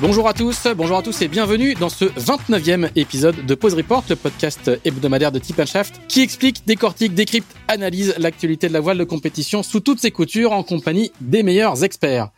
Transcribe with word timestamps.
Bonjour 0.00 0.28
à 0.28 0.32
tous, 0.32 0.68
bonjour 0.76 0.96
à 0.96 1.02
tous 1.02 1.22
et 1.22 1.28
bienvenue 1.28 1.74
dans 1.74 1.88
ce 1.88 2.04
29e 2.04 2.88
épisode 2.94 3.44
de 3.44 3.54
Pause 3.56 3.74
Report, 3.74 4.04
le 4.08 4.14
podcast 4.14 4.70
hebdomadaire 4.84 5.32
de 5.32 5.40
Tip 5.40 5.64
Shaft 5.64 6.00
qui 6.06 6.20
explique, 6.20 6.64
décortique, 6.64 7.14
décrypte, 7.14 7.52
analyse 7.66 8.14
l'actualité 8.16 8.68
de 8.68 8.74
la 8.74 8.78
voile 8.78 8.98
de 8.98 9.02
compétition 9.02 9.64
sous 9.64 9.80
toutes 9.80 9.98
ses 9.98 10.12
coutures 10.12 10.52
en 10.52 10.62
compagnie 10.62 11.10
des 11.20 11.42
meilleurs 11.42 11.82
experts. 11.82 12.30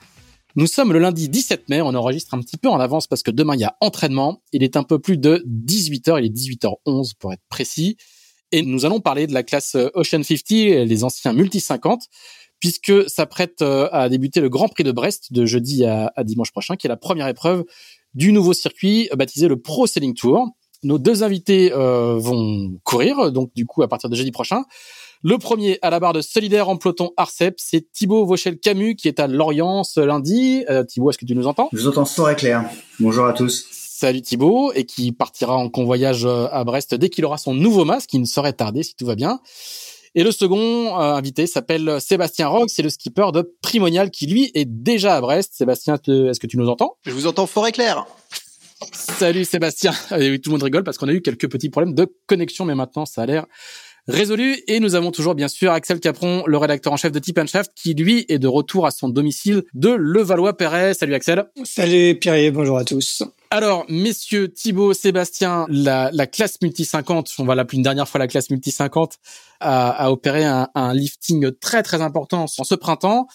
Nous 0.56 0.66
sommes 0.66 0.94
le 0.94 1.00
lundi 1.00 1.28
17 1.28 1.68
mai, 1.68 1.82
on 1.82 1.88
enregistre 1.88 2.32
un 2.32 2.40
petit 2.40 2.56
peu 2.56 2.70
en 2.70 2.80
avance 2.80 3.06
parce 3.06 3.22
que 3.22 3.30
demain 3.30 3.56
il 3.56 3.60
y 3.60 3.64
a 3.64 3.76
entraînement. 3.82 4.40
Il 4.52 4.62
est 4.62 4.78
un 4.78 4.82
peu 4.82 4.98
plus 4.98 5.18
de 5.18 5.44
18h, 5.46 6.18
il 6.18 6.24
est 6.24 6.34
18h11 6.34 7.12
pour 7.18 7.34
être 7.34 7.44
précis. 7.50 7.98
Et 8.52 8.62
nous 8.62 8.86
allons 8.86 9.00
parler 9.00 9.26
de 9.26 9.34
la 9.34 9.42
classe 9.42 9.76
Ocean 9.94 10.22
50, 10.22 10.50
les 10.50 11.04
anciens 11.04 11.34
multi 11.34 11.60
50 11.60 12.06
puisque 12.60 13.08
s'apprête 13.08 13.62
euh, 13.62 13.88
à 13.90 14.08
débuter 14.08 14.40
le 14.40 14.48
Grand 14.48 14.68
Prix 14.68 14.84
de 14.84 14.92
Brest 14.92 15.32
de 15.32 15.46
jeudi 15.46 15.84
à, 15.84 16.12
dimanche 16.22 16.52
prochain, 16.52 16.76
qui 16.76 16.86
est 16.86 16.88
la 16.88 16.96
première 16.96 17.26
épreuve 17.26 17.64
du 18.14 18.32
nouveau 18.32 18.52
circuit 18.52 19.08
euh, 19.12 19.16
baptisé 19.16 19.48
le 19.48 19.58
Pro 19.58 19.86
Sailing 19.86 20.14
Tour. 20.14 20.46
Nos 20.82 20.98
deux 20.98 21.22
invités 21.22 21.72
euh, 21.72 22.16
vont 22.18 22.78
courir, 22.84 23.32
donc 23.32 23.50
du 23.54 23.66
coup 23.66 23.82
à 23.82 23.88
partir 23.88 24.08
de 24.08 24.14
jeudi 24.14 24.30
prochain. 24.30 24.62
Le 25.22 25.36
premier 25.36 25.78
à 25.82 25.90
la 25.90 26.00
barre 26.00 26.14
de 26.14 26.22
solidaire 26.22 26.70
en 26.70 26.78
peloton 26.78 27.10
Arcep, 27.18 27.54
c'est 27.58 27.92
Thibaut 27.92 28.24
Vauchel-Camus 28.24 28.96
qui 28.96 29.08
est 29.08 29.20
à 29.20 29.26
Lorient 29.26 29.84
ce 29.84 30.00
lundi. 30.00 30.64
Euh, 30.70 30.84
Thibaut, 30.84 31.10
est-ce 31.10 31.18
que 31.18 31.26
tu 31.26 31.34
nous 31.34 31.46
entends? 31.46 31.68
Je 31.72 31.80
vous 31.80 31.88
entends 31.88 32.06
fort 32.06 32.30
et 32.30 32.36
clair. 32.36 32.64
Bonjour 32.98 33.26
à 33.26 33.34
tous. 33.34 33.66
Salut 33.70 34.22
Thibaut, 34.22 34.72
et 34.72 34.84
qui 34.86 35.12
partira 35.12 35.58
en 35.58 35.68
convoyage 35.68 36.24
à 36.24 36.64
Brest 36.64 36.94
dès 36.94 37.10
qu'il 37.10 37.22
aura 37.26 37.36
son 37.36 37.52
nouveau 37.52 37.84
masque, 37.84 38.08
qui 38.08 38.18
ne 38.18 38.24
saurait 38.24 38.54
tarder 38.54 38.82
si 38.82 38.94
tout 38.96 39.04
va 39.04 39.14
bien. 39.14 39.40
Et 40.16 40.24
le 40.24 40.32
second 40.32 40.98
euh, 40.98 41.14
invité 41.14 41.46
s'appelle 41.46 42.00
Sébastien 42.00 42.48
Rogue, 42.48 42.68
c'est 42.68 42.82
le 42.82 42.90
skipper 42.90 43.30
de 43.32 43.54
Primonial 43.62 44.10
qui 44.10 44.26
lui 44.26 44.50
est 44.54 44.64
déjà 44.64 45.14
à 45.14 45.20
Brest. 45.20 45.52
Sébastien, 45.54 45.94
est-ce 45.94 46.40
que 46.40 46.48
tu 46.48 46.56
nous 46.56 46.68
entends? 46.68 46.96
Je 47.04 47.12
vous 47.12 47.28
entends 47.28 47.46
fort 47.46 47.68
et 47.68 47.72
clair. 47.72 48.06
Salut 48.92 49.44
Sébastien. 49.44 49.92
Et 50.18 50.40
tout 50.40 50.50
le 50.50 50.54
monde 50.54 50.62
rigole 50.64 50.82
parce 50.82 50.98
qu'on 50.98 51.08
a 51.08 51.12
eu 51.12 51.20
quelques 51.20 51.48
petits 51.48 51.68
problèmes 51.68 51.94
de 51.94 52.12
connexion, 52.26 52.64
mais 52.64 52.74
maintenant 52.74 53.06
ça 53.06 53.22
a 53.22 53.26
l'air 53.26 53.46
résolu. 54.10 54.62
Et 54.66 54.80
nous 54.80 54.94
avons 54.94 55.10
toujours 55.10 55.34
bien 55.34 55.48
sûr 55.48 55.72
Axel 55.72 56.00
Capron, 56.00 56.44
le 56.46 56.58
rédacteur 56.58 56.92
en 56.92 56.96
chef 56.96 57.12
de 57.12 57.18
Tip 57.18 57.40
Shaft, 57.46 57.72
qui 57.74 57.94
lui 57.94 58.26
est 58.28 58.38
de 58.38 58.48
retour 58.48 58.86
à 58.86 58.90
son 58.90 59.08
domicile 59.08 59.62
de 59.74 59.90
Levallois-Perret. 59.90 60.94
Salut 60.94 61.14
Axel. 61.14 61.44
Salut 61.64 62.18
Pierre, 62.18 62.52
bonjour 62.52 62.78
à 62.78 62.84
tous. 62.84 63.22
Alors, 63.50 63.84
messieurs 63.88 64.52
Thibaut, 64.52 64.92
Sébastien, 64.92 65.66
la, 65.68 66.10
la 66.12 66.26
classe 66.26 66.60
multi 66.62 66.84
50, 66.84 67.32
on 67.38 67.44
va 67.44 67.54
l'appeler 67.54 67.78
une 67.78 67.82
dernière 67.82 68.08
fois 68.08 68.18
la 68.18 68.28
classe 68.28 68.50
multi 68.50 68.70
50, 68.70 69.16
a, 69.60 69.90
a 69.90 70.10
opéré 70.10 70.44
un, 70.44 70.68
un, 70.74 70.94
lifting 70.94 71.50
très 71.60 71.82
très 71.82 72.00
important 72.00 72.44
en 72.44 72.64
ce 72.64 72.74
printemps. 72.74 73.26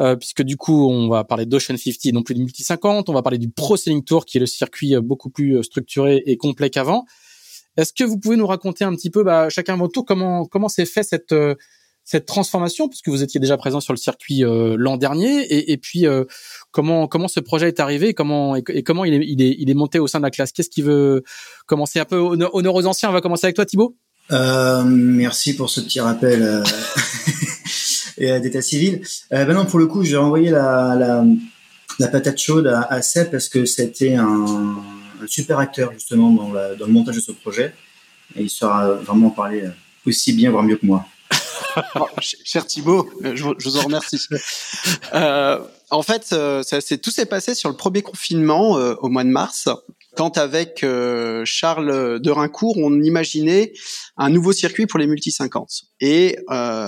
Euh, 0.00 0.16
puisque 0.16 0.42
du 0.42 0.56
coup, 0.56 0.90
on 0.90 1.08
va 1.08 1.22
parler 1.22 1.46
d'Ocean 1.46 1.76
50, 1.76 2.12
non 2.12 2.24
plus 2.24 2.34
du 2.34 2.40
Multi 2.40 2.64
50, 2.64 3.08
on 3.08 3.12
va 3.12 3.22
parler 3.22 3.38
du 3.38 3.48
Pro 3.48 3.76
Sailing 3.76 4.02
Tour, 4.02 4.26
qui 4.26 4.38
est 4.38 4.40
le 4.40 4.46
circuit 4.46 4.96
beaucoup 5.00 5.30
plus 5.30 5.62
structuré 5.62 6.20
et 6.26 6.36
complet 6.36 6.68
qu'avant. 6.68 7.04
Est-ce 7.76 7.92
que 7.92 8.04
vous 8.04 8.18
pouvez 8.18 8.36
nous 8.36 8.46
raconter 8.46 8.84
un 8.84 8.94
petit 8.94 9.10
peu, 9.10 9.24
bah, 9.24 9.48
chacun 9.48 9.76
votre 9.76 9.92
tour, 9.92 10.04
comment 10.04 10.46
comment 10.46 10.68
s'est 10.68 10.86
fait 10.86 11.02
cette 11.02 11.32
euh, 11.32 11.54
cette 12.06 12.26
transformation, 12.26 12.88
puisque 12.88 13.08
vous 13.08 13.22
étiez 13.22 13.40
déjà 13.40 13.56
présent 13.56 13.80
sur 13.80 13.94
le 13.94 13.98
circuit 13.98 14.44
euh, 14.44 14.76
l'an 14.78 14.98
dernier, 14.98 15.40
et, 15.42 15.72
et 15.72 15.78
puis 15.78 16.06
euh, 16.06 16.24
comment 16.70 17.08
comment 17.08 17.28
ce 17.28 17.40
projet 17.40 17.68
est 17.68 17.80
arrivé, 17.80 18.12
comment 18.14 18.56
et, 18.56 18.82
comment 18.82 19.04
il 19.04 19.14
est, 19.14 19.26
il 19.26 19.42
est 19.42 19.56
il 19.58 19.70
est 19.70 19.74
monté 19.74 19.98
au 19.98 20.06
sein 20.06 20.18
de 20.20 20.24
la 20.24 20.30
classe? 20.30 20.52
Qu'est-ce 20.52 20.70
qui 20.70 20.82
veut 20.82 21.22
commencer 21.66 21.98
un 21.98 22.04
peu 22.04 22.16
honneur 22.16 22.74
aux 22.74 22.86
anciens? 22.86 23.08
On 23.08 23.12
va 23.12 23.20
commencer 23.20 23.46
avec 23.46 23.56
toi, 23.56 23.66
Thibaut. 23.66 23.96
merci 24.30 25.56
pour 25.56 25.70
ce 25.70 25.80
petit 25.80 26.00
rappel 26.00 26.62
et 28.18 28.38
d'état 28.40 28.62
civil. 28.62 29.00
ben 29.30 29.52
non, 29.52 29.64
pour 29.64 29.78
le 29.78 29.86
coup, 29.86 30.04
j'ai 30.04 30.16
envoyé 30.16 30.50
la, 30.50 30.94
la, 30.94 31.24
la 31.98 32.08
patate 32.08 32.38
chaude 32.38 32.66
à, 32.66 32.82
à 32.82 33.02
Seb 33.02 33.30
parce 33.30 33.48
que 33.48 33.64
c'était 33.64 34.14
un 34.14 34.76
un 35.24 35.26
super 35.26 35.58
acteur 35.58 35.92
justement 35.92 36.30
dans, 36.30 36.52
le 36.52 36.86
montage 36.86 37.16
de 37.16 37.20
ce 37.20 37.32
projet. 37.32 37.74
Et 38.36 38.42
il 38.42 38.50
saura 38.50 38.92
vraiment 38.94 39.30
parler 39.30 39.64
aussi 40.06 40.32
bien, 40.32 40.50
voire 40.50 40.62
mieux 40.62 40.76
que 40.76 40.86
moi. 40.86 41.06
Oh, 41.96 42.06
cher 42.20 42.64
Thibaut, 42.66 43.10
je, 43.20 43.42
vous 43.42 43.76
en 43.76 43.82
remercie. 43.82 44.20
Euh, 45.12 45.58
en 45.90 46.02
fait, 46.02 46.28
euh, 46.32 46.62
tout 47.02 47.10
s'est 47.10 47.26
passé 47.26 47.54
sur 47.54 47.68
le 47.68 47.76
premier 47.76 48.02
confinement 48.02 48.78
euh, 48.78 48.94
au 49.00 49.08
mois 49.08 49.24
de 49.24 49.28
mars, 49.28 49.68
quand 50.16 50.38
avec 50.38 50.84
Charles 51.44 52.20
de 52.20 52.30
Rincourt, 52.30 52.76
on 52.78 53.02
imaginait 53.02 53.72
un 54.16 54.30
nouveau 54.30 54.52
circuit 54.52 54.86
pour 54.86 54.98
les 54.98 55.06
multi 55.06 55.30
50. 55.30 55.84
Et 56.00 56.36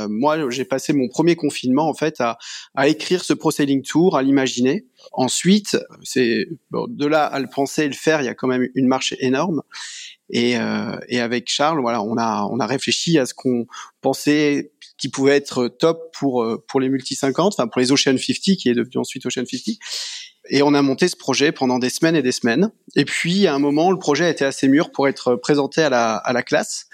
moi, 0.09 0.51
j'ai 0.51 0.65
passé 0.65 0.93
mon 0.93 1.09
premier 1.09 1.37
confinement 1.37 1.89
en 1.89 1.95
fait 1.95 2.21
à, 2.21 2.39
à 2.75 2.89
écrire 2.89 3.25
ce 3.25 3.33
Pro 3.33 3.51
Tour, 3.85 4.17
à 4.17 4.23
l'imaginer. 4.23 4.87
Ensuite, 5.13 5.77
c'est 6.03 6.49
de 6.73 7.07
là 7.07 7.25
à 7.25 7.39
le 7.39 7.49
penser 7.49 7.85
et 7.85 7.89
le 7.89 7.95
faire, 7.95 8.21
il 8.23 8.25
y 8.25 8.29
a 8.29 8.35
quand 8.35 8.49
même 8.49 8.69
une 8.75 8.87
marche 8.87 9.15
énorme. 9.19 9.63
Et, 10.29 10.59
euh, 10.59 10.97
et 11.09 11.21
avec 11.21 11.49
Charles, 11.49 11.81
voilà, 11.81 12.03
on 12.03 12.17
a 12.17 12.49
on 12.51 12.59
a 12.59 12.67
réfléchi 12.67 13.19
à 13.19 13.27
ce 13.27 13.35
qu'on 13.35 13.67
pensait 14.01 14.73
qui 14.99 15.09
pouvait 15.09 15.37
être 15.37 15.69
top 15.69 16.13
pour 16.19 16.43
euh, 16.43 16.65
pour 16.69 16.81
les 16.81 16.89
multi 16.89 17.15
50, 17.15 17.55
enfin 17.55 17.69
pour 17.69 17.81
les 17.81 17.93
Ocean 17.93 18.17
50 18.19 18.57
qui 18.57 18.69
est 18.69 18.75
devenu 18.75 18.97
ensuite 18.97 19.25
Ocean 19.27 19.45
50. 19.47 19.77
Et 20.49 20.63
on 20.63 20.75
a 20.75 20.83
monté 20.83 21.09
ce 21.09 21.17
projet 21.17 21.53
pendant 21.53 21.79
des 21.79 21.91
semaines 21.91 22.17
et 22.17 22.23
des 22.23 22.33
semaines. 22.33 22.71
Et 22.95 23.05
puis 23.05 23.47
à 23.47 23.55
un 23.55 23.59
moment, 23.59 23.91
le 23.91 23.99
projet 23.99 24.31
était 24.31 24.45
assez 24.45 24.69
mûr 24.69 24.93
pour 24.93 25.09
être 25.09 25.37
présenté 25.37 25.83
à 25.83 25.91
la 25.91 26.17
à 26.17 26.33
la 26.33 26.43
classe 26.43 26.87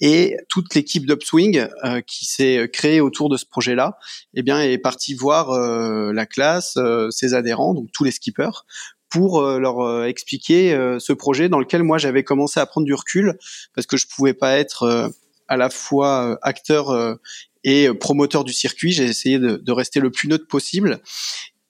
et 0.00 0.36
toute 0.48 0.74
l'équipe 0.74 1.06
d'Upswing 1.06 1.68
euh, 1.84 2.00
qui 2.02 2.26
s'est 2.26 2.68
créée 2.72 3.00
autour 3.00 3.28
de 3.28 3.36
ce 3.36 3.46
projet-là, 3.46 3.98
eh 4.34 4.42
bien, 4.42 4.60
est 4.60 4.78
partie 4.78 5.14
voir 5.14 5.50
euh, 5.50 6.12
la 6.12 6.26
classe, 6.26 6.76
euh, 6.76 7.10
ses 7.10 7.34
adhérents, 7.34 7.72
donc 7.72 7.88
tous 7.92 8.04
les 8.04 8.10
skippers, 8.10 8.64
pour 9.08 9.40
leur 9.40 10.04
expliquer 10.04 10.76
ce 10.98 11.12
projet 11.12 11.48
dans 11.48 11.60
lequel 11.60 11.84
moi 11.84 11.96
j'avais 11.96 12.24
commencé 12.24 12.58
à 12.58 12.66
prendre 12.66 12.84
du 12.84 12.92
recul 12.92 13.38
parce 13.72 13.86
que 13.86 13.96
je 13.96 14.08
pouvais 14.08 14.34
pas 14.34 14.58
être 14.58 15.12
à 15.46 15.56
la 15.56 15.70
fois 15.70 16.36
acteur 16.42 17.16
et 17.62 17.88
promoteur 17.94 18.42
du 18.42 18.52
circuit. 18.52 18.90
J'ai 18.90 19.04
essayé 19.04 19.38
de, 19.38 19.56
de, 19.56 19.72
rester 19.72 20.00
le 20.00 20.10
plus 20.10 20.28
neutre 20.28 20.48
possible. 20.48 21.00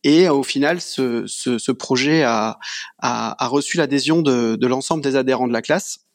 Et 0.08 0.28
au 0.28 0.44
final, 0.44 0.80
ce, 0.80 1.24
ce, 1.26 1.58
ce 1.58 1.72
projet 1.72 2.22
a, 2.22 2.60
a, 3.00 3.44
a 3.44 3.48
reçu 3.48 3.76
l'adhésion 3.76 4.22
de, 4.22 4.54
de 4.54 4.66
l'ensemble 4.68 5.02
des 5.02 5.16
adhérents 5.16 5.48
de 5.48 5.52
la 5.52 5.62
classe. 5.62 6.06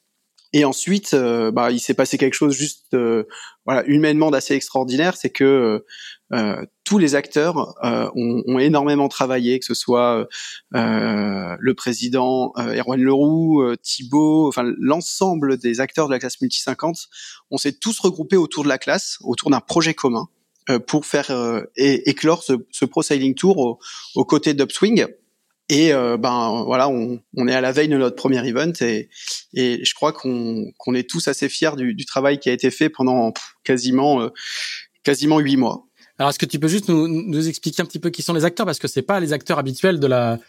Et 0.54 0.64
ensuite, 0.64 1.14
euh, 1.14 1.52
bah, 1.52 1.72
il 1.72 1.82
s'est 1.82 1.94
passé 1.94 2.18
quelque 2.18 2.34
chose 2.34 2.56
juste, 2.56 2.94
euh, 2.94 3.26
voilà, 3.66 3.84
humainement 3.88 4.32
d'assez 4.32 4.54
extraordinaire, 4.54 5.18
c'est 5.18 5.30
que 5.30 5.84
euh, 6.32 6.66
tous 6.86 7.00
les 7.00 7.16
acteurs 7.16 7.76
ont, 7.84 8.44
ont, 8.46 8.60
énormément 8.60 9.10
travaillé, 9.10 9.60
que 9.60 9.66
ce 9.66 9.74
soit 9.74 10.26
le 10.72 11.72
président 11.74 12.54
Erwan 12.56 13.02
Leroux, 13.02 13.76
Thibault, 13.82 14.48
enfin 14.48 14.64
l'ensemble 14.80 15.58
des 15.58 15.82
acteurs 15.82 16.08
de 16.08 16.14
la 16.14 16.20
classe 16.20 16.40
multi 16.40 16.62
50, 16.62 17.10
on 17.50 17.58
s'est 17.58 17.74
tous 17.74 18.00
regroupés 18.00 18.38
autour 18.38 18.64
de 18.64 18.70
la 18.70 18.78
classe, 18.78 19.18
autour 19.22 19.50
d'un 19.50 19.60
projet 19.60 19.94
commun 19.94 20.30
pour 20.80 21.06
faire 21.06 21.32
éclore 21.76 22.44
ce, 22.44 22.54
ce, 22.72 22.86
Pro 22.86 23.04
Sailing 23.04 23.36
Tour 23.36 23.80
aux 24.16 24.26
côtés 24.26 24.54
d'Upswing. 24.54 25.08
Et 25.72 25.94
euh, 25.94 26.18
ben 26.18 26.64
voilà, 26.66 26.90
on, 26.90 27.48
est 27.48 27.54
à 27.54 27.62
la 27.62 27.72
veille 27.72 27.88
de 27.88 27.96
notre 27.96 28.18
premier 28.18 28.46
event 28.46 28.74
et, 28.82 29.10
je 29.54 29.94
crois 29.94 30.12
qu'on 30.12 30.94
est 30.94 31.10
tous 31.10 31.30
assez 31.30 31.48
fiers 31.48 31.78
du, 31.78 32.06
travail 32.06 32.40
qui 32.40 32.50
a 32.50 32.52
été 32.52 32.70
fait 32.70 32.90
pendant 32.90 33.34
quasiment 33.64 34.22
euh, 34.22 34.30
quasiment 35.04 35.40
huit 35.40 35.56
mois. 35.56 35.88
Alors 36.18 36.30
est-ce 36.30 36.40
que 36.40 36.46
tu 36.46 36.60
peux 36.60 36.68
juste 36.68 36.90
nous, 36.90 37.48
expliquer 37.48 37.82
un 37.82 37.86
petit 37.86 38.00
peu 38.00 38.10
qui 38.10 38.22
sont 38.22 38.34
les 38.34 38.44
acteurs? 38.44 38.66
Parce 38.66 38.80
que 38.80 38.90
c'est 38.90 39.02
pas 39.02 39.22
les 39.22 39.32
acteurs 39.32 39.60
habituels 39.60 40.02
de 40.02 40.08
la 40.08 40.40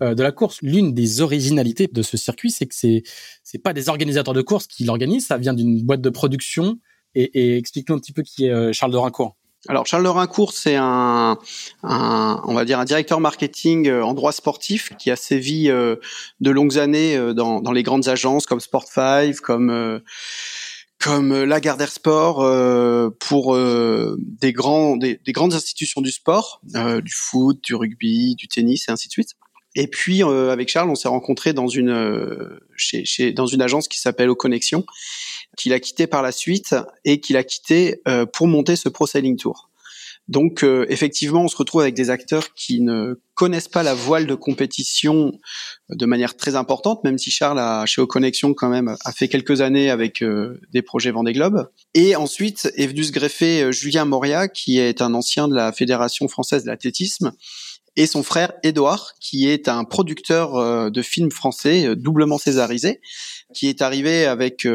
euh, 0.00 0.14
de 0.14 0.22
la 0.22 0.32
course. 0.32 0.62
L'une 0.62 0.94
des 0.94 1.20
originalités 1.20 1.86
de 1.86 2.00
ce 2.00 2.16
circuit, 2.16 2.50
c'est 2.50 2.64
que 2.64 2.74
c'est 2.74 3.02
c'est 3.44 3.62
pas 3.62 3.74
des 3.74 3.90
organisateurs 3.90 4.32
de 4.32 4.40
course 4.40 4.66
qui 4.66 4.84
l'organisent, 4.84 5.26
ça 5.26 5.36
vient 5.36 5.52
d'une 5.52 5.82
boîte 5.82 6.00
de 6.00 6.10
production. 6.10 6.78
Et, 7.14 7.24
et 7.38 7.58
explique-nous 7.58 7.96
un 7.96 7.98
petit 7.98 8.14
peu 8.14 8.22
qui 8.22 8.46
est 8.46 8.72
Charles 8.72 8.92
de 8.92 8.96
Rincourt. 8.96 9.36
Alors 9.68 9.86
Charles 9.86 10.02
Lerincourt, 10.02 10.52
c'est 10.52 10.74
un, 10.74 11.38
on 11.84 12.54
va 12.54 12.64
dire 12.64 12.80
un 12.80 12.84
directeur 12.84 13.20
marketing 13.20 13.88
euh, 13.88 14.04
en 14.04 14.12
droit 14.12 14.32
sportif 14.32 14.92
qui 14.98 15.08
a 15.10 15.16
sévi 15.16 15.70
euh, 15.70 15.96
de 16.40 16.50
longues 16.50 16.78
années 16.78 17.16
euh, 17.16 17.32
dans, 17.32 17.60
dans, 17.60 17.70
les 17.70 17.84
grandes 17.84 18.08
agences 18.08 18.46
comme 18.46 18.58
Sport5, 18.58 19.36
comme 19.36 20.02
comme 20.98 21.42
Lagardère 21.42 21.90
Sport 21.90 22.36
pour 23.18 23.56
des 23.56 24.52
grands 24.52 24.96
des, 24.96 25.18
grandes 25.28 25.52
institutions 25.52 26.00
du 26.00 26.12
sport, 26.12 26.60
du 26.64 27.12
foot, 27.12 27.58
du 27.62 27.74
rugby, 27.74 28.36
du 28.36 28.46
tennis 28.46 28.88
et 28.88 28.92
ainsi 28.92 29.08
de 29.08 29.12
suite. 29.12 29.30
Et 29.74 29.86
puis 29.86 30.22
avec 30.22 30.68
Charles, 30.68 30.90
on 30.90 30.94
s'est 30.94 31.08
rencontrés 31.08 31.52
dans 31.52 31.68
une 31.68 32.58
chez, 32.76 33.04
chez, 33.04 33.32
dans 33.32 33.46
une 33.46 33.62
agence 33.62 33.88
qui 33.88 33.98
s'appelle 33.98 34.28
Aux 34.28 34.36
Connexions, 34.36 34.84
qu'il 35.56 35.72
a 35.72 35.80
quitté 35.80 36.06
par 36.06 36.22
la 36.22 36.32
suite 36.32 36.74
et 37.04 37.20
qu'il 37.20 37.36
a 37.36 37.44
quitté 37.44 38.02
pour 38.32 38.48
monter 38.48 38.76
ce 38.76 38.88
Pro 38.88 39.06
Sailing 39.06 39.36
Tour. 39.36 39.70
Donc 40.28 40.62
euh, 40.62 40.86
effectivement, 40.88 41.42
on 41.42 41.48
se 41.48 41.56
retrouve 41.56 41.80
avec 41.80 41.94
des 41.94 42.08
acteurs 42.08 42.54
qui 42.54 42.80
ne 42.80 43.20
connaissent 43.34 43.68
pas 43.68 43.82
la 43.82 43.94
voile 43.94 44.26
de 44.26 44.34
compétition 44.34 45.32
de 45.90 46.06
manière 46.06 46.36
très 46.36 46.54
importante, 46.54 47.02
même 47.02 47.18
si 47.18 47.30
Charles 47.30 47.58
a, 47.58 47.84
chez 47.86 48.06
Connexion 48.06 48.54
quand 48.54 48.68
même 48.68 48.94
a 49.04 49.12
fait 49.12 49.26
quelques 49.26 49.60
années 49.62 49.90
avec 49.90 50.22
euh, 50.22 50.60
des 50.72 50.82
projets 50.82 51.10
Vendée 51.10 51.32
Globe. 51.32 51.68
Et 51.94 52.14
ensuite 52.14 52.72
est 52.76 52.86
venu 52.86 53.02
se 53.02 53.12
greffer 53.12 53.62
euh, 53.62 53.72
Julien 53.72 54.04
Moria, 54.04 54.46
qui 54.48 54.78
est 54.78 55.02
un 55.02 55.12
ancien 55.14 55.48
de 55.48 55.54
la 55.54 55.72
Fédération 55.72 56.28
française 56.28 56.62
de 56.62 56.68
l'athlétisme, 56.68 57.32
et 57.96 58.06
son 58.06 58.22
frère 58.22 58.52
Édouard, 58.62 59.12
qui 59.20 59.48
est 59.48 59.68
un 59.68 59.84
producteur 59.84 60.90
de 60.90 61.02
films 61.02 61.30
français 61.30 61.94
doublement 61.94 62.38
césarisé, 62.38 63.00
qui 63.54 63.68
est 63.68 63.82
arrivé 63.82 64.24
avec 64.24 64.66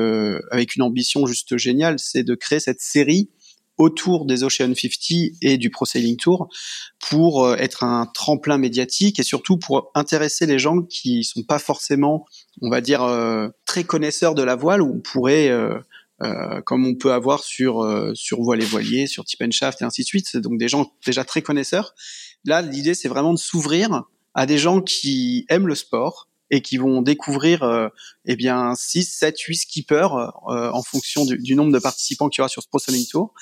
avec 0.52 0.76
une 0.76 0.84
ambition 0.84 1.26
juste 1.26 1.58
géniale, 1.58 1.98
c'est 1.98 2.24
de 2.24 2.36
créer 2.36 2.60
cette 2.60 2.82
série 2.82 3.30
autour 3.78 4.26
des 4.26 4.44
Ocean 4.44 4.74
50 4.74 5.38
et 5.42 5.58
du 5.58 5.70
Pro 5.70 5.86
Sailing 5.86 6.18
Tour 6.18 6.50
pour 7.10 7.46
euh, 7.46 7.56
être 7.58 7.84
un 7.84 8.08
tremplin 8.14 8.58
médiatique 8.58 9.20
et 9.20 9.24
surtout 9.24 9.58
pour 9.58 9.92
intéresser 9.94 10.46
les 10.46 10.60
gens 10.60 10.82
qui 10.82 11.24
sont 11.24 11.44
pas 11.44 11.60
forcément, 11.60 12.26
on 12.62 12.70
va 12.70 12.82
dire, 12.82 13.04
euh, 13.04 13.50
très 13.66 13.84
connaisseurs 13.84 14.36
de 14.36 14.44
la 14.44 14.56
voile 14.56 14.82
ou 14.82 14.96
on 14.96 15.00
pourrait 15.00 15.50
euh, 15.50 15.78
comme 16.66 16.86
on 16.86 16.96
peut 16.96 17.14
avoir 17.14 17.44
sur 17.44 17.86
sur 18.16 18.42
voile 18.42 18.62
et 18.62 18.66
voilier, 18.66 19.08
sur 19.08 19.24
tip 19.26 19.42
and 19.42 19.52
shaft 19.52 19.82
et 19.82 19.86
ainsi 19.86 20.02
de 20.02 20.08
suite. 20.08 20.38
Donc 20.38 20.58
des 20.58 20.68
gens 20.68 20.92
déjà 21.06 21.24
très 21.24 21.42
connaisseurs. 21.42 21.94
Là, 22.46 22.62
l'idée 22.62 22.94
c'est 22.94 23.08
vraiment 23.08 23.34
de 23.34 23.40
s'ouvrir 23.40 24.04
à 24.34 24.46
des 24.46 24.58
gens 24.58 24.82
qui 24.82 25.46
aiment 25.50 25.68
le 25.68 25.76
sport, 25.76 26.28
et 26.50 26.62
qui 26.62 26.78
vont 26.78 27.02
découvrir 27.02 27.64
euh, 27.64 27.90
eh 28.26 28.36
bien 28.36 28.74
6, 28.76 29.04
7, 29.04 29.40
8 29.40 29.56
skippers 29.56 30.14
euh, 30.14 30.72
en 30.72 30.82
fonction 30.82 31.26
du, 31.26 31.38
du, 31.38 31.56
nombre 31.56 31.72
de 31.72 31.80
participants 31.80 32.30
qu'il 32.30 32.40
y 32.40 32.42
aura 32.42 32.50
sur 32.50 32.64
ce 32.64 32.68
Pro 32.68 32.80
Sailing 32.80 33.06
Tour 33.06 33.34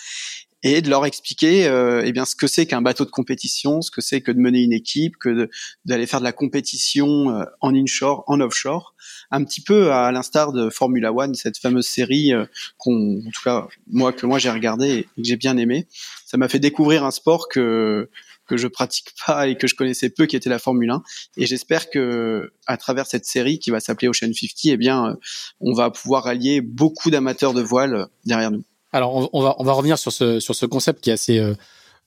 et 0.65 0.81
de 0.81 0.89
leur 0.89 1.05
expliquer 1.05 1.67
euh, 1.67 2.01
eh 2.03 2.11
bien 2.11 2.25
ce 2.25 2.35
que 2.35 2.47
c'est 2.47 2.65
qu'un 2.65 2.81
bateau 2.81 3.05
de 3.05 3.11
compétition, 3.11 3.81
ce 3.81 3.91
que 3.91 4.01
c'est 4.01 4.21
que 4.21 4.31
de 4.31 4.39
mener 4.39 4.63
une 4.63 4.73
équipe, 4.73 5.17
que 5.17 5.49
d'aller 5.85 6.07
faire 6.07 6.19
de 6.19 6.25
la 6.25 6.33
compétition 6.33 7.29
euh, 7.29 7.45
en 7.61 7.73
inshore, 7.75 8.23
en 8.27 8.41
offshore, 8.41 8.95
un 9.29 9.43
petit 9.43 9.61
peu 9.61 9.91
à 9.91 10.11
l'instar 10.11 10.51
de 10.53 10.69
Formula 10.69 11.13
One, 11.13 11.35
cette 11.35 11.57
fameuse 11.57 11.85
série 11.85 12.31
qu'on, 12.77 13.19
en 13.19 13.31
tout 13.31 13.43
cas 13.43 13.67
moi 13.87 14.11
que 14.11 14.25
moi 14.25 14.39
j'ai 14.39 14.49
regardé 14.49 14.89
et 14.89 15.03
que 15.03 15.09
j'ai 15.23 15.37
bien 15.37 15.55
aimé. 15.57 15.87
Ça 16.25 16.37
m'a 16.37 16.49
fait 16.49 16.59
découvrir 16.59 17.05
un 17.05 17.11
sport 17.11 17.47
que 17.47 18.09
que 18.47 18.57
je 18.57 18.67
pratique 18.67 19.13
pas 19.25 19.47
et 19.47 19.57
que 19.57 19.67
je 19.67 19.75
connaissais 19.75 20.09
peu, 20.09 20.25
qui 20.25 20.35
était 20.35 20.49
la 20.49 20.59
Formule 20.59 20.89
1. 20.89 21.03
Et 21.37 21.45
j'espère 21.45 21.89
que 21.89 22.51
à 22.67 22.77
travers 22.77 23.05
cette 23.05 23.25
série 23.25 23.59
qui 23.59 23.69
va 23.69 23.79
s'appeler 23.79 24.07
Ocean 24.07 24.33
50, 24.33 24.51
eh 24.65 24.77
bien, 24.77 25.09
euh, 25.09 25.15
on 25.59 25.73
va 25.73 25.91
pouvoir 25.91 26.27
allier 26.27 26.61
beaucoup 26.61 27.09
d'amateurs 27.11 27.53
de 27.53 27.61
voile 27.61 28.07
derrière 28.25 28.51
nous. 28.51 28.63
Alors, 28.95 29.29
on, 29.33 29.43
va 29.43 29.57
on 29.59 29.65
va 29.65 29.73
revenir 29.73 29.97
sur 29.99 30.13
ce 30.13 30.39
sur 30.39 30.55
ce 30.55 30.65
concept 30.65 31.01
qui 31.01 31.09
est 31.09 31.13
assez 31.13 31.37
euh, 31.37 31.53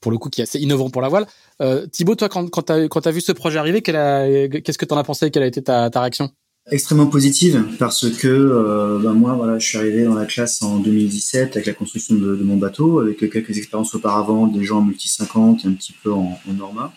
pour 0.01 0.11
le 0.11 0.17
coup 0.17 0.29
qui 0.29 0.41
est 0.41 0.45
assez 0.45 0.57
innovant 0.57 0.89
pour 0.89 1.03
la 1.03 1.07
voile. 1.07 1.27
Euh, 1.61 1.85
Thibaut, 1.85 2.15
toi, 2.15 2.29
quand 2.29 2.49
quand 2.49 2.63
t'as 2.63 2.87
quand 2.87 3.05
as 3.05 3.11
vu 3.11 3.21
ce 3.21 3.31
projet 3.31 3.59
arriver, 3.59 3.83
qu'est-ce 3.83 4.77
que 4.79 4.85
t'en 4.85 4.97
as 4.97 5.03
pensé? 5.03 5.29
Quelle 5.29 5.43
a 5.43 5.45
été 5.45 5.61
ta, 5.61 5.91
ta 5.91 6.01
réaction? 6.01 6.31
Extrêmement 6.71 7.05
positive 7.05 7.63
parce 7.77 8.09
que 8.09 8.27
euh, 8.27 8.99
ben 9.03 9.13
moi 9.13 9.33
voilà 9.33 9.59
je 9.59 9.67
suis 9.67 9.77
arrivé 9.77 10.03
dans 10.03 10.15
la 10.15 10.25
classe 10.25 10.63
en 10.63 10.79
2017 10.79 11.57
avec 11.57 11.67
la 11.67 11.73
construction 11.73 12.15
de, 12.15 12.35
mon 12.43 12.57
bateau 12.57 12.99
avec 13.01 13.17
quelques 13.17 13.57
expériences 13.57 13.93
auparavant 13.93 14.47
des 14.47 14.63
gens 14.63 14.79
en 14.79 14.81
multi 14.81 15.09
50 15.09 15.65
et 15.65 15.67
un 15.67 15.73
petit 15.73 15.93
peu 16.03 16.11
en, 16.11 16.39
en 16.49 16.53
norma 16.53 16.91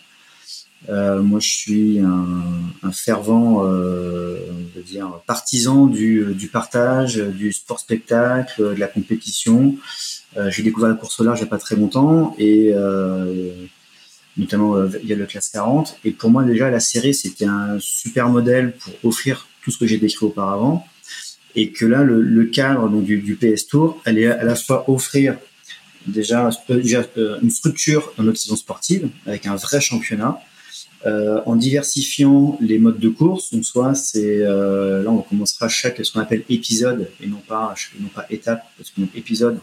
moi 0.88 1.40
je 1.40 1.48
suis 1.48 2.00
un, 2.00 2.42
un 2.82 2.92
fervent 2.92 3.64
euh, 3.64 4.38
on 4.50 4.78
va 4.78 4.82
dire 4.84 5.20
partisan 5.26 5.86
du, 5.86 6.34
du 6.34 6.48
partage 6.48 7.16
du 7.16 7.52
sport 7.52 7.80
spectacle 7.80 8.74
de 8.74 8.80
la 8.80 8.88
compétition. 8.88 9.76
Euh, 10.36 10.50
j'ai 10.50 10.62
découvert 10.62 10.88
la 10.88 10.94
course 10.96 11.20
au 11.20 11.24
large 11.24 11.38
il 11.40 11.42
n'y 11.42 11.48
a 11.48 11.50
pas 11.50 11.58
très 11.58 11.76
longtemps 11.76 12.34
et 12.38 12.70
euh, 12.72 13.52
notamment 14.36 14.76
euh, 14.76 14.86
via 14.86 15.14
le 15.14 15.26
classe 15.26 15.50
40 15.50 15.98
et 16.04 16.10
pour 16.10 16.30
moi 16.30 16.42
déjà 16.42 16.70
la 16.70 16.80
série 16.80 17.14
c'était 17.14 17.44
un 17.44 17.76
super 17.78 18.30
modèle 18.30 18.72
pour 18.72 19.10
offrir 19.10 19.46
tout 19.62 19.70
ce 19.70 19.78
que 19.78 19.86
j'ai 19.86 19.98
décrit 19.98 20.26
auparavant, 20.26 20.86
et 21.54 21.70
que 21.70 21.86
là, 21.86 22.02
le, 22.02 22.20
le 22.20 22.44
cadre 22.46 22.88
donc, 22.88 23.04
du, 23.04 23.18
du, 23.18 23.36
PS 23.36 23.66
Tour, 23.66 24.00
est 24.06 24.26
à 24.26 24.44
la 24.44 24.54
fois 24.54 24.88
offrir 24.90 25.36
déjà, 26.06 26.50
déjà 26.68 27.04
euh, 27.16 27.38
une 27.42 27.50
structure 27.50 28.12
dans 28.16 28.24
notre 28.24 28.38
saison 28.38 28.56
sportive, 28.56 29.08
avec 29.26 29.46
un 29.46 29.56
vrai 29.56 29.80
championnat, 29.80 30.40
euh, 31.06 31.40
en 31.46 31.56
diversifiant 31.56 32.56
les 32.60 32.78
modes 32.78 32.98
de 32.98 33.08
course. 33.08 33.52
Donc 33.52 33.64
soit 33.64 33.94
c'est 33.94 34.42
euh, 34.42 35.02
là 35.02 35.10
on 35.10 35.22
commencera 35.22 35.68
chaque 35.68 36.04
ce 36.04 36.12
qu'on 36.12 36.20
appelle 36.20 36.44
épisode 36.48 37.08
et 37.20 37.26
non 37.26 37.42
pas 37.46 37.74
non 38.00 38.08
pas 38.08 38.26
étape 38.30 38.62
parce 38.76 38.90
que 38.90 39.00
épisode 39.16 39.58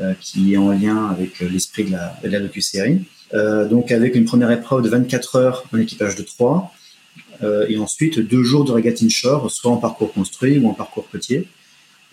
euh, 0.00 0.14
qui 0.20 0.54
est 0.54 0.56
en 0.56 0.72
lien 0.72 1.06
avec 1.06 1.40
l'esprit 1.40 1.84
de 1.84 1.92
la 1.92 2.16
de 2.22 2.28
la 2.28 2.40
docu-série. 2.40 3.00
Euh, 3.32 3.68
donc 3.68 3.92
avec 3.92 4.14
une 4.16 4.24
première 4.24 4.50
épreuve 4.50 4.82
de 4.82 4.88
24 4.88 5.36
heures 5.36 5.64
en 5.72 5.78
équipage 5.78 6.16
de 6.16 6.22
3 6.22 6.72
euh, 7.42 7.66
et 7.68 7.78
ensuite 7.78 8.18
deux 8.18 8.42
jours 8.42 8.64
de 8.64 8.72
regatta 8.72 9.04
inshore, 9.04 9.50
soit 9.50 9.70
en 9.70 9.76
parcours 9.76 10.12
construit 10.12 10.58
ou 10.58 10.68
en 10.68 10.74
parcours 10.74 11.08
côtier. 11.08 11.46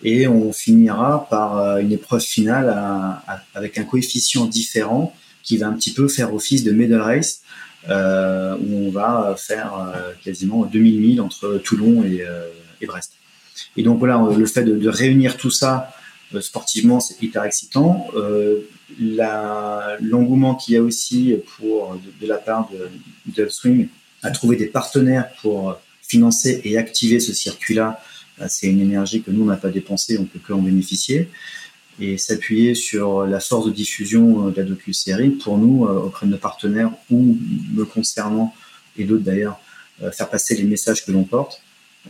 Et 0.04 0.28
on 0.28 0.52
finira 0.52 1.26
par 1.28 1.58
euh, 1.58 1.78
une 1.78 1.92
épreuve 1.92 2.20
finale 2.20 2.68
à, 2.68 3.22
à, 3.26 3.42
avec 3.54 3.78
un 3.78 3.84
coefficient 3.84 4.46
différent 4.46 5.12
qui 5.42 5.56
va 5.56 5.66
un 5.66 5.72
petit 5.72 5.92
peu 5.92 6.08
faire 6.08 6.34
office 6.34 6.62
de 6.62 6.72
medal 6.72 7.00
race, 7.00 7.40
euh, 7.88 8.56
où 8.56 8.88
on 8.88 8.90
va 8.90 9.36
faire 9.38 9.72
euh, 9.74 10.12
quasiment 10.24 10.64
2000 10.64 11.00
milles 11.00 11.20
entre 11.20 11.58
Toulon 11.58 12.02
et, 12.02 12.22
euh, 12.22 12.48
et, 12.80 12.86
Brest. 12.86 13.12
Et 13.76 13.84
donc 13.84 14.00
voilà, 14.00 14.20
le 14.36 14.46
fait 14.46 14.64
de, 14.64 14.76
de 14.76 14.88
réunir 14.88 15.36
tout 15.36 15.50
ça 15.50 15.90
sportivement, 16.40 17.00
c'est 17.00 17.22
hyper 17.22 17.44
excitant. 17.44 18.08
L'engouement 18.98 20.56
qu'il 20.56 20.74
y 20.74 20.76
a 20.76 20.82
aussi 20.82 21.36
pour 21.56 21.98
de, 22.20 22.26
la 22.26 22.36
part 22.36 22.68
de, 22.70 22.90
de 23.42 23.48
Swing 23.48 23.88
à 24.22 24.30
trouver 24.30 24.56
des 24.56 24.66
partenaires 24.66 25.30
pour 25.40 25.78
financer 26.02 26.60
et 26.64 26.76
activer 26.76 27.20
ce 27.20 27.32
circuit-là, 27.32 28.02
c'est 28.48 28.66
une 28.66 28.80
énergie 28.80 29.22
que 29.22 29.30
nous, 29.30 29.44
on 29.44 29.46
n'a 29.46 29.56
pas 29.56 29.70
dépensée, 29.70 30.18
on 30.18 30.24
peut 30.24 30.38
que 30.38 30.52
en 30.52 30.58
bénéficier. 30.58 31.30
Et 32.00 32.16
s'appuyer 32.16 32.74
sur 32.74 33.26
la 33.26 33.40
force 33.40 33.66
de 33.66 33.72
diffusion 33.72 34.46
euh, 34.46 34.50
de 34.50 34.56
la 34.56 34.62
docu-série, 34.64 35.30
pour 35.30 35.58
nous, 35.58 35.84
euh, 35.84 36.06
auprès 36.06 36.26
de 36.26 36.32
nos 36.32 36.38
partenaires 36.38 36.90
ou 37.10 37.36
me 37.72 37.84
concernant, 37.84 38.54
et 38.96 39.04
d'autres 39.04 39.24
d'ailleurs, 39.24 39.60
euh, 40.02 40.10
faire 40.10 40.28
passer 40.28 40.56
les 40.56 40.64
messages 40.64 41.04
que 41.04 41.12
l'on 41.12 41.24
porte, 41.24 41.60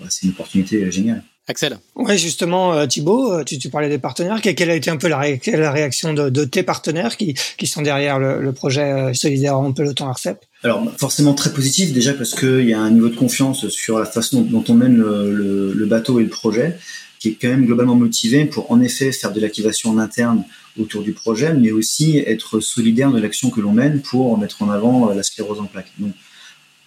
c'est 0.09 0.26
une 0.26 0.30
opportunité 0.30 0.90
géniale. 0.92 1.23
Axel. 1.50 1.78
Oui, 1.97 2.18
justement, 2.18 2.75
euh, 2.75 2.87
Thibaut, 2.87 3.33
euh, 3.33 3.42
tu, 3.42 3.57
tu, 3.57 3.71
parlais 3.71 3.88
des 3.88 3.99
partenaires. 3.99 4.42
Quelle 4.42 4.71
a 4.71 4.75
été 4.75 4.90
un 4.90 4.99
peu 4.99 5.09
la, 5.09 5.23
la 5.47 5.73
réaction 5.73 6.12
de, 6.12 6.28
de, 6.28 6.45
tes 6.45 6.62
partenaires 6.62 7.16
qui, 7.16 7.35
qui 7.57 7.66
sont 7.66 7.80
derrière 7.80 8.18
le, 8.18 8.42
le 8.42 8.52
projet 8.52 8.92
euh, 8.92 9.14
solidaire 9.14 9.57
en 9.57 9.73
peloton 9.73 10.07
Arcep? 10.09 10.45
Alors, 10.62 10.85
forcément 10.99 11.33
très 11.33 11.50
positif, 11.50 11.95
déjà 11.95 12.12
parce 12.12 12.35
qu'il 12.35 12.68
y 12.68 12.75
a 12.75 12.78
un 12.78 12.90
niveau 12.90 13.09
de 13.09 13.16
confiance 13.16 13.66
sur 13.68 13.99
la 13.99 14.04
façon 14.04 14.42
dont 14.42 14.62
on 14.68 14.75
mène 14.75 14.97
le, 14.97 15.33
le, 15.35 15.73
le, 15.73 15.87
bateau 15.87 16.21
et 16.21 16.25
le 16.25 16.28
projet, 16.28 16.76
qui 17.18 17.28
est 17.30 17.38
quand 17.40 17.48
même 17.48 17.66
globalement 17.66 17.94
motivé 17.94 18.44
pour, 18.44 18.70
en 18.70 18.80
effet, 18.80 19.12
faire 19.12 19.32
de 19.32 19.40
l'activation 19.40 19.90
en 19.90 19.98
interne 19.98 20.44
autour 20.78 21.02
du 21.02 21.12
projet, 21.12 21.52
mais 21.54 21.72
aussi 21.72 22.18
être 22.18 22.60
solidaire 22.60 23.10
de 23.10 23.20
l'action 23.20 23.50
que 23.50 23.60
l'on 23.60 23.72
mène 23.72 24.00
pour 24.02 24.38
mettre 24.38 24.62
en 24.62 24.70
avant 24.70 25.12
la 25.12 25.22
sclérose 25.22 25.60
en 25.60 25.66
plaques. 25.66 25.92
Donc, 25.98 26.12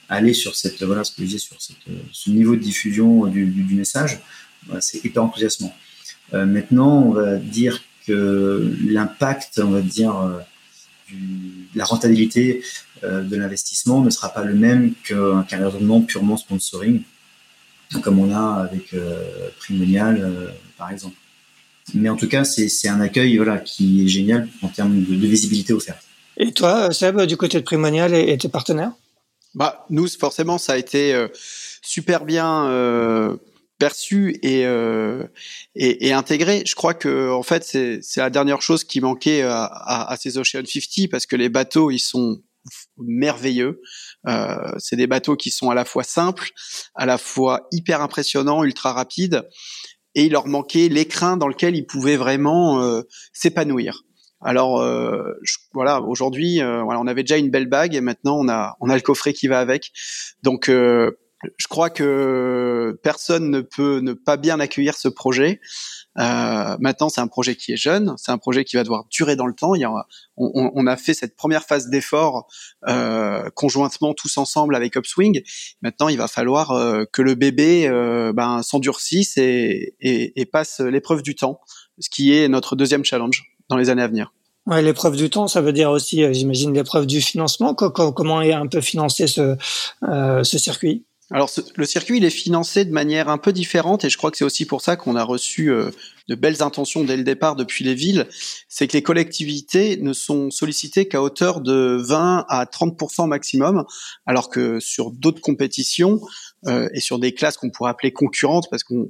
aller 0.08 0.34
sur 0.34 0.56
cette, 0.56 0.82
voilà 0.84 1.04
ce 1.04 1.12
que 1.12 1.26
je 1.26 1.38
sur 1.38 1.62
cette, 1.62 1.78
ce 2.12 2.30
niveau 2.30 2.56
de 2.56 2.62
diffusion 2.62 3.26
du, 3.28 3.46
message, 3.72 4.20
c'est 4.80 5.04
hyper 5.04 5.24
enthousiasmant. 5.24 5.74
Euh, 6.34 6.46
maintenant, 6.46 7.04
on 7.04 7.12
va 7.12 7.38
dire 7.38 7.82
que 8.08 8.74
l'impact, 8.86 9.62
on 9.64 9.70
va 9.70 9.82
dire, 9.82 10.18
euh, 10.18 10.40
la 11.76 11.86
rentabilité 11.86 12.64
euh, 13.04 13.22
de 13.22 13.36
l'investissement 13.36 14.02
ne 14.02 14.10
sera 14.10 14.30
pas 14.30 14.44
le 14.44 14.54
même 14.54 14.94
qu'un 15.04 15.44
qu 15.44 15.56
raisonnement 15.56 16.02
purement 16.02 16.38
sponsoring, 16.38 17.02
comme 18.00 18.20
on 18.20 18.32
a 18.32 18.64
avec 18.64 18.94
euh, 18.94 19.50
Primonial, 19.60 20.20
euh, 20.22 20.48
par 20.78 20.92
exemple. 20.92 21.16
Mais 21.94 22.10
en 22.10 22.16
tout 22.16 22.28
cas, 22.28 22.44
c'est 22.44 22.88
un 22.88 23.02
accueil 23.02 23.36
voilà, 23.38 23.58
qui 23.58 24.06
est 24.06 24.08
génial 24.08 24.48
en 24.62 24.68
termes 24.70 25.04
de, 25.04 25.16
de, 25.16 25.28
visibilité 25.28 25.74
offerte. 25.74 26.06
Et 26.38 26.54
toi, 26.54 26.92
Seb, 26.94 27.22
du 27.22 27.38
côté 27.38 27.58
de 27.58 27.64
Primonial 27.64 28.14
et, 28.14 28.32
et 28.32 28.38
tes 28.38 28.50
partenaires? 28.50 28.94
Bah, 29.54 29.86
Nous, 29.90 30.08
forcément, 30.08 30.58
ça 30.58 30.74
a 30.74 30.78
été 30.78 31.14
euh, 31.14 31.28
super 31.82 32.26
bien 32.26 32.68
euh, 32.68 33.36
perçu 33.78 34.40
et, 34.44 34.66
euh, 34.66 35.24
et, 35.76 36.08
et, 36.08 36.14
intégré. 36.14 36.64
Je 36.66 36.76
crois 36.76 36.94
que 36.94 37.32
en 37.32 37.44
fait 37.44 37.64
c'est 37.64 38.02
la 38.18 38.30
dernière 38.30 38.62
chose 38.62 38.84
qui 38.84 39.02
manquait 39.02 39.42
à, 39.42 39.64
à, 39.64 40.14
à, 40.14 40.18
ces 40.18 40.38
Ocean 40.38 40.64
50 40.66 41.10
parce 41.10 41.26
que 41.26 41.36
les 41.36 41.50
bateaux 41.50 41.92
ils 41.92 42.00
sont 42.00 42.42
merveilleux. 42.98 43.82
Euh, 44.28 44.74
c'est 44.78 44.96
des 44.96 45.08
bateaux 45.08 45.36
qui 45.36 45.50
sont 45.50 45.70
à 45.70 45.76
la 45.76 45.86
fois 45.86 46.04
simples, 46.04 46.50
à 46.96 47.06
la 47.06 47.18
fois 47.18 47.68
hyper 47.72 48.02
impressionnants, 48.02 48.64
ultra 48.64 48.94
rapides, 48.94 49.48
et 50.16 50.26
il 50.26 50.32
leur 50.34 50.48
manquait 50.48 50.90
l'écrin 50.90 51.38
dans 51.38 51.48
lequel 51.48 51.76
ils 51.76 51.86
pouvaient 51.86 52.18
vraiment 52.18 52.82
euh, 52.82 53.02
s'épanouir. 53.34 54.04
Alors 54.44 54.84
voilà, 55.72 56.02
aujourd'hui, 56.02 56.62
voilà, 56.62 57.00
on 57.00 57.06
avait 57.06 57.22
déjà 57.22 57.38
une 57.38 57.52
belle 57.52 57.70
bague 57.70 57.94
et 57.94 58.02
maintenant 58.02 58.40
on 58.40 58.50
a 58.50 58.76
on 58.80 58.90
a 58.90 58.96
le 58.96 59.02
coffret 59.02 59.34
qui 59.34 59.48
va 59.48 59.60
avec. 59.60 59.92
Donc 60.42 60.68
je 61.58 61.68
crois 61.68 61.90
que 61.90 63.00
personne 63.04 63.50
ne 63.50 63.62
peut 63.62 64.00
ne 64.00 64.14
pas 64.14 64.38
bien 64.38 64.60
accueillir 64.60 64.96
ce 64.96 65.08
projet. 65.08 65.60
Euh, 66.20 66.78
maintenant, 66.80 67.10
c'est 67.10 67.22
un 67.22 67.28
projet 67.28 67.56
qui 67.56 67.72
est 67.72 67.78
jeune, 67.78 68.14
c'est 68.18 68.32
un 68.32 68.38
projet 68.38 68.66
qui 68.66 68.76
va 68.76 68.84
devoir 68.84 69.06
durer 69.10 69.36
dans 69.36 69.48
le 69.48 69.54
temps. 69.54 69.76
Il 69.76 69.82
y 69.82 69.86
a, 69.86 69.92
on, 70.38 70.72
on, 70.74 70.88
a 70.88 70.98
fait 70.98 71.14
cette 71.14 71.36
première 71.36 71.64
phase 71.64 71.90
d'effort 71.90 72.48
euh, 72.88 73.50
conjointement 73.56 74.14
tous 74.14 74.38
ensemble 74.38 74.76
avec 74.76 74.96
Upswing. 74.96 75.42
Maintenant, 75.82 76.10
il 76.10 76.18
va 76.18 76.28
falloir 76.28 76.72
euh, 76.72 77.06
que 77.12 77.22
le 77.22 77.36
bébé 77.36 77.88
euh, 77.88 78.34
ben, 78.34 78.62
s'endurcisse 78.62 79.38
et, 79.38 79.96
et, 80.02 80.40
et 80.40 80.46
passe 80.46 80.80
l'épreuve 80.80 81.22
du 81.22 81.36
temps, 81.36 81.62
ce 82.00 82.10
qui 82.10 82.36
est 82.36 82.48
notre 82.50 82.76
deuxième 82.76 83.06
challenge 83.06 83.44
dans 83.70 83.78
les 83.78 83.90
années 83.90 84.04
à 84.04 84.08
venir. 84.08 84.32
Ouais, 84.68 84.82
l'épreuve 84.82 85.16
du 85.16 85.30
temps, 85.30 85.48
ça 85.48 85.62
veut 85.62 85.74
dire 85.74 85.90
aussi, 85.90 86.24
euh, 86.24 86.34
j'imagine, 86.34 86.74
l'épreuve 86.74 87.08
du 87.08 87.20
financement. 87.20 87.74
Comment 87.74 88.42
est 88.42 88.54
un 88.54 88.68
peu 88.68 88.80
financé 88.80 89.26
ce, 89.26 89.58
euh, 90.04 90.44
ce 90.44 90.58
circuit? 90.60 91.04
Alors 91.32 91.50
le 91.76 91.86
circuit 91.86 92.18
il 92.18 92.26
est 92.26 92.30
financé 92.30 92.84
de 92.84 92.92
manière 92.92 93.30
un 93.30 93.38
peu 93.38 93.54
différente 93.54 94.04
et 94.04 94.10
je 94.10 94.18
crois 94.18 94.32
que 94.32 94.38
c'est 94.38 94.44
aussi 94.44 94.66
pour 94.66 94.82
ça 94.82 94.98
qu'on 94.98 95.16
a 95.16 95.24
reçu 95.24 95.72
euh, 95.72 95.92
de 96.28 96.36
belles 96.36 96.62
intentions 96.62 97.04
dès 97.04 97.18
le 97.18 97.24
départ 97.24 97.56
depuis 97.56 97.84
les 97.84 97.94
villes, 97.94 98.28
c'est 98.70 98.88
que 98.88 98.94
les 98.94 99.04
collectivités 99.04 99.98
ne 99.98 100.14
sont 100.14 100.52
sollicitées 100.52 101.08
qu'à 101.08 101.22
hauteur 101.22 101.62
de 101.62 102.02
20 102.02 102.46
à 102.48 102.66
30 102.66 103.28
maximum, 103.28 103.86
alors 104.26 104.50
que 104.50 104.80
sur 104.80 105.12
d'autres 105.12 105.42
compétitions 105.42 106.22
euh, 106.68 106.90
et 106.94 107.00
sur 107.00 107.18
des 107.18 107.34
classes 107.34 107.58
qu'on 107.58 107.72
pourrait 107.72 107.90
appeler 107.90 108.12
concurrentes, 108.14 108.68
parce 108.70 108.84
qu'on 108.84 109.10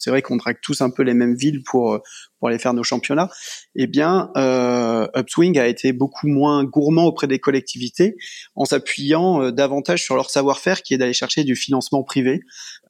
c'est 0.00 0.10
vrai 0.10 0.20
qu'on 0.20 0.36
drague 0.36 0.58
tous 0.60 0.80
un 0.80 0.90
peu 0.90 1.02
les 1.02 1.14
mêmes 1.14 1.34
villes 1.34 1.62
pour 1.62 2.00
pour 2.38 2.48
aller 2.48 2.58
faire 2.58 2.74
nos 2.74 2.82
championnats, 2.82 3.30
eh 3.74 3.86
bien 3.86 4.30
euh, 4.36 5.06
Upswing 5.16 5.58
a 5.58 5.66
été 5.66 5.92
beaucoup 5.92 6.26
moins 6.26 6.64
gourmand 6.64 7.04
auprès 7.06 7.26
des 7.26 7.38
collectivités 7.38 8.16
en 8.54 8.64
s'appuyant 8.64 9.42
euh, 9.42 9.52
davantage 9.52 10.02
sur 10.02 10.16
leur 10.16 10.30
savoir-faire, 10.30 10.82
qui 10.82 10.94
est 10.94 10.98
d'aller 10.98 11.12
chercher 11.12 11.44
du 11.44 11.56
financement 11.56 12.02
privé 12.02 12.40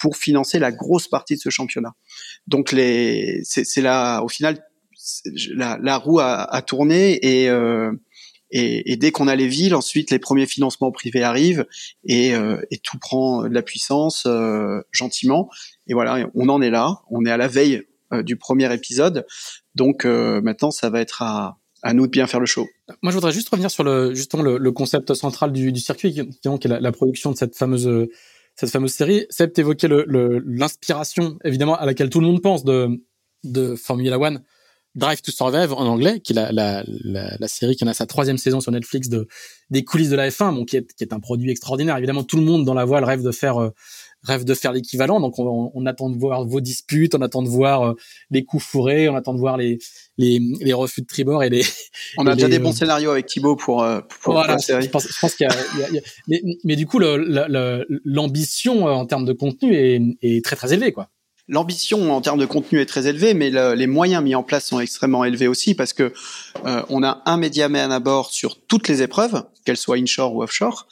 pour 0.01 0.17
financer 0.17 0.59
la 0.59 0.73
grosse 0.73 1.09
partie 1.09 1.35
de 1.37 1.41
ce 1.41 1.51
championnat. 1.51 1.93
Donc 2.47 2.73
les 2.73 3.41
c'est 3.45 3.83
là 3.83 4.23
au 4.23 4.29
final 4.29 4.59
la, 5.55 5.79
la 5.81 5.97
roue 5.97 6.19
a, 6.19 6.43
a 6.43 6.63
tourné 6.63 7.19
et 7.25 7.49
euh, 7.49 7.93
et, 8.51 8.93
et, 8.93 8.97
dès 8.97 9.11
qu'on 9.11 9.29
a 9.29 9.37
les 9.37 9.47
villes, 9.47 9.75
ensuite 9.75 10.11
les 10.11 10.19
premiers 10.19 10.47
financements 10.47 10.91
privés 10.91 11.23
arrivent 11.23 11.67
et, 12.05 12.35
euh, 12.35 12.61
et 12.71 12.79
tout 12.79 12.99
prend 12.99 13.43
de 13.43 13.55
la 13.55 13.63
puissance 13.63 14.25
euh, 14.27 14.81
gentiment. 14.91 15.51
Et 15.87 15.95
voilà, 15.95 16.29
on 16.35 16.49
en 16.49 16.63
est 16.63 16.71
là. 16.71 17.01
On 17.11 17.25
est 17.25 17.31
à 17.31 17.37
la 17.37 17.49
veille 17.49 17.83
euh, 18.13 18.23
du 18.23 18.37
premier 18.37 18.73
épisode. 18.73 19.27
Donc 19.75 20.05
euh, 20.05 20.41
maintenant, 20.41 20.71
ça 20.71 20.89
va 20.89 21.01
être 21.01 21.23
à, 21.23 21.59
à 21.83 21.93
nous 21.93 22.07
de 22.07 22.11
bien 22.11 22.27
faire 22.27 22.41
le 22.41 22.47
show. 22.47 22.67
Moi, 23.03 23.13
je 23.13 23.17
voudrais 23.17 23.33
juste 23.33 23.51
revenir 23.51 23.71
sur 23.71 23.85
le 23.85 24.15
justement 24.15 24.43
le, 24.43 24.57
le 24.57 24.73
concept 24.73 25.13
central 25.13 25.53
du, 25.53 25.73
du 25.73 25.81
circuit, 25.81 26.13
qui, 26.13 26.21
est 26.21 26.69
la, 26.69 26.81
la, 26.81 26.93
production 26.93 27.33
de 27.33 27.37
cette 27.37 27.55
fameuse 27.55 28.09
cette 28.57 28.71
fameuse 28.71 28.93
série. 28.93 29.27
Seb 29.29 29.51
évoquait 29.57 29.89
l'inspiration 29.89 31.39
évidemment 31.45 31.77
à 31.77 31.85
laquelle 31.85 32.09
tout 32.09 32.21
le 32.21 32.27
monde 32.27 32.43
pense 32.43 32.65
de 32.65 32.89
de 33.45 33.77
Formula 33.77 34.19
One 34.19 34.43
Drive 34.99 35.23
to 35.23 35.33
Survive 35.33 35.73
en 35.73 35.87
anglais, 35.87 36.21
qui 36.21 36.33
est 36.33 36.37
la, 36.37 36.53
la, 36.53 36.83
la, 36.87 37.37
la, 37.39 37.49
série 37.49 37.77
qui 37.77 37.85
en 37.85 37.87
a 37.87 37.95
sa 37.95 38.07
troisième 38.07 38.37
saison 38.37 38.61
sur 38.61 38.73
Netflix 38.73 39.09
de 39.09 39.29
des 39.71 39.85
coulisses 39.85 40.11
de 40.11 40.17
la 40.17 40.29
F1, 40.29 40.55
bon, 40.55 40.65
qui 40.65 40.77
est, 40.77 40.93
qui 40.95 41.05
est 41.05 41.13
un 41.13 41.21
produit 41.21 41.51
extraordinaire. 41.51 41.97
Évidemment, 41.97 42.25
tout 42.25 42.37
le 42.37 42.43
monde 42.43 42.65
dans 42.65 42.75
la 42.75 42.85
voile 42.85 43.05
rêve 43.05 43.23
de 43.23 43.31
faire 43.31 43.61
euh, 43.61 43.71
rêve 44.25 44.45
de 44.45 44.55
faire 44.55 44.73
l'équivalent. 44.73 45.21
Donc, 45.21 45.39
on, 45.39 45.71
on, 45.73 45.87
attend 45.87 46.11
de 46.11 46.19
voir 46.19 46.45
vos 46.45 46.61
disputes, 46.61 47.15
on 47.15 47.23
attend 47.23 47.43
de 47.43 47.49
voir 47.49 47.83
euh, 47.83 47.95
les 48.31 48.45
coups 48.45 48.65
fourrés, 48.65 49.09
on 49.09 49.15
attend 49.15 49.35
de 49.35 49.39
voir 49.39 49.57
les 49.57 49.79
les, 50.17 50.41
les 50.61 50.73
refus 50.73 51.03
de 51.03 51.07
tribord 51.07 51.45
et 51.45 51.51
les. 51.51 51.63
On 52.17 52.27
a 52.27 52.35
déjà 52.35 52.49
des 52.49 52.59
bons 52.59 52.71
euh, 52.71 52.77
scénarios 52.77 53.11
avec 53.11 53.27
Thibaut 53.27 53.57
pour 53.57 53.87
pour, 54.21 54.33
voilà, 54.33 54.55
la 54.55 54.59
série. 54.59 54.85
Je 54.85 54.91
pense, 54.91 55.07
qu'il 55.35 55.47
y, 55.47 55.51
a, 55.51 55.91
y 55.91 55.99
a, 55.99 56.01
mais, 56.27 56.43
mais 56.65 56.77
du 56.77 56.87
coup, 56.87 56.99
l'ambition 58.05 58.85
en 58.87 59.07
termes 59.07 59.25
de 59.25 59.33
contenu 59.33 59.75
est, 59.75 60.01
est 60.23 60.45
très 60.45 60.57
très 60.57 60.73
élevée, 60.73 60.93
quoi. 60.93 61.09
L'ambition 61.49 62.13
en 62.13 62.21
termes 62.21 62.39
de 62.39 62.47
contenu 62.47 62.81
est 62.81 62.87
très 62.87 63.07
élevée, 63.07 63.33
mais 63.33 63.49
le, 63.49 63.75
les 63.75 63.87
moyens 63.87 64.23
mis 64.23 64.35
en 64.35 64.43
place 64.43 64.67
sont 64.67 64.81
extrêmement 64.81 65.25
élevés 65.25 65.49
aussi 65.49 65.75
parce 65.75 65.95
que 65.95 66.13
euh, 66.67 66.83
on 66.91 67.03
a 67.03 67.23
un 67.25 67.39
médiaman 67.39 67.91
à 67.91 68.01
bord 68.01 68.31
sur 68.31 68.61
toutes 68.61 68.89
les 68.89 69.01
épreuves, 69.01 69.45
qu'elles 69.65 69.79
soient 69.79 69.97
inshore 69.97 70.35
ou 70.35 70.43
offshore, 70.43 70.87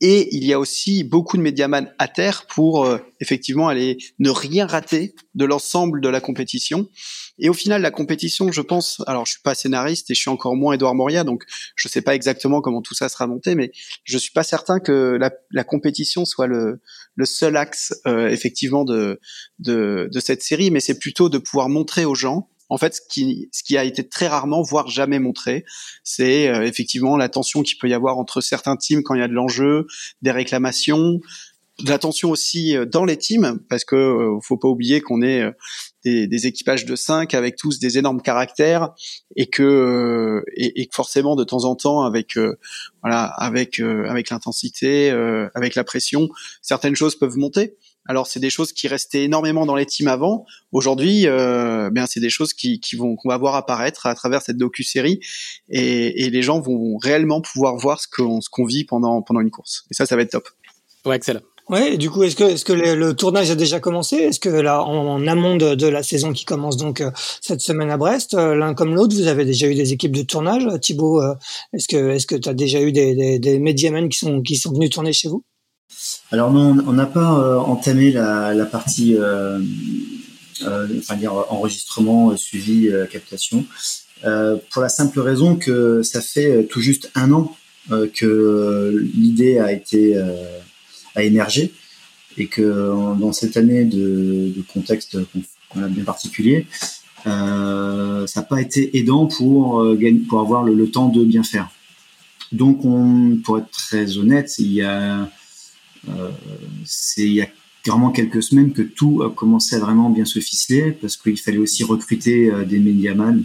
et 0.00 0.34
il 0.34 0.44
y 0.44 0.52
a 0.52 0.58
aussi 0.58 1.04
beaucoup 1.04 1.36
de 1.36 1.42
médiaman 1.42 1.90
à 1.98 2.08
terre 2.08 2.46
pour 2.46 2.84
euh, 2.84 2.98
effectivement 3.20 3.68
aller 3.68 3.96
ne 4.18 4.28
rien 4.30 4.66
rater 4.66 5.14
de 5.34 5.44
l'ensemble 5.46 6.00
de 6.00 6.08
la 6.08 6.20
compétition. 6.20 6.88
Et 7.38 7.48
au 7.48 7.54
final, 7.54 7.82
la 7.82 7.90
compétition, 7.90 8.52
je 8.52 8.60
pense, 8.60 9.02
alors 9.06 9.26
je 9.26 9.32
suis 9.32 9.42
pas 9.42 9.54
scénariste 9.54 10.10
et 10.10 10.14
je 10.14 10.20
suis 10.20 10.30
encore 10.30 10.56
moins 10.56 10.74
Edouard 10.74 10.94
Moria, 10.94 11.24
donc 11.24 11.44
je 11.74 11.88
sais 11.88 12.02
pas 12.02 12.14
exactement 12.14 12.60
comment 12.60 12.82
tout 12.82 12.94
ça 12.94 13.08
sera 13.08 13.26
monté, 13.26 13.54
mais 13.54 13.72
je 14.04 14.18
suis 14.18 14.32
pas 14.32 14.42
certain 14.42 14.80
que 14.80 15.16
la, 15.18 15.30
la 15.50 15.64
compétition 15.64 16.24
soit 16.24 16.46
le, 16.46 16.80
le 17.14 17.24
seul 17.24 17.56
axe 17.56 17.94
euh, 18.06 18.28
effectivement 18.28 18.84
de, 18.84 19.20
de, 19.58 20.08
de 20.12 20.20
cette 20.20 20.42
série, 20.42 20.70
mais 20.70 20.80
c'est 20.80 20.98
plutôt 20.98 21.28
de 21.28 21.38
pouvoir 21.38 21.68
montrer 21.68 22.04
aux 22.04 22.14
gens 22.14 22.48
en 22.68 22.78
fait, 22.78 22.94
ce 22.96 23.00
qui, 23.08 23.48
ce 23.52 23.62
qui 23.62 23.76
a 23.76 23.84
été 23.84 24.08
très 24.08 24.28
rarement, 24.28 24.62
voire 24.62 24.88
jamais 24.88 25.18
montré, 25.18 25.64
c'est 26.02 26.48
euh, 26.48 26.66
effectivement 26.66 27.16
la 27.16 27.28
tension 27.28 27.62
qu'il 27.62 27.78
peut 27.78 27.88
y 27.88 27.94
avoir 27.94 28.18
entre 28.18 28.40
certains 28.40 28.76
teams 28.76 29.02
quand 29.02 29.14
il 29.14 29.20
y 29.20 29.24
a 29.24 29.28
de 29.28 29.32
l'enjeu, 29.32 29.86
des 30.22 30.32
réclamations, 30.32 31.20
de 31.84 31.90
la 31.90 31.98
tension 31.98 32.30
aussi 32.30 32.76
euh, 32.76 32.84
dans 32.84 33.04
les 33.04 33.16
teams, 33.16 33.60
parce 33.68 33.84
que 33.84 33.94
euh, 33.94 34.40
faut 34.42 34.56
pas 34.56 34.68
oublier 34.68 35.00
qu'on 35.00 35.22
est 35.22 35.44
des, 36.04 36.26
des, 36.26 36.46
équipages 36.46 36.86
de 36.86 36.96
cinq 36.96 37.34
avec 37.34 37.56
tous 37.56 37.78
des 37.78 37.98
énormes 37.98 38.22
caractères 38.22 38.90
et 39.36 39.46
que 39.46 40.42
et, 40.56 40.82
et 40.82 40.88
forcément 40.92 41.36
de 41.36 41.44
temps 41.44 41.64
en 41.64 41.76
temps 41.76 42.02
avec 42.02 42.36
voilà 43.02 43.24
avec 43.24 43.80
avec 43.80 44.30
l'intensité, 44.30 45.10
avec 45.54 45.74
la 45.74 45.84
pression, 45.84 46.28
certaines 46.62 46.96
choses 46.96 47.16
peuvent 47.16 47.36
monter. 47.36 47.76
Alors 48.08 48.26
c'est 48.26 48.40
des 48.40 48.50
choses 48.50 48.72
qui 48.72 48.88
restaient 48.88 49.24
énormément 49.24 49.66
dans 49.66 49.76
les 49.76 49.86
teams 49.86 50.08
avant. 50.08 50.44
Aujourd'hui, 50.72 51.26
euh, 51.26 51.90
bien 51.90 52.06
c'est 52.06 52.20
des 52.20 52.30
choses 52.30 52.52
qui, 52.52 52.80
qui 52.80 52.96
vont 52.96 53.16
qu'on 53.16 53.28
va 53.28 53.38
voir 53.38 53.54
apparaître 53.54 54.06
à 54.06 54.14
travers 54.14 54.42
cette 54.42 54.56
docu 54.56 54.82
série 54.82 55.20
et, 55.68 56.24
et 56.24 56.30
les 56.30 56.42
gens 56.42 56.60
vont 56.60 56.96
réellement 56.98 57.40
pouvoir 57.40 57.76
voir 57.76 58.00
ce 58.00 58.06
qu'on 58.08 58.40
ce 58.40 58.48
qu'on 58.50 58.64
vit 58.64 58.84
pendant 58.84 59.22
pendant 59.22 59.40
une 59.40 59.50
course. 59.50 59.84
Et 59.90 59.94
ça, 59.94 60.06
ça 60.06 60.16
va 60.16 60.22
être 60.22 60.30
top. 60.30 60.48
Ouais, 61.04 61.16
excellent. 61.16 61.40
Ouais, 61.68 61.94
et 61.94 61.96
du 61.96 62.10
coup, 62.10 62.22
est-ce 62.22 62.36
que 62.36 62.44
est-ce 62.44 62.64
que 62.64 62.72
le, 62.72 63.16
tournage 63.16 63.50
a 63.50 63.56
déjà 63.56 63.80
commencé? 63.80 64.14
Est-ce 64.16 64.38
que 64.38 64.48
là, 64.48 64.84
en, 64.84 65.26
amont 65.26 65.56
de, 65.56 65.74
de, 65.74 65.88
la 65.88 66.04
saison 66.04 66.32
qui 66.32 66.44
commence 66.44 66.76
donc 66.76 67.00
euh, 67.00 67.10
cette 67.40 67.60
semaine 67.60 67.90
à 67.90 67.96
Brest, 67.96 68.34
euh, 68.34 68.54
l'un 68.54 68.72
comme 68.72 68.94
l'autre, 68.94 69.16
vous 69.16 69.26
avez 69.26 69.44
déjà 69.44 69.66
eu 69.66 69.74
des 69.74 69.92
équipes 69.92 70.14
de 70.14 70.22
tournage? 70.22 70.64
Thibaut, 70.80 71.20
euh, 71.20 71.34
est-ce 71.72 71.88
que 71.88 72.10
est-ce 72.10 72.26
que 72.28 72.36
tu 72.36 72.48
as 72.48 72.54
déjà 72.54 72.80
eu 72.80 72.92
des, 72.92 73.16
des, 73.16 73.40
des 73.40 73.58
médiamens 73.58 74.08
qui 74.08 74.16
sont 74.16 74.42
qui 74.42 74.56
sont 74.56 74.72
venus 74.72 74.90
tourner 74.90 75.12
chez 75.12 75.28
vous? 75.28 75.44
Alors 76.32 76.52
non, 76.52 76.76
on 76.86 76.92
n'a 76.92 77.06
pas 77.06 77.38
euh, 77.38 77.56
entamé 77.56 78.10
la, 78.10 78.66
partie, 78.66 79.14
euh, 79.16 79.60
euh, 80.62 80.88
enfin 80.98 81.16
dire 81.16 81.32
enregistrement, 81.32 82.36
suivi, 82.36 82.90
captation, 83.10 83.64
pour 84.70 84.82
la 84.82 84.88
simple 84.88 85.20
raison 85.20 85.56
que 85.56 86.02
ça 86.02 86.20
fait 86.20 86.64
tout 86.64 86.80
juste 86.80 87.10
un 87.14 87.32
an 87.32 87.56
que 88.12 89.08
l'idée 89.14 89.58
a 89.58 89.72
été 89.72 90.18
a 91.14 91.22
émergé 91.22 91.72
et 92.36 92.48
que 92.48 92.62
dans 93.18 93.32
cette 93.32 93.56
année 93.56 93.84
de, 93.84 94.52
contexte 94.72 95.16
bien 95.74 96.04
particulier, 96.04 96.66
ça 97.24 98.26
n'a 98.34 98.42
pas 98.42 98.60
été 98.60 98.98
aidant 98.98 99.26
pour, 99.26 99.86
pour 100.28 100.40
avoir 100.40 100.64
le, 100.64 100.90
temps 100.90 101.08
de 101.08 101.24
bien 101.24 101.44
faire. 101.44 101.68
Donc, 102.50 102.84
on, 102.84 103.38
pour 103.44 103.58
être 103.58 103.70
très 103.70 104.18
honnête, 104.18 104.58
il 104.58 104.72
y 104.72 104.82
a 104.82 105.28
c'est 106.84 107.22
il 107.22 107.32
y 107.32 107.42
a 107.42 107.48
vraiment 107.86 108.10
quelques 108.10 108.42
semaines 108.42 108.72
que 108.72 108.82
tout 108.82 109.22
a 109.22 109.30
commencé 109.30 109.76
à 109.76 109.78
vraiment 109.78 110.10
bien 110.10 110.24
se 110.24 110.40
ficeler 110.40 110.92
parce 110.92 111.16
qu'il 111.16 111.38
fallait 111.38 111.58
aussi 111.58 111.84
recruter 111.84 112.50
euh, 112.50 112.64
des 112.64 112.78
médiamans, 112.78 113.38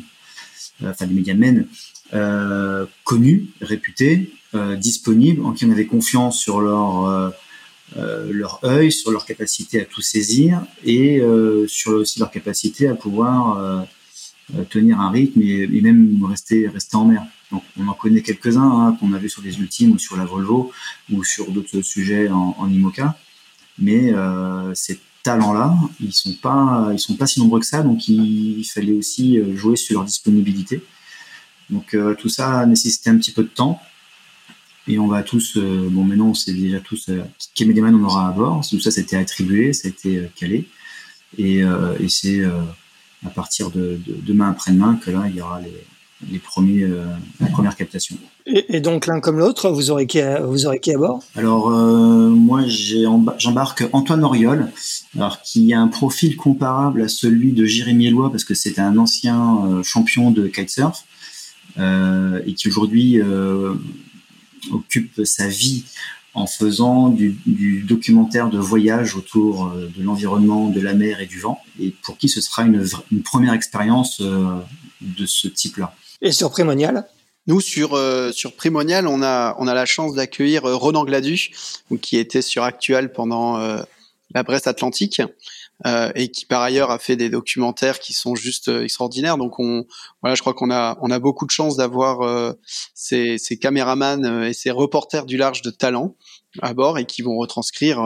euh, 0.84 0.92
enfin 0.92 1.08
des 1.08 1.14
médiamens 1.14 1.64
connus, 3.06 3.48
réputés, 3.62 4.34
disponibles, 4.78 5.46
en 5.46 5.54
qui 5.54 5.64
on 5.64 5.72
avait 5.72 5.86
confiance 5.86 6.38
sur 6.38 6.60
leur 6.60 7.40
œil, 8.66 8.92
sur 8.92 9.12
leur 9.12 9.26
capacité 9.26 9.80
à 9.80 9.86
tout 9.86 10.02
saisir 10.02 10.62
et 10.84 11.22
sur 11.68 11.94
aussi 11.94 12.20
leur 12.20 12.30
capacité 12.30 12.90
à 12.90 12.96
pouvoir 12.96 13.88
tenir 14.70 15.00
un 15.00 15.10
rythme 15.10 15.42
et, 15.42 15.68
même 15.82 16.22
rester 16.26 16.68
rester 16.68 16.98
en 16.98 17.06
mer. 17.06 17.26
On 17.52 17.88
en 17.88 17.94
connaît 17.94 18.22
quelques-uns 18.22 18.62
hein, 18.62 18.98
qu'on 19.00 19.14
a 19.14 19.18
vu 19.18 19.30
sur 19.30 19.42
les 19.42 19.60
Ultimes 19.60 19.92
ou 19.94 20.00
sur 20.00 20.16
la 20.16 20.26
Volvo 20.26 20.72
ou 21.12 21.24
sur 21.24 21.52
d'autres 21.52 21.82
sujets 21.82 22.30
en, 22.30 22.68
IMOCA. 22.70 23.18
Mais 23.80 24.14
euh, 24.14 24.74
ces 24.74 25.00
talents-là, 25.24 25.76
ils 26.00 26.14
sont 26.14 26.32
sont 26.98 27.16
pas 27.16 27.28
si 27.28 27.40
nombreux 27.40 27.60
que 27.60 27.66
ça. 27.66 27.84
Donc, 27.84 28.08
il, 28.08 28.64
fallait 28.64 28.94
aussi 28.94 29.40
euh, 29.40 29.56
jouer 29.56 29.76
sur 29.76 30.00
leur 30.00 30.06
disponibilité. 30.06 30.84
Donc, 31.70 31.94
euh, 31.94 32.16
tout 32.16 32.30
ça 32.30 32.66
nécessitait 32.66 33.10
un 33.10 33.18
petit 33.18 33.32
peu 33.32 33.44
de 33.44 33.50
temps. 33.50 33.82
Et 34.88 34.98
on 34.98 35.08
va 35.08 35.22
tous, 35.22 35.58
bon, 35.58 36.04
maintenant, 36.04 36.30
on 36.30 36.34
sait 36.34 36.54
déjà 36.54 36.80
tous 36.80 37.10
quel 37.54 37.84
on 37.84 38.04
aura 38.04 38.30
à 38.30 38.32
bord. 38.32 38.68
Tout 38.68 38.80
ça, 38.80 38.90
c'était 38.90 39.16
attribué, 39.16 39.74
ça 39.74 39.88
a 39.88 39.92
été 39.92 40.28
calé. 40.36 40.68
Et, 41.38 41.60
et 41.60 42.10
c'est 42.10 42.44
à 43.24 43.30
partir 43.30 43.70
de, 43.70 44.00
de 44.08 44.18
demain 44.24 44.50
après-demain 44.50 44.96
que 44.96 45.12
là, 45.12 45.28
il 45.30 45.36
y 45.36 45.42
aura 45.42 45.62
les, 45.62 45.86
les 46.30 46.40
premiers 46.40 46.88
les 47.40 47.50
premières 47.52 47.76
captations. 47.76 48.18
Et, 48.46 48.80
donc 48.82 49.08
l'un 49.08 49.20
comme 49.20 49.40
l'autre, 49.40 49.70
vous 49.70 49.92
aurez 49.92 50.08
qui 50.08 50.20
à, 50.20 50.42
vous 50.42 50.66
aurez 50.66 50.80
qui 50.80 50.94
à 50.94 50.98
bord? 50.98 51.24
Alors 51.36 51.70
moi 51.70 52.62
j'embarque 53.38 53.84
Antoine 53.94 54.24
Oriol, 54.24 54.72
alors 55.16 55.42
qui 55.42 55.74
a 55.74 55.80
un 55.80 55.88
profil 55.88 56.36
comparable 56.36 57.02
à 57.02 57.08
celui 57.08 57.54
de 57.54 57.66
Jérémy 57.66 58.08
Eloi 58.08 58.32
parce 58.32 58.44
que 58.44 58.54
c'est 58.54 58.80
un 58.80 58.98
ancien 58.98 59.82
champion 59.84 60.32
de 60.32 60.48
kitesurf 60.48 61.06
et 61.78 62.54
qui 62.54 62.68
aujourd'hui 62.68 63.22
occupe 64.72 65.22
sa 65.24 65.48
vie 65.48 65.84
en 66.34 66.48
faisant 66.48 67.10
du, 67.10 67.84
documentaire 67.86 68.50
de 68.50 68.58
voyage 68.58 69.16
autour 69.16 69.68
euh, 69.68 69.92
de 69.96 70.04
l'environnement, 70.04 70.70
de 70.70 70.80
la 70.80 70.94
mer 70.94 71.20
et 71.20 71.26
du 71.26 71.40
vent, 71.40 71.62
et 71.80 71.94
pour 72.04 72.18
qui 72.18 72.30
ce 72.30 72.40
sera 72.40 72.64
une, 72.64 72.84
première 73.24 73.54
expérience 73.54 74.22
euh, 74.22 74.60
de 75.02 75.26
ce 75.26 75.48
type-là. 75.48 75.94
Et 76.22 76.32
sur 76.32 76.52
Primonial 76.52 77.06
nous 77.48 77.60
sur 77.60 77.96
euh, 77.96 78.32
sur 78.32 78.56
Primonial, 78.56 79.08
on 79.08 79.24
a 79.24 79.56
on 79.58 79.68
a 79.68 79.74
la 79.74 79.88
chance 79.88 80.14
d'accueillir 80.14 80.62
Ronan 80.62 81.06
Gladu, 81.06 81.50
qui 82.00 82.18
était 82.18 82.44
sur 82.44 82.64
Actual 82.64 83.12
pendant 83.12 83.58
la 84.34 84.44
Brest 84.44 84.68
Atlantique 84.68 85.22
euh, 85.86 86.12
et 86.14 86.30
qui 86.30 86.46
par 86.46 86.62
ailleurs 86.62 86.92
a 86.92 87.00
fait 87.00 87.16
des 87.16 87.30
documentaires 87.30 88.00
qui 88.00 88.14
sont 88.14 88.36
juste 88.36 88.68
euh, 88.68 88.84
extraordinaires. 88.84 89.38
Donc 89.38 89.60
on, 89.60 89.86
voilà, 90.22 90.36
je 90.36 90.42
crois 90.42 90.54
qu'on 90.54 90.70
a, 90.70 90.98
on 91.02 91.10
a 91.10 91.18
beaucoup 91.18 91.46
de 91.46 91.52
chance 91.52 91.76
d'avoir 91.76 92.22
euh, 92.22 92.54
ces, 92.94 93.40
ces 93.40 93.58
caméramans 93.58 94.44
et 94.44 94.54
ces 94.54 94.70
reporters 94.70 95.26
du 95.26 95.38
large 95.38 95.64
de 95.64 95.72
talent 95.72 96.16
à 96.62 96.74
bord 96.74 97.00
et 97.00 97.06
qui 97.06 97.22
vont 97.22 97.38
retranscrire, 97.38 98.02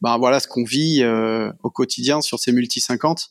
ben 0.00 0.16
voilà, 0.16 0.40
ce 0.40 0.48
qu'on 0.48 0.64
vit 0.64 1.04
au 1.62 1.70
quotidien 1.70 2.22
sur 2.22 2.38
ces 2.38 2.50
multi 2.50 2.80
50 2.80 3.28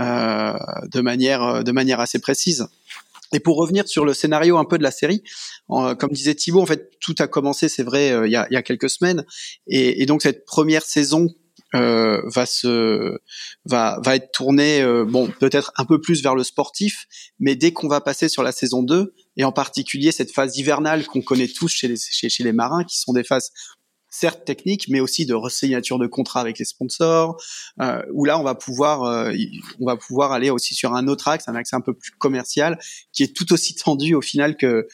de 0.00 1.00
manière, 1.00 1.62
de 1.62 1.70
manière 1.70 2.00
assez 2.00 2.18
précise. 2.18 2.66
Et 3.32 3.40
pour 3.40 3.56
revenir 3.56 3.88
sur 3.88 4.04
le 4.04 4.14
scénario 4.14 4.58
un 4.58 4.64
peu 4.64 4.78
de 4.78 4.82
la 4.82 4.90
série, 4.90 5.22
comme 5.68 6.10
disait 6.12 6.34
Thibault, 6.34 6.62
en 6.62 6.66
fait, 6.66 6.90
tout 7.00 7.14
a 7.18 7.26
commencé, 7.26 7.68
c'est 7.68 7.82
vrai, 7.82 8.08
il, 8.26 8.30
y 8.30 8.36
a, 8.36 8.46
il, 8.50 8.54
y 8.54 8.56
a, 8.56 8.62
quelques 8.62 8.90
semaines. 8.90 9.24
Et, 9.66 10.06
donc 10.06 10.22
cette 10.22 10.44
première 10.44 10.84
saison 10.84 11.28
euh, 11.74 12.22
va 12.26 12.46
se 12.46 13.18
va 13.64 13.98
va 14.04 14.14
être 14.14 14.30
tourné 14.30 14.80
euh, 14.82 15.04
bon 15.04 15.26
peut-être 15.26 15.72
un 15.76 15.84
peu 15.84 16.00
plus 16.00 16.22
vers 16.22 16.36
le 16.36 16.44
sportif 16.44 17.06
mais 17.40 17.56
dès 17.56 17.72
qu'on 17.72 17.88
va 17.88 18.00
passer 18.00 18.28
sur 18.28 18.44
la 18.44 18.52
saison 18.52 18.84
2 18.84 19.14
et 19.36 19.44
en 19.44 19.50
particulier 19.50 20.12
cette 20.12 20.30
phase 20.30 20.56
hivernale 20.58 21.06
qu'on 21.06 21.22
connaît 21.22 21.48
tous 21.48 21.68
chez, 21.68 21.92
chez 21.96 22.44
les 22.44 22.52
marins 22.52 22.84
qui 22.84 22.98
sont 23.00 23.12
des 23.12 23.24
phases 23.24 23.50
certes 24.18 24.44
techniques, 24.44 24.86
mais 24.88 25.00
aussi 25.00 25.26
de 25.26 25.34
resignature 25.34 25.98
de 25.98 26.06
contrat 26.06 26.40
avec 26.40 26.58
les 26.58 26.64
sponsors, 26.64 27.36
euh, 27.80 28.02
où 28.12 28.24
là 28.24 28.38
on 28.38 28.42
va 28.42 28.54
pouvoir 28.54 29.04
euh, 29.04 29.32
on 29.80 29.86
va 29.86 29.96
pouvoir 29.96 30.32
aller 30.32 30.50
aussi 30.50 30.74
sur 30.74 30.94
un 30.94 31.06
autre 31.08 31.28
axe, 31.28 31.48
un 31.48 31.54
axe 31.54 31.72
un 31.72 31.80
peu 31.80 31.94
plus 31.94 32.12
commercial, 32.12 32.78
qui 33.12 33.22
est 33.22 33.36
tout 33.36 33.52
aussi 33.52 33.74
tendu 33.74 34.14
au 34.14 34.22
final 34.22 34.56
que 34.56 34.86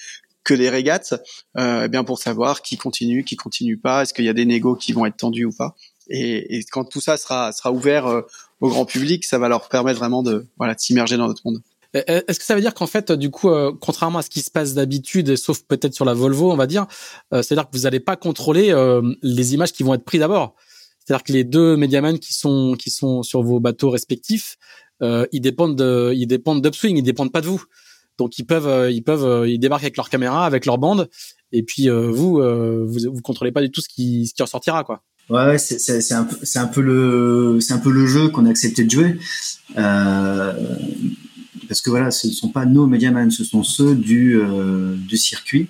que 0.44 0.54
les 0.54 0.68
régates, 0.68 1.14
euh, 1.56 1.84
eh 1.84 1.88
bien 1.88 2.04
pour 2.04 2.18
savoir 2.18 2.62
qui 2.62 2.76
continue, 2.76 3.24
qui 3.24 3.36
continue 3.36 3.76
pas, 3.76 4.02
est-ce 4.02 4.12
qu'il 4.12 4.24
y 4.24 4.28
a 4.28 4.32
des 4.32 4.44
négos 4.44 4.74
qui 4.74 4.92
vont 4.92 5.06
être 5.06 5.16
tendus 5.16 5.44
ou 5.44 5.52
pas. 5.52 5.76
Et, 6.08 6.56
et, 6.56 6.64
quand 6.64 6.84
tout 6.84 7.00
ça 7.00 7.16
sera, 7.16 7.52
sera 7.52 7.70
ouvert 7.70 8.06
euh, 8.06 8.22
au 8.60 8.68
grand 8.68 8.84
public, 8.84 9.24
ça 9.24 9.38
va 9.38 9.48
leur 9.48 9.68
permettre 9.68 10.00
vraiment 10.00 10.22
de, 10.22 10.46
voilà, 10.58 10.74
de 10.74 10.80
s'immerger 10.80 11.16
dans 11.16 11.28
notre 11.28 11.42
monde. 11.44 11.62
Est-ce 11.94 12.38
que 12.38 12.44
ça 12.44 12.54
veut 12.54 12.60
dire 12.60 12.74
qu'en 12.74 12.86
fait, 12.86 13.12
du 13.12 13.30
coup, 13.30 13.50
euh, 13.50 13.72
contrairement 13.78 14.20
à 14.20 14.22
ce 14.22 14.30
qui 14.30 14.40
se 14.40 14.50
passe 14.50 14.74
d'habitude, 14.74 15.36
sauf 15.36 15.62
peut-être 15.62 15.94
sur 15.94 16.04
la 16.04 16.14
Volvo, 16.14 16.50
on 16.50 16.56
va 16.56 16.66
dire, 16.66 16.86
euh, 17.34 17.42
c'est-à-dire 17.42 17.68
que 17.68 17.76
vous 17.76 17.82
n'allez 17.82 18.00
pas 18.00 18.16
contrôler 18.16 18.72
les 19.22 19.54
images 19.54 19.72
qui 19.72 19.82
vont 19.82 19.94
être 19.94 20.04
prises 20.04 20.20
d'abord. 20.20 20.54
C'est-à-dire 21.04 21.24
que 21.24 21.32
les 21.32 21.44
deux 21.44 21.76
médiamans 21.76 22.16
qui 22.16 22.32
sont 22.32 22.76
qui 22.78 22.90
sont 22.90 23.22
sur 23.22 23.42
vos 23.42 23.60
bateaux 23.60 23.90
respectifs, 23.90 24.56
ils 25.00 25.40
dépendent 25.40 25.76
de, 25.76 26.12
ils 26.14 26.26
dépendent 26.26 26.62
d'Upswing, 26.62 26.96
ils 26.96 27.02
dépendent 27.02 27.32
pas 27.32 27.40
de 27.40 27.46
vous. 27.46 27.62
Donc 28.18 28.38
ils 28.38 28.44
peuvent, 28.44 28.90
ils 28.90 29.02
peuvent, 29.02 29.48
ils 29.48 29.58
débarquent 29.58 29.84
avec 29.84 29.96
leur 29.96 30.08
caméra, 30.08 30.46
avec 30.46 30.64
leur 30.64 30.78
bande, 30.78 31.10
et 31.50 31.62
puis 31.62 31.88
vous, 31.88 32.36
vous, 32.36 32.98
vous 33.12 33.22
contrôlez 33.22 33.52
pas 33.52 33.60
du 33.62 33.70
tout 33.70 33.80
ce 33.80 33.88
qui, 33.88 34.26
ce 34.28 34.34
qui 34.34 34.42
ressortira, 34.42 34.84
quoi. 34.84 35.02
Ouais, 35.30 35.56
c'est 35.58 36.12
un 36.12 36.28
un 36.56 36.66
peu 36.66 36.80
le 36.80 37.58
c'est 37.60 37.72
un 37.72 37.78
peu 37.78 37.90
le 37.90 38.06
jeu 38.06 38.28
qu'on 38.28 38.44
a 38.44 38.50
accepté 38.50 38.84
de 38.84 38.90
jouer 38.90 39.18
euh, 39.78 40.52
parce 41.68 41.80
que 41.80 41.90
voilà, 41.90 42.10
ce 42.10 42.26
ne 42.26 42.32
sont 42.32 42.48
pas 42.48 42.66
nos 42.66 42.86
Mediaman, 42.86 43.30
ce 43.30 43.44
sont 43.44 43.62
ceux 43.62 43.94
du 43.94 44.40
euh, 44.40 44.94
du 44.96 45.16
circuit 45.16 45.68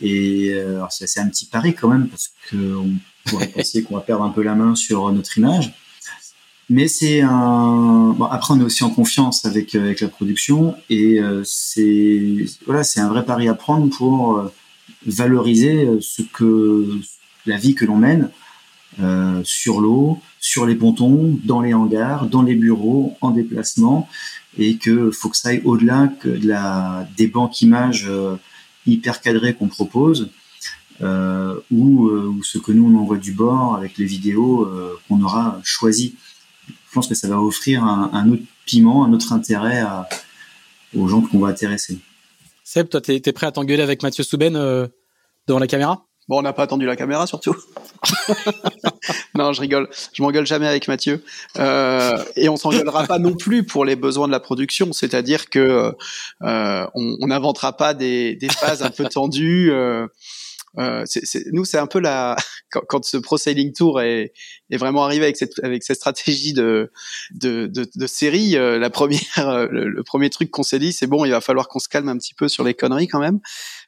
et 0.00 0.52
euh, 0.54 0.84
c'est 0.90 1.20
un 1.20 1.28
petit 1.28 1.46
pari 1.46 1.74
quand 1.74 1.88
même 1.88 2.08
parce 2.08 2.32
que 2.48 2.76
on 2.76 2.90
pourrait 3.24 3.46
penser 3.54 3.82
qu'on 3.82 3.96
va 3.96 4.00
perdre 4.00 4.24
un 4.24 4.30
peu 4.30 4.42
la 4.42 4.54
main 4.54 4.74
sur 4.74 5.10
notre 5.12 5.38
image. 5.38 5.74
Mais 6.70 6.88
c'est 6.88 7.20
un 7.20 8.14
bon, 8.16 8.24
après 8.24 8.54
on 8.54 8.60
est 8.60 8.64
aussi 8.64 8.84
en 8.84 8.90
confiance 8.90 9.44
avec 9.44 9.74
avec 9.74 10.00
la 10.00 10.08
production 10.08 10.76
et 10.88 11.20
c'est 11.44 12.46
voilà, 12.66 12.82
un 12.96 13.08
vrai 13.08 13.24
pari 13.24 13.48
à 13.48 13.54
prendre 13.54 13.94
pour 13.94 14.50
valoriser 15.04 15.88
ce 16.00 16.22
que 16.22 17.00
la 17.46 17.56
vie 17.56 17.74
que 17.74 17.84
l'on 17.84 17.96
mène 17.96 18.30
euh, 19.00 19.40
sur 19.42 19.80
l'eau, 19.80 20.20
sur 20.38 20.66
les 20.66 20.74
pontons, 20.74 21.38
dans 21.44 21.62
les 21.62 21.72
hangars, 21.72 22.26
dans 22.26 22.42
les 22.42 22.54
bureaux, 22.54 23.16
en 23.22 23.30
déplacement, 23.30 24.06
et 24.58 24.76
que 24.76 25.10
faut 25.10 25.28
que 25.28 25.36
ça 25.36 25.50
aille 25.50 25.62
au-delà 25.64 26.08
que 26.20 26.28
de 26.28 26.46
la, 26.46 27.06
des 27.16 27.26
banques 27.26 27.60
images 27.62 28.06
euh, 28.08 28.36
hyper 28.86 29.20
cadrées 29.20 29.54
qu'on 29.54 29.68
propose, 29.68 30.30
euh, 31.00 31.58
ou, 31.70 32.08
ou, 32.10 32.42
ce 32.42 32.58
que 32.58 32.72
nous 32.72 32.84
on 32.84 33.00
envoie 33.00 33.18
du 33.18 33.32
bord 33.32 33.74
avec 33.74 33.98
les 33.98 34.04
vidéos 34.04 34.68
qu'on 35.08 35.22
aura 35.22 35.60
choisies. 35.64 36.14
Je 36.68 36.94
pense 36.94 37.08
que 37.08 37.14
ça 37.14 37.28
va 37.28 37.40
offrir 37.40 37.82
un, 37.84 38.10
un 38.12 38.30
autre 38.30 38.42
piment, 38.66 39.04
un 39.04 39.12
autre 39.12 39.32
intérêt 39.32 39.80
à, 39.80 40.08
aux 40.94 41.08
gens 41.08 41.22
qu'on 41.22 41.38
va 41.38 41.48
intéresser. 41.48 41.98
Seb, 42.64 42.88
toi, 42.88 43.00
t'es 43.00 43.20
es 43.24 43.32
prêt 43.32 43.46
à 43.46 43.52
t'engueuler 43.52 43.82
avec 43.82 44.02
Mathieu 44.02 44.22
Souben 44.22 44.54
devant 45.46 45.58
la 45.58 45.66
caméra? 45.66 46.06
Bon, 46.32 46.38
on 46.38 46.42
n'a 46.42 46.54
pas 46.54 46.62
attendu 46.62 46.86
la 46.86 46.96
caméra 46.96 47.26
surtout. 47.26 47.54
non, 49.34 49.52
je 49.52 49.60
rigole. 49.60 49.90
Je 50.14 50.22
m'engueule 50.22 50.46
jamais 50.46 50.66
avec 50.66 50.88
Mathieu. 50.88 51.22
Euh, 51.58 52.24
et 52.36 52.48
on 52.48 52.56
s'engueulera 52.56 53.04
pas 53.04 53.18
non 53.18 53.34
plus 53.34 53.66
pour 53.66 53.84
les 53.84 53.96
besoins 53.96 54.28
de 54.28 54.32
la 54.32 54.40
production. 54.40 54.94
C'est-à-dire 54.94 55.50
que 55.50 55.92
euh, 56.40 56.86
on 56.94 57.26
n'inventera 57.26 57.76
pas 57.76 57.92
des, 57.92 58.34
des, 58.36 58.48
phases 58.48 58.82
un 58.82 58.88
peu 58.88 59.04
tendues. 59.04 59.70
Euh, 59.72 60.06
euh 60.78 61.04
nous, 61.52 61.66
c'est 61.66 61.76
un 61.76 61.86
peu 61.86 62.00
la 62.00 62.36
quand, 62.70 62.80
quand 62.88 63.04
ce 63.04 63.18
Pro 63.18 63.36
Sailing 63.36 63.74
Tour 63.74 64.00
est, 64.00 64.32
est, 64.70 64.76
vraiment 64.78 65.04
arrivé 65.04 65.24
avec 65.24 65.36
cette 65.36 65.62
avec 65.62 65.82
cette 65.82 65.98
stratégie 65.98 66.54
de 66.54 66.90
de, 67.32 67.66
de, 67.66 67.86
de 67.94 68.06
série. 68.06 68.56
Euh, 68.56 68.78
la 68.78 68.88
première, 68.88 69.20
euh, 69.38 69.66
le, 69.70 69.86
le 69.86 70.02
premier 70.02 70.30
truc 70.30 70.50
qu'on 70.50 70.62
s'est 70.62 70.78
dit, 70.78 70.94
c'est 70.94 71.06
bon, 71.06 71.26
il 71.26 71.30
va 71.30 71.42
falloir 71.42 71.68
qu'on 71.68 71.78
se 71.78 71.90
calme 71.90 72.08
un 72.08 72.16
petit 72.16 72.32
peu 72.32 72.48
sur 72.48 72.64
les 72.64 72.72
conneries 72.72 73.06
quand 73.06 73.20
même, 73.20 73.40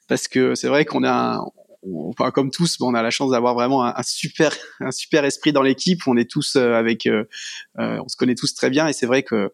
parce 0.09 0.29
que 0.29 0.55
c'est 0.55 0.69
vrai 0.69 0.85
qu'on 0.85 1.05
a 1.05 1.43
enfin 2.09 2.31
comme 2.31 2.51
tous, 2.51 2.77
on 2.81 2.95
a 2.95 3.03
la 3.03 3.11
chance 3.11 3.31
d'avoir 3.31 3.55
vraiment 3.55 3.85
un, 3.85 4.03
super 4.03 4.55
un 4.81 4.91
super 4.91 5.25
esprit 5.25 5.53
dans 5.53 5.63
l'équipe. 5.63 6.01
On 6.07 6.17
est 6.17 6.31
tous 6.31 6.57
euh, 6.57 6.75
avec, 6.75 7.07
euh, 7.07 7.25
euh, 7.79 7.99
on 8.05 8.09
se 8.09 8.17
connaît 8.17 8.35
tous 8.35 8.55
très 8.55 8.71
bien 8.71 8.89
et 8.89 8.93
c'est 8.93 9.07
vrai 9.07 9.23
que 9.23 9.53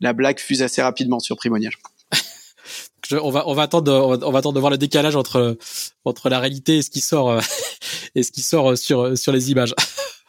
la 0.00 0.12
blague 0.12 0.38
fuse 0.38 0.62
assez 0.62 0.82
rapidement 0.82 1.18
sur 1.20 1.36
Primonial. 1.36 1.72
on 3.22 3.30
va 3.30 3.48
on 3.48 3.54
va 3.54 3.62
attendre 3.62 4.20
on 4.22 4.30
va 4.30 4.38
attendre 4.38 4.54
de 4.54 4.60
voir 4.60 4.70
le 4.70 4.78
décalage 4.78 5.16
entre 5.16 5.56
entre 6.04 6.28
la 6.28 6.40
réalité 6.40 6.78
et 6.78 6.82
ce 6.82 6.90
qui 6.90 7.00
sort 7.00 7.40
et 8.14 8.22
ce 8.22 8.32
qui 8.32 8.42
sort 8.42 8.76
sur 8.76 9.16
sur 9.16 9.32
les 9.32 9.50
images. 9.50 9.74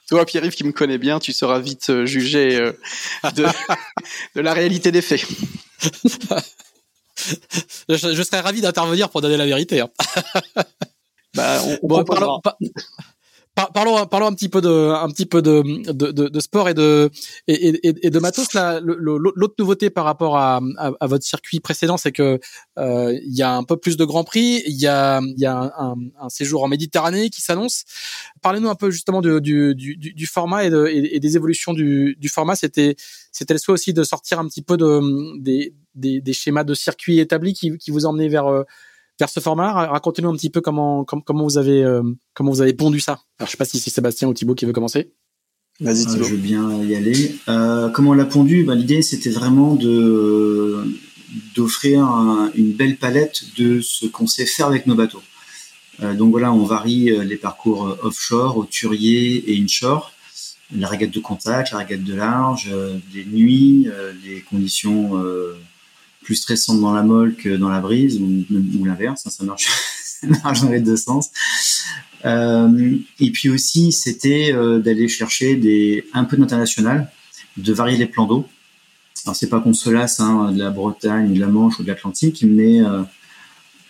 Toi, 0.08 0.26
Pierre-Yves, 0.26 0.56
qui 0.56 0.64
me 0.64 0.72
connaît 0.72 0.98
bien, 0.98 1.20
tu 1.20 1.34
seras 1.34 1.60
vite 1.60 2.06
jugé 2.06 2.58
de, 2.58 3.46
de 4.36 4.42
la 4.42 4.54
réalité 4.56 4.92
des 4.92 5.04
faits. 5.04 5.24
je, 7.88 7.96
je, 7.96 8.24
serais 8.24 8.40
ravi 8.40 8.60
d'intervenir 8.62 9.10
pour 9.10 9.22
donner 9.22 9.38
la 9.38 9.46
vérité. 9.46 9.82
Hein. 9.82 9.90
Bah, 11.36 11.62
on, 11.84 11.88
bon, 11.88 12.04
parlons, 12.04 12.42
parlons, 13.74 14.06
parlons 14.08 14.28
un 14.28 14.34
petit 14.34 14.50
peu 14.50 14.62
de, 14.62 14.70
un 14.70 15.10
petit 15.10 15.26
peu 15.26 15.42
de, 15.42 15.92
de, 15.92 16.12
de, 16.12 16.28
de 16.28 16.39
sport 16.39 16.70
et 16.70 16.74
de, 16.74 17.10
et, 17.48 17.70
et, 17.88 18.08
et 18.08 18.10
de 18.10 18.20
matos. 18.20 18.54
Là, 18.54 18.80
l'autre 18.82 19.56
nouveauté 19.60 19.89
par 19.89 20.06
rapport 20.06 20.38
à, 20.38 20.62
à, 20.78 20.92
à 21.00 21.08
votre 21.08 21.24
circuit 21.24 21.60
précédent, 21.60 21.98
c'est 21.98 22.12
que 22.12 22.39
euh, 22.78 23.20
il 23.24 23.36
y 23.36 23.42
a 23.42 23.56
un 23.56 23.63
peu 23.63 23.78
plus 23.78 23.98
de 23.98 24.06
grands 24.06 24.24
prix. 24.24 24.63
Il 24.65 24.80
y 24.80 24.88
a, 24.88 25.22
il 25.22 25.39
y 25.39 25.46
a 25.46 25.74
un, 25.78 25.96
un, 26.20 26.30
séjour 26.30 26.63
en 26.63 26.68
Méditerranée 26.68 27.30
qui 27.30 27.42
s'annonce. 27.42 27.84
Parlez-nous 28.42 28.70
un 28.70 28.76
peu 28.76 28.92
justement 28.92 29.22
du, 29.22 29.42
du, 29.42 29.76
du, 29.76 29.96
du 29.98 30.26
format 30.26 30.65
et, 30.65 30.70
de, 30.70 30.88
et, 30.88 31.20
des 31.20 31.36
évolutions 31.36 31.74
du, 31.74 32.15
du 32.20 32.30
format. 32.30 32.56
C'était, 32.56 32.96
c'était 33.32 33.54
le 33.54 33.60
souhait 33.60 33.74
aussi 33.74 33.94
de 33.94 34.04
sortir 34.04 34.39
un 34.39 34.48
petit 34.48 34.62
peu 34.62 34.78
de, 34.78 35.39
des, 35.39 35.74
des, 35.96 36.22
des 36.22 36.34
schémas 36.34 36.63
de 36.63 36.74
circuit 36.74 37.20
établis 37.20 37.54
qui, 37.54 37.78
qui 37.78 37.92
vous 37.92 38.06
emmenaient 38.06 38.30
vers 38.30 38.48
euh, 38.48 38.63
vers 39.20 39.30
ce 39.30 39.40
format. 39.40 39.72
Racontez-nous 39.72 40.30
un 40.30 40.36
petit 40.36 40.50
peu 40.50 40.62
comment 40.62 41.04
comment 41.04 41.44
vous 41.44 41.58
avez 41.58 41.84
euh, 41.84 42.02
comment 42.34 42.52
vous 42.52 42.62
avez 42.62 42.74
pondu 42.74 43.00
ça. 43.00 43.20
Alors 43.38 43.48
je 43.48 43.52
sais 43.52 43.58
pas 43.58 43.66
si 43.66 43.80
c'est 43.80 43.90
Sébastien 43.90 44.28
ou 44.28 44.34
Thibaut 44.34 44.56
qui 44.56 44.66
veut 44.66 44.74
commencer. 44.74 45.12
Vas-y 45.82 46.04
euh, 46.04 46.06
Thibaut. 46.06 46.24
je 46.24 46.32
veux 46.32 46.38
bien 46.38 46.84
y 46.84 46.96
aller. 46.96 47.36
Euh, 47.50 47.90
comment 47.90 48.12
on 48.12 48.14
l'a 48.14 48.26
pondu? 48.26 48.64
Bah, 48.64 48.76
L'idée 48.76 49.02
c'était 49.02 49.30
vraiment 49.30 49.76
de 49.76 50.84
d'offrir 51.56 52.08
une 52.56 52.72
belle 52.72 52.98
palette 52.98 53.44
de 53.58 53.82
ce 53.82 54.08
qu'on 54.08 54.26
sait 54.26 54.48
faire 54.48 54.66
avec 54.66 54.88
nos 54.88 54.96
bateaux. 54.96 55.22
donc 56.18 56.32
voilà, 56.32 56.52
on 56.52 56.64
varie 56.64 57.12
les 57.24 57.36
parcours 57.36 57.96
offshore, 58.02 58.58
au 58.58 58.66
turier 58.66 59.44
et 59.52 59.62
inshore, 59.62 60.12
la 60.76 60.88
régate 60.88 61.12
de 61.12 61.20
contact, 61.20 61.72
la 61.72 61.78
régate 61.78 62.04
de 62.04 62.16
large, 62.16 62.72
des 63.14 63.26
nuits, 63.26 63.88
les 64.26 64.42
conditions 64.42 65.22
plus 66.30 66.36
stressante 66.36 66.80
dans 66.80 66.94
la 66.94 67.02
molle 67.02 67.34
que 67.34 67.50
dans 67.50 67.70
la 67.70 67.80
brise 67.80 68.22
ou, 68.22 68.86
l'inverse. 68.86 69.26
Hein, 69.26 69.32
ça 69.32 69.44
marche, 69.44 69.68
ça 70.04 70.28
marche 70.44 70.62
dans 70.62 70.70
les 70.70 70.80
deux 70.80 70.96
sens. 70.96 71.32
Euh, 72.24 72.98
et 73.20 73.32
puis 73.32 73.50
aussi, 73.50 73.92
c'était 73.92 74.54
euh, 74.54 74.78
d'aller 74.78 75.08
chercher 75.08 75.56
des, 75.56 76.06
un 76.13 76.26
peu 76.26 76.38
d'international, 76.38 77.12
de 77.58 77.74
varier 77.74 77.98
les 77.98 78.06
plans 78.06 78.28
d'eau. 78.28 78.48
Alors 79.26 79.36
c'est 79.36 79.50
pas 79.50 79.60
qu'on 79.60 79.74
se 79.74 79.89
lasse 79.89 80.20
hein, 80.20 80.52
de 80.52 80.60
la 80.60 80.70
Bretagne, 80.70 81.34
de 81.34 81.39
la 81.39 81.48
Manche 81.48 81.80
ou 81.80 81.84
de 81.84 81.88
l'Atlantique, 81.88 82.46
mais 82.48 82.80
euh, 82.80 83.02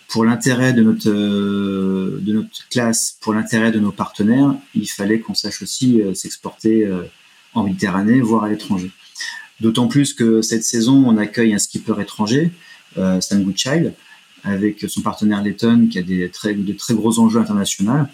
pour 0.08 0.24
l'intérêt 0.24 0.72
de 0.72 0.82
notre 0.82 1.10
de 1.10 2.32
notre 2.32 2.68
classe, 2.70 3.18
pour 3.20 3.34
l'intérêt 3.34 3.70
de 3.70 3.80
nos 3.80 3.92
partenaires, 3.92 4.54
il 4.74 4.88
fallait 4.88 5.20
qu'on 5.20 5.34
sache 5.34 5.60
aussi 5.60 6.00
s'exporter 6.14 6.88
en 7.52 7.64
Méditerranée, 7.64 8.20
voire 8.20 8.44
à 8.44 8.48
l'étranger. 8.48 8.90
D'autant 9.60 9.88
plus 9.88 10.14
que 10.14 10.42
cette 10.42 10.64
saison, 10.64 11.04
on 11.06 11.16
accueille 11.16 11.52
un 11.54 11.58
skipper 11.58 12.00
étranger, 12.00 12.50
euh, 12.98 13.20
Stan 13.20 13.38
Goodchild, 13.38 13.94
avec 14.42 14.84
son 14.88 15.02
partenaire 15.02 15.42
Letton, 15.42 15.88
qui 15.90 15.98
a 15.98 16.02
des 16.02 16.30
très, 16.30 16.54
de 16.54 16.72
très 16.72 16.94
gros 16.94 17.18
enjeux 17.18 17.40
internationaux. 17.40 18.06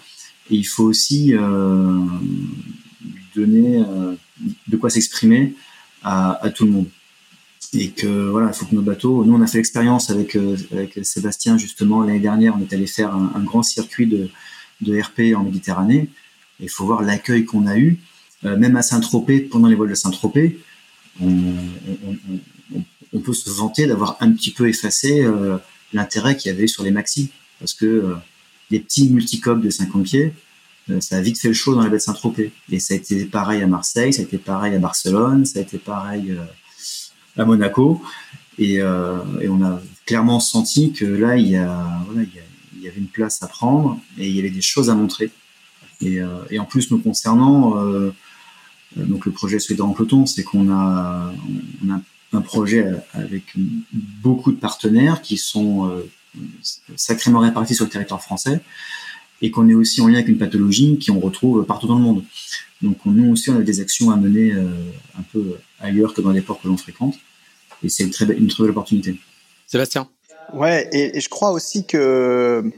Et 0.49 0.55
il 0.55 0.63
faut 0.63 0.83
aussi 0.83 1.33
euh, 1.35 1.99
donner 3.35 3.79
euh, 3.79 4.13
de 4.67 4.77
quoi 4.77 4.89
s'exprimer 4.89 5.55
à, 6.03 6.39
tout 6.55 6.65
le 6.65 6.71
monde. 6.71 6.87
Et 7.73 7.89
que 7.89 8.29
voilà, 8.29 8.47
il 8.47 8.53
faut 8.53 8.65
que 8.65 8.75
nos 8.75 8.81
bateaux. 8.81 9.25
Nous, 9.25 9.33
on 9.33 9.41
a 9.41 9.47
fait 9.47 9.57
l'expérience 9.57 10.09
avec, 10.09 10.37
euh, 10.37 10.55
Sébastien 11.03 11.57
justement 11.57 12.01
l'année 12.01 12.19
dernière. 12.19 12.55
On 12.57 12.61
est 12.61 12.71
allé 12.71 12.87
faire 12.87 13.13
un, 13.13 13.43
grand 13.43 13.63
circuit 13.63 14.07
de, 14.07 14.29
de 14.81 14.99
RP 14.99 15.35
en 15.35 15.43
Méditerranée. 15.43 16.09
Il 16.61 16.69
faut 16.69 16.85
voir 16.85 17.01
l'accueil 17.01 17.43
qu'on 17.43 17.67
a 17.67 17.77
eu, 17.77 17.99
même 18.43 18.77
à 18.77 18.81
Saint-Tropez 18.81 19.41
pendant 19.41 19.67
les 19.67 19.75
vols 19.75 19.89
de 19.89 19.95
Saint-Tropez. 19.95 20.59
On, 21.21 23.19
peut 23.23 23.33
se 23.33 23.49
vanter 23.49 23.87
d'avoir 23.87 24.17
un 24.19 24.31
petit 24.31 24.51
peu 24.51 24.69
effacé 24.69 25.23
euh, 25.23 25.57
l'intérêt 25.91 26.37
qu'il 26.37 26.51
y 26.51 26.55
avait 26.55 26.67
sur 26.67 26.83
les 26.83 26.91
maxi, 26.91 27.31
parce 27.59 27.73
que 27.73 27.85
euh, 27.85 28.15
les 28.69 28.79
petits 28.79 29.09
multicopes 29.09 29.61
de 29.61 29.69
50 29.69 30.03
pieds, 30.03 30.33
euh, 30.89 31.01
ça 31.01 31.17
a 31.17 31.21
vite 31.21 31.39
fait 31.39 31.49
le 31.49 31.53
show 31.53 31.75
dans 31.75 31.81
la 31.81 31.89
baie 31.89 31.97
de 31.97 32.01
Saint-Tropez. 32.01 32.51
Et 32.71 32.79
ça 32.79 32.93
a 32.93 32.97
été 32.97 33.25
pareil 33.25 33.61
à 33.61 33.67
Marseille, 33.67 34.13
ça 34.13 34.21
a 34.21 34.25
été 34.25 34.37
pareil 34.37 34.75
à 34.75 34.79
Barcelone, 34.79 35.45
ça 35.45 35.59
a 35.59 35.61
été 35.63 35.77
pareil 35.77 36.37
à 37.35 37.45
Monaco. 37.45 38.01
Et, 38.59 38.81
on 38.83 39.63
a 39.63 39.81
clairement 40.05 40.39
senti 40.39 40.93
que 40.93 41.05
là, 41.05 41.35
il 41.37 41.49
y, 41.49 41.57
avait 41.57 42.97
une 42.97 43.07
place 43.07 43.41
à 43.43 43.47
prendre 43.47 43.99
et 44.17 44.29
il 44.29 44.35
y 44.35 44.39
avait 44.39 44.49
des 44.49 44.61
choses 44.61 44.89
à 44.89 44.95
montrer. 44.95 45.31
Et, 46.01 46.19
et 46.49 46.59
en 46.59 46.65
plus, 46.65 46.91
nous 46.91 46.99
concernant, 46.99 47.75
donc 49.05 49.25
le 49.25 49.31
projet 49.31 49.59
Suédois 49.59 49.85
en 49.85 49.93
peloton, 49.93 50.25
c'est 50.25 50.43
qu'on 50.43 50.71
a, 50.71 51.33
on 51.85 51.93
a 51.93 51.99
un 52.33 52.41
projet 52.41 52.85
avec 53.13 53.43
beaucoup 53.93 54.51
de 54.51 54.57
partenaires 54.57 55.21
qui 55.21 55.37
sont 55.37 55.89
euh, 55.89 56.01
sacrément 56.95 57.39
répartis 57.39 57.75
sur 57.75 57.85
le 57.85 57.91
territoire 57.91 58.21
français 58.21 58.59
et 59.41 59.51
qu'on 59.51 59.69
est 59.69 59.73
aussi 59.73 60.01
en 60.01 60.07
lien 60.07 60.15
avec 60.15 60.27
une 60.27 60.37
pathologie 60.37 60.99
qu'on 61.05 61.19
retrouve 61.19 61.65
partout 61.65 61.87
dans 61.87 61.97
le 61.97 62.03
monde. 62.03 62.23
Donc 62.81 62.97
nous 63.05 63.31
aussi, 63.31 63.49
on 63.49 63.57
a 63.57 63.61
des 63.61 63.79
actions 63.79 64.11
à 64.11 64.17
mener 64.17 64.51
euh, 64.51 64.67
un 65.17 65.23
peu 65.31 65.57
ailleurs 65.79 66.13
que 66.13 66.21
dans 66.21 66.31
les 66.31 66.41
ports 66.41 66.61
que 66.61 66.67
l'on 66.67 66.77
fréquente. 66.77 67.15
Et 67.83 67.89
c'est 67.89 68.03
une 68.03 68.11
très, 68.11 68.25
belle, 68.25 68.39
une 68.39 68.47
très 68.47 68.63
belle 68.63 68.71
opportunité. 68.71 69.19
Sébastien? 69.67 70.07
Ouais, 70.53 70.89
et, 70.91 71.17
et, 71.17 71.21
je 71.21 71.29
crois 71.29 71.51
aussi 71.51 71.85
que 71.85 72.71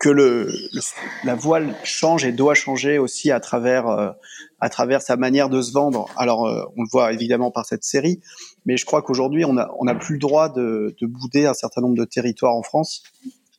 que 0.00 0.08
le, 0.08 0.46
le, 0.72 0.80
la 1.24 1.34
voile 1.36 1.76
change 1.84 2.24
et 2.24 2.32
doit 2.32 2.54
changer 2.54 2.98
aussi 2.98 3.30
à 3.30 3.38
travers 3.38 3.86
euh, 3.86 4.10
à 4.58 4.70
travers 4.70 5.02
sa 5.02 5.16
manière 5.16 5.50
de 5.50 5.60
se 5.60 5.72
vendre. 5.72 6.08
Alors 6.16 6.46
euh, 6.46 6.64
on 6.76 6.82
le 6.82 6.88
voit 6.90 7.12
évidemment 7.12 7.50
par 7.50 7.66
cette 7.66 7.84
série, 7.84 8.20
mais 8.64 8.76
je 8.78 8.86
crois 8.86 9.02
qu'aujourd'hui 9.02 9.44
on 9.44 9.56
a 9.58 9.70
on 9.78 9.86
a 9.86 9.94
plus 9.94 10.14
le 10.14 10.18
droit 10.18 10.48
de, 10.48 10.96
de 11.00 11.06
bouder 11.06 11.44
un 11.44 11.54
certain 11.54 11.82
nombre 11.82 11.96
de 11.96 12.06
territoires 12.06 12.56
en 12.56 12.62
France 12.62 13.02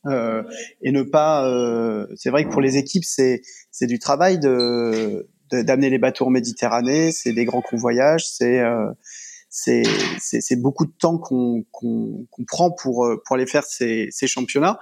euh, 0.06 0.42
et 0.82 0.90
ne 0.90 1.02
pas. 1.02 1.48
Euh, 1.48 2.08
c'est 2.16 2.30
vrai 2.30 2.44
que 2.44 2.50
pour 2.50 2.60
les 2.60 2.76
équipes 2.76 3.04
c'est 3.04 3.40
c'est 3.70 3.86
du 3.86 4.00
travail 4.00 4.38
de 4.38 5.28
d'amener 5.52 5.90
les 5.90 5.98
bateaux 5.98 6.26
en 6.26 6.30
Méditerranée, 6.30 7.12
c'est 7.12 7.32
des 7.32 7.44
grands 7.44 7.60
convoyages, 7.60 8.26
c'est 8.26 8.58
euh, 8.58 8.90
c'est 9.54 10.56
beaucoup 10.56 10.86
de 10.86 10.92
temps 10.98 11.18
qu'on 11.18 11.64
qu'on 11.70 12.26
qu'on 12.30 12.44
prend 12.44 12.70
pour 12.70 13.06
pour 13.24 13.36
aller 13.36 13.46
faire 13.46 13.64
ces, 13.64 14.08
ces 14.10 14.26
championnats. 14.26 14.78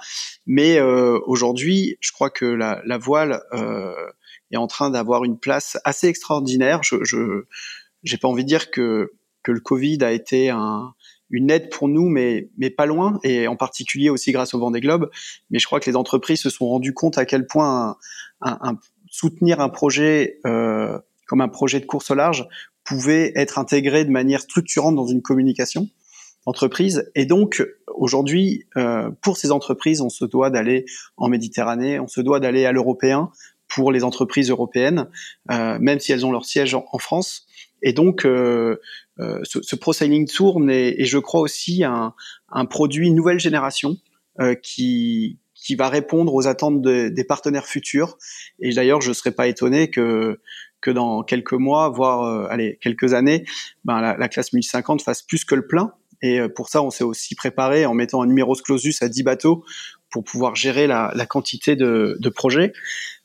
Mais 0.47 0.79
euh, 0.79 1.19
aujourd'hui, 1.27 1.97
je 2.01 2.13
crois 2.13 2.31
que 2.31 2.45
la, 2.45 2.81
la 2.87 2.97
voile 2.97 3.43
euh, 3.53 3.93
est 4.53 4.57
en 4.57 4.69
train 4.69 4.91
d'avoir 4.91 5.25
une 5.25 5.41
place 5.41 5.77
assez 5.85 6.07
extraordinaire. 6.07 6.85
Je 6.85 7.03
je 7.03 7.47
j'ai 8.05 8.17
pas 8.17 8.29
envie 8.29 8.45
de 8.45 8.49
dire 8.49 8.71
que 8.71 9.13
que 9.43 9.51
le 9.51 9.61
Covid 9.61 9.99
a 10.03 10.13
été 10.13 10.51
un 10.51 10.95
une 11.31 11.51
aide 11.51 11.69
pour 11.71 11.89
nous, 11.89 12.09
mais 12.09 12.49
mais 12.57 12.71
pas 12.71 12.87
loin, 12.87 13.19
et 13.25 13.49
en 13.49 13.57
particulier 13.57 14.09
aussi 14.09 14.31
grâce 14.31 14.55
au 14.55 14.61
Vendée 14.61 14.81
Globe. 14.81 15.11
Mais 15.51 15.59
je 15.59 15.67
crois 15.67 15.81
que 15.81 15.91
les 15.91 15.97
entreprises 15.97 16.43
se 16.43 16.51
sont 16.51 16.69
rendues 16.69 16.95
compte 16.95 17.19
à 17.19 17.25
quel 17.25 17.49
point 17.49 17.97
un, 18.41 18.59
un 18.63 18.79
soutenir 19.11 19.59
un 19.61 19.69
projet 19.69 20.39
euh, 20.47 20.97
comme 21.27 21.41
un 21.41 21.49
projet 21.49 21.81
de 21.81 21.87
course 21.87 22.11
au 22.11 22.15
large 22.15 22.47
pouvait 22.85 23.33
être 23.37 23.59
intégré 23.59 24.05
de 24.05 24.11
manière 24.11 24.41
structurante 24.41 24.97
dans 24.97 25.07
une 25.07 25.23
communication 25.23 25.89
entreprise. 26.47 27.11
Et 27.15 27.27
donc, 27.27 27.63
aujourd'hui, 27.89 28.67
euh, 28.77 29.11
pour 29.23 29.37
ces 29.37 29.53
entreprises, 29.53 30.01
on 30.01 30.09
se 30.09 30.25
doit 30.25 30.51
d'aller 30.51 30.87
en 31.17 31.29
Méditerranée, 31.29 32.01
on 32.01 32.09
se 32.09 32.21
doit 32.21 32.41
d'aller 32.41 32.65
à 32.65 32.73
l'européen 32.73 33.31
pour 33.69 33.93
les 33.93 34.05
entreprises 34.05 34.51
européennes, 34.51 35.09
euh, 35.51 35.79
même 35.79 36.01
si 36.01 36.13
elles 36.13 36.27
ont 36.27 36.33
leur 36.33 36.45
siège 36.45 36.75
en, 36.75 36.99
France. 36.99 37.47
Et 37.83 37.93
donc, 37.93 38.27
euh, 38.27 38.81
euh 39.21 39.41
ce, 39.45 39.63
ce 39.63 39.77
Pro 39.77 39.93
Sailing 39.93 40.27
Tour 40.27 40.61
est, 40.69 41.01
et 41.01 41.05
je 41.05 41.19
crois 41.19 41.41
aussi, 41.41 41.85
un, 41.85 42.15
un 42.49 42.65
produit 42.67 43.11
nouvelle 43.13 43.39
génération 43.39 43.97
euh, 44.41 44.55
qui, 44.55 45.39
qui 45.55 45.75
va 45.75 45.89
répondre 45.89 46.35
aux 46.35 46.47
attentes 46.47 46.81
de, 46.83 47.09
des 47.09 47.25
partenaires 47.25 47.67
futurs. 47.67 48.17
Et 48.59 48.73
d'ailleurs, 48.73 49.01
je 49.01 49.11
ne 49.11 49.15
serais 49.15 49.33
pas 49.33 49.49
étonné 49.49 49.91
que 49.91 50.41
que 50.81 50.91
dans 50.91 51.23
quelques 51.23 51.53
mois, 51.53 51.89
voire 51.89 52.25
euh, 52.25 52.47
allez 52.51 52.79
quelques 52.81 53.15
années, 53.15 53.45
ben, 53.85 54.01
la, 54.01 54.17
la, 54.17 54.29
classe 54.29 54.53
1050 54.53 55.03
fasse 55.03 55.23
plus 55.23 55.45
que 55.45 55.55
le 55.55 55.67
plein. 55.67 55.93
Et 56.23 56.41
euh, 56.41 56.49
pour 56.49 56.69
ça, 56.69 56.83
on 56.83 56.91
s'est 56.91 57.05
aussi 57.05 57.35
préparé 57.35 57.87
en 57.87 57.95
mettant 57.95 58.23
un 58.23 58.27
numéro 58.27 58.55
clausus 58.55 59.03
à 59.03 59.09
10 59.09 59.23
bateaux 59.23 59.65
pour 60.11 60.25
pouvoir 60.25 60.57
gérer 60.57 60.87
la, 60.87 61.13
la 61.15 61.27
quantité 61.27 61.77
de, 61.77 62.17
de 62.19 62.29
projets, 62.29 62.73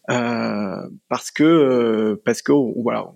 euh, 0.10 0.88
parce 1.10 1.32
que 1.32 1.44
euh, 1.44 2.22
parce 2.24 2.42
que 2.42 2.52
voilà, 2.82 3.12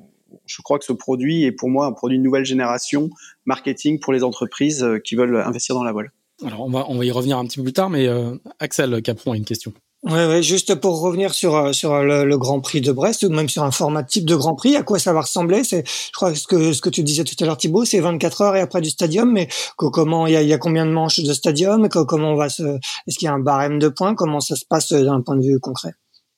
je 0.46 0.62
crois 0.62 0.80
que 0.80 0.86
ce 0.86 0.94
produit 0.94 1.44
est 1.44 1.52
pour 1.52 1.70
moi 1.70 1.86
un 1.86 1.92
produit 1.92 2.18
de 2.18 2.24
nouvelle 2.24 2.46
génération 2.46 3.10
marketing 3.46 4.00
pour 4.00 4.12
les 4.12 4.24
entreprises 4.24 4.84
euh, 4.84 5.00
qui 5.00 5.16
veulent 5.16 5.38
investir 5.38 5.76
dans 5.76 5.84
la 5.84 5.92
voile. 5.92 6.12
Alors 6.44 6.62
on 6.62 6.70
va 6.70 6.86
on 6.90 6.98
va 6.98 7.06
y 7.06 7.12
revenir 7.12 7.38
un 7.38 7.46
petit 7.46 7.58
peu 7.58 7.64
plus 7.64 7.74
tard, 7.74 7.90
mais 7.90 8.08
euh, 8.08 8.36
Axel 8.60 9.02
Capron 9.02 9.34
a 9.34 9.38
une 9.38 9.46
question. 9.46 9.74
Ouais, 10.04 10.28
ouais, 10.28 10.42
juste 10.42 10.76
pour 10.76 11.02
revenir 11.02 11.34
sur 11.34 11.58
euh, 11.58 11.74
sur 11.74 12.02
le, 12.02 12.24
le, 12.24 12.38
Grand 12.38 12.62
Prix 12.62 12.80
de 12.80 12.94
Brest, 12.94 13.24
ou 13.24 13.30
même 13.30 13.50
sur 13.50 13.64
un 13.64 13.72
format 13.72 14.02
type 14.02 14.26
de 14.26 14.36
Grand 14.36 14.56
Prix, 14.56 14.78
à 14.78 14.84
quoi 14.84 14.98
ça 14.98 15.12
va 15.12 15.22
ressembler? 15.22 15.66
C'est, 15.66 15.84
je 15.86 16.12
crois 16.14 16.32
que 16.32 16.38
ce 16.38 16.48
que 16.48 16.72
ce 16.72 16.82
que 16.82 16.90
tu 16.90 17.04
disais 17.04 17.26
tout 17.26 17.36
à 17.42 17.46
l'heure, 17.46 17.58
Thibaut, 17.58 17.84
c'est 17.84 18.00
24 18.00 18.42
heures 18.42 18.56
et 18.56 18.62
après 18.62 18.80
du 18.80 18.90
stadium, 18.90 19.30
mais 19.30 19.50
que, 19.78 19.88
comment 19.88 20.26
il 20.26 20.34
y 20.34 20.38
a, 20.38 20.42
y 20.42 20.54
a 20.54 20.58
combien 20.58 20.86
de 20.86 20.92
manches 20.92 21.20
de 21.20 21.34
stadium? 21.34 21.90
Que, 21.90 22.00
Comment 22.06 22.32
on 22.32 22.36
va 22.38 22.48
se 22.48 22.64
Est-ce 23.08 23.18
qu'il 23.18 23.26
y 23.26 23.30
a 23.30 23.34
un 23.34 23.40
barème 23.40 23.78
de 23.78 23.90
points? 23.90 24.16
Comment 24.16 24.40
ça 24.40 24.56
se 24.56 24.64
passe 24.64 24.94
d'un 24.94 25.20
point 25.20 25.36
de 25.36 25.44
vue 25.44 25.60
concret? 25.60 25.92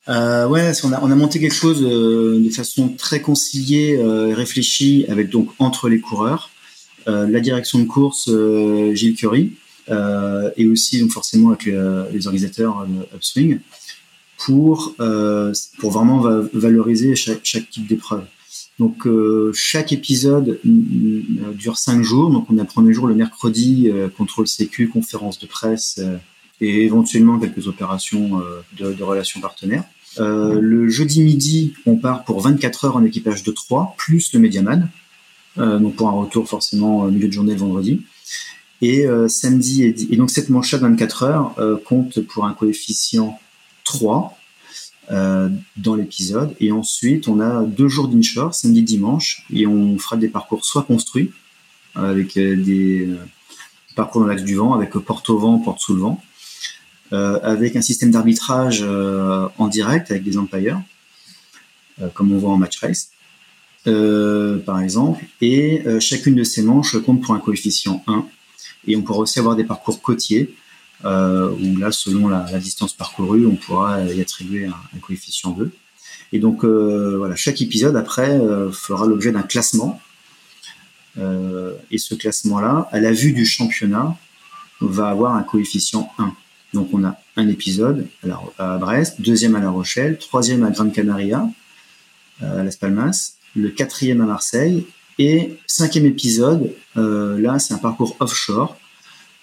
Euh, 0.10 0.48
ouais, 0.48 0.72
on 0.84 0.92
a, 0.94 1.00
on 1.04 1.12
a 1.12 1.16
monté 1.16 1.40
quelque 1.40 1.54
chose 1.54 1.84
euh, 1.84 2.42
de 2.44 2.50
façon 2.50 2.90
très 2.90 3.22
conciliée, 3.22 3.98
euh, 3.98 4.34
réfléchie, 4.34 5.06
avec 5.08 5.30
donc 5.30 5.50
entre 5.60 5.90
les 5.90 6.00
coureurs, 6.00 6.50
euh, 7.08 7.28
la 7.28 7.40
direction 7.40 7.78
de 7.78 7.86
course 7.86 8.28
Gilles 8.94 9.16
Curie, 9.16 9.52
euh, 9.52 9.61
et 9.88 10.68
aussi 10.68 11.00
donc 11.02 11.12
forcément 11.12 11.50
avec 11.50 11.66
les, 11.66 12.28
organisateurs 12.28 12.82
euh, 12.82 13.16
Upswing 13.18 13.60
pour 14.38 14.96
euh, 15.00 15.54
pour 15.80 15.92
vraiment 15.92 16.20
va 16.20 16.42
valoriser 16.54 17.16
chaque, 17.16 17.44
type 17.44 17.88
d'épreuve. 17.88 18.26
Donc 18.80 19.06
euh, 19.06 19.52
chaque 19.54 19.92
épisode 19.92 20.60
dure 20.64 21.78
cinq 21.78 22.02
jours. 22.02 22.32
Donc 22.32 22.48
on 22.50 22.58
a 22.58 22.62
le 22.62 22.68
premier 22.68 22.94
jour 22.94 23.06
le 23.06 23.14
mercredi 23.16 23.90
euh, 23.90 24.08
contrôle 24.10 24.48
sécu, 24.48 24.90
conférence 24.90 25.38
de 25.40 25.46
presse 25.46 26.00
euh, 26.00 26.18
et 26.62 26.84
éventuellement 26.86 27.38
quelques 27.40 27.68
opérations 27.68 28.42
euh, 28.42 28.94
de, 28.94 29.04
relations 29.04 29.40
partenaires. 29.40 29.84
Euh, 30.20 30.60
le 30.60 30.90
jeudi 30.90 31.24
midi, 31.24 31.74
on 31.86 31.96
part 31.96 32.24
pour 32.24 32.42
24 32.42 32.86
heures 32.86 32.98
en 32.98 33.04
équipage 33.04 33.44
de 33.44 33.52
3, 33.52 33.94
plus 33.98 34.34
le 34.34 34.40
médiaman. 34.40 34.90
donc 35.58 35.96
pour 35.96 36.10
un 36.10 36.14
retour 36.14 36.48
forcément 36.50 37.06
milieu 37.06 37.28
de 37.28 37.34
journée 37.34 37.54
le 37.54 37.60
vendredi. 37.60 38.02
Et 38.82 39.08
euh, 39.08 39.28
samedi 39.28 39.84
et, 39.84 39.96
et, 40.12 40.18
donc 40.18 40.32
cette 40.32 40.50
manche 40.50 40.74
de 40.74 40.80
24 40.80 41.24
heures 41.24 41.56
euh, 41.60 41.78
compte 41.78 42.20
pour 42.22 42.46
un 42.46 42.54
coefficient 42.54 43.40
3 43.84 44.38
euh, 45.12 45.50
dans 45.78 45.96
l'épisode. 45.96 46.56
Et 46.60 46.72
ensuite, 46.72 47.28
on 47.28 47.40
a 47.40 47.64
deux 47.64 47.88
jours 47.88 48.08
d'inshore, 48.08 48.56
samedi, 48.56 48.82
dimanche, 48.82 49.46
et 49.54 49.68
on 49.68 49.98
fera 49.98 50.18
des 50.18 50.30
parcours 50.30 50.66
soit 50.66 50.84
construits, 50.84 51.32
avec 51.94 52.36
des 52.36 53.10
parcours 53.98 54.22
dans 54.22 54.28
l'axe 54.28 54.44
du 54.44 54.56
vent, 54.56 54.74
avec 54.74 54.92
porte 54.92 55.30
au 55.30 55.38
vent, 55.38 55.60
porte 55.60 55.80
sous 55.80 55.94
le 55.94 56.00
vent, 56.00 56.24
avec 57.12 57.76
un 57.76 57.82
système 57.82 58.12
d'arbitrage 58.12 58.82
en 58.82 59.68
direct 59.68 60.10
avec 60.10 60.24
des 60.24 60.38
umpires, 60.38 60.82
comme 62.14 62.32
on 62.32 62.38
voit 62.38 62.52
en 62.52 62.58
match 62.58 62.80
race. 62.80 63.12
Euh, 63.88 64.60
par 64.60 64.80
exemple, 64.80 65.26
et 65.42 65.82
euh, 65.88 66.00
chacune 66.00 66.36
de 66.36 66.44
ces 66.44 66.62
manches 66.62 67.02
compte 67.02 67.22
pour 67.22 67.34
un 67.34 67.40
coefficient 67.40 68.04
1 68.06 68.28
Et 68.88 68.96
on 68.96 69.02
pourra 69.02 69.20
aussi 69.20 69.40
avoir 69.40 69.56
des 69.56 69.64
parcours 69.64 70.02
côtiers, 70.02 70.56
euh, 71.06 71.50
où 71.50 71.78
là, 71.78 71.92
selon 71.92 72.28
la, 72.28 72.46
distance 72.60 72.94
parcourue, 72.94 73.46
on 73.46 73.56
pourra 73.56 74.02
y 74.04 74.22
attribuer 74.22 74.66
un, 74.66 75.00
coefficient 75.02 75.52
2. 75.52 75.72
Et 76.34 76.40
donc, 76.40 76.64
euh, 76.64 77.16
voilà, 77.18 77.36
chaque 77.36 77.62
épisode, 77.62 77.96
après, 77.96 78.30
euh, 78.30 78.72
fera 78.72 79.06
l'objet 79.06 79.32
d'un 79.32 79.44
classement. 79.44 80.02
et 81.18 81.98
ce 81.98 82.16
classement-là, 82.16 82.88
à 82.92 83.00
la 83.00 83.12
vue 83.12 83.34
du 83.34 83.46
championnat, 83.46 84.16
va 84.80 85.10
avoir 85.10 85.36
un 85.36 85.44
coefficient 85.44 86.12
1. 86.18 86.34
Donc, 86.74 86.90
on 86.94 87.04
a 87.04 87.18
un 87.36 87.50
épisode 87.50 88.08
à 88.58 88.78
Brest, 88.78 89.20
deuxième 89.20 89.56
à 89.56 89.60
La 89.60 89.70
Rochelle, 89.70 90.18
troisième 90.18 90.64
à 90.64 90.72
Grande 90.72 90.94
Canaria, 90.94 91.50
à 92.42 92.64
Las 92.64 92.78
Palmas, 92.78 93.34
le 93.56 93.70
quatrième 93.70 94.22
à 94.22 94.26
Marseille, 94.26 94.86
et 95.22 95.58
cinquième 95.68 96.06
épisode, 96.06 96.74
là, 96.96 97.60
c'est 97.60 97.74
un 97.74 97.78
parcours 97.78 98.16
offshore 98.20 98.78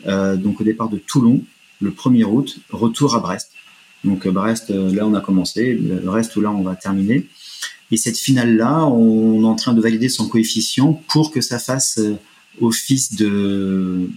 euh, 0.06 0.36
donc 0.36 0.60
au 0.60 0.64
départ 0.64 0.88
de 0.88 0.98
Toulon, 0.98 1.42
le 1.80 1.90
1er 1.90 2.24
août, 2.24 2.58
retour 2.70 3.14
à 3.14 3.20
Brest. 3.20 3.50
Donc 4.04 4.26
euh, 4.26 4.30
Brest, 4.30 4.70
euh, 4.70 4.94
là 4.94 5.06
on 5.06 5.14
a 5.14 5.20
commencé, 5.20 5.74
le 5.74 6.08
reste 6.08 6.36
là 6.36 6.50
on 6.50 6.62
va 6.62 6.76
terminer. 6.76 7.26
Et 7.90 7.96
cette 7.96 8.18
finale-là, 8.18 8.84
on 8.86 9.42
est 9.42 9.46
en 9.46 9.54
train 9.54 9.72
de 9.72 9.80
valider 9.80 10.10
son 10.10 10.28
coefficient 10.28 10.92
pour 11.08 11.30
que 11.30 11.40
ça 11.40 11.58
fasse 11.58 11.98
office 12.60 13.14
de, 13.14 14.10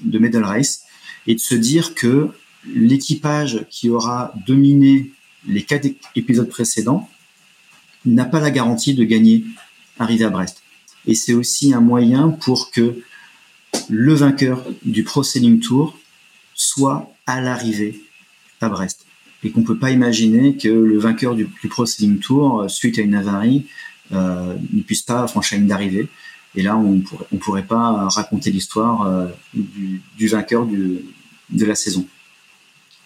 de 0.00 0.18
medal 0.18 0.42
race 0.42 0.84
et 1.26 1.34
de 1.34 1.40
se 1.40 1.54
dire 1.54 1.94
que 1.94 2.28
l'équipage 2.74 3.66
qui 3.68 3.90
aura 3.90 4.32
dominé 4.46 5.12
les 5.46 5.62
quatre 5.62 5.86
épisodes 6.16 6.48
précédents 6.48 7.10
n'a 8.06 8.24
pas 8.24 8.40
la 8.40 8.50
garantie 8.50 8.94
de 8.94 9.04
gagner 9.04 9.44
arriver 9.98 10.24
à 10.24 10.30
Brest. 10.30 10.63
Et 11.06 11.14
c'est 11.14 11.34
aussi 11.34 11.74
un 11.74 11.80
moyen 11.80 12.30
pour 12.30 12.70
que 12.70 12.96
le 13.88 14.14
vainqueur 14.14 14.64
du 14.84 15.04
Pro 15.04 15.22
Sailing 15.22 15.60
Tour 15.60 15.98
soit 16.54 17.12
à 17.26 17.40
l'arrivée 17.40 18.00
à 18.60 18.68
Brest. 18.68 19.04
Et 19.42 19.50
qu'on 19.50 19.60
ne 19.60 19.66
peut 19.66 19.78
pas 19.78 19.90
imaginer 19.90 20.56
que 20.56 20.68
le 20.68 20.98
vainqueur 20.98 21.34
du, 21.34 21.46
Pro 21.68 21.84
Sailing 21.84 22.18
Tour, 22.18 22.62
euh, 22.62 22.68
suite 22.68 22.98
à 22.98 23.02
une 23.02 23.14
avarie, 23.14 23.66
euh, 24.12 24.54
ne 24.72 24.82
puisse 24.82 25.02
pas 25.02 25.26
franchir 25.26 25.58
une 25.58 25.66
d'arrivée. 25.66 26.08
Et 26.54 26.62
là, 26.62 26.76
on 26.76 27.00
pourrait, 27.00 27.26
ne 27.32 27.38
pourrait 27.38 27.66
pas 27.66 28.08
raconter 28.08 28.50
l'histoire 28.50 29.02
euh, 29.02 29.26
du, 29.52 30.28
vainqueur 30.28 30.66
de 30.66 31.66
la 31.66 31.74
saison. 31.74 32.06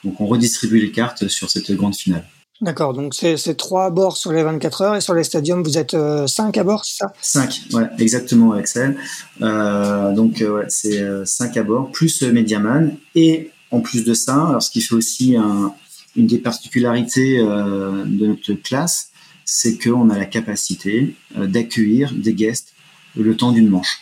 Donc 0.04 0.20
on 0.20 0.26
redistribue 0.26 0.78
les 0.78 0.92
cartes 0.92 1.28
sur 1.28 1.50
cette 1.50 1.72
grande 1.72 1.96
finale. 1.96 2.24
D'accord, 2.60 2.92
donc 2.92 3.14
c'est 3.14 3.56
trois 3.56 3.84
à 3.84 3.90
bord 3.90 4.16
sur 4.16 4.32
les 4.32 4.42
24 4.42 4.82
heures 4.82 4.96
et 4.96 5.00
sur 5.00 5.14
les 5.14 5.22
stadiums, 5.22 5.62
vous 5.62 5.78
êtes 5.78 5.94
euh, 5.94 6.26
cinq 6.26 6.56
à 6.56 6.64
bord, 6.64 6.84
c'est 6.84 6.96
ça? 6.96 7.12
Cinq, 7.22 7.62
ouais, 7.72 7.84
exactement, 7.98 8.50
Axel. 8.52 8.96
Euh, 9.42 10.12
donc 10.12 10.42
euh, 10.42 10.64
c'est 10.68 10.98
euh, 10.98 11.24
cinq 11.24 11.56
à 11.56 11.62
bord, 11.62 11.92
plus 11.92 12.20
Mediaman. 12.22 12.96
Et 13.14 13.52
en 13.70 13.80
plus 13.80 14.04
de 14.04 14.12
ça, 14.12 14.48
alors 14.48 14.60
ce 14.60 14.72
qui 14.72 14.80
fait 14.80 14.96
aussi 14.96 15.36
un, 15.36 15.72
une 16.16 16.26
des 16.26 16.38
particularités 16.38 17.38
de 17.38 18.26
notre 18.26 18.54
classe, 18.54 19.10
c'est 19.44 19.78
qu'on 19.78 20.10
a 20.10 20.18
la 20.18 20.26
capacité 20.26 21.14
d'accueillir 21.36 22.12
des 22.12 22.32
guests 22.32 22.72
le 23.14 23.36
temps 23.36 23.52
d'une 23.52 23.68
manche. 23.68 24.00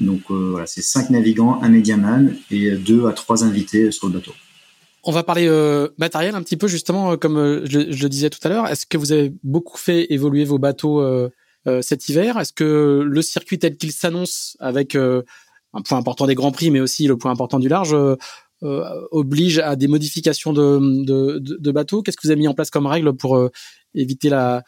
Donc 0.00 0.22
voilà, 0.30 0.66
c'est 0.66 0.80
cinq 0.80 1.10
navigants, 1.10 1.60
un 1.60 1.68
Mediaman 1.68 2.34
et 2.50 2.70
deux 2.70 3.06
à 3.08 3.12
trois 3.12 3.44
invités 3.44 3.90
sur 3.90 4.06
le 4.06 4.14
bateau. 4.14 4.32
On 5.08 5.10
va 5.10 5.22
parler 5.22 5.46
euh, 5.48 5.88
matériel 5.96 6.34
un 6.34 6.42
petit 6.42 6.58
peu 6.58 6.68
justement, 6.68 7.12
euh, 7.12 7.16
comme 7.16 7.38
euh, 7.38 7.64
je, 7.64 7.78
le 7.78 8.08
disais 8.10 8.28
tout 8.28 8.40
à 8.42 8.50
l'heure. 8.50 8.66
Est-ce 8.66 8.84
que 8.84 8.98
vous 8.98 9.10
avez 9.10 9.32
beaucoup 9.42 9.78
fait 9.78 10.12
évoluer 10.12 10.44
vos 10.44 10.58
bateaux 10.58 11.02
cet 11.80 12.10
hiver? 12.10 12.38
Est-ce 12.38 12.52
que 12.52 13.02
le 13.06 13.22
circuit 13.22 13.58
tel 13.58 13.78
qu'il 13.78 13.92
s'annonce, 13.92 14.58
avec 14.60 14.96
un 14.96 15.22
point 15.82 15.96
important 15.96 16.26
des 16.26 16.34
grands 16.34 16.52
prix, 16.52 16.70
mais 16.70 16.80
aussi 16.80 17.06
le 17.06 17.16
point 17.16 17.30
important 17.30 17.58
du 17.58 17.68
large, 17.68 17.96
oblige 18.60 19.60
à 19.60 19.76
des 19.76 19.88
modifications 19.88 20.52
de, 20.52 21.70
bateaux? 21.70 22.02
Qu'est-ce 22.02 22.18
que 22.18 22.26
vous 22.26 22.30
avez 22.30 22.40
mis 22.40 22.48
en 22.48 22.54
place 22.54 22.68
comme 22.68 22.86
règle 22.86 23.14
pour 23.14 23.48
éviter 23.94 24.28
la, 24.28 24.62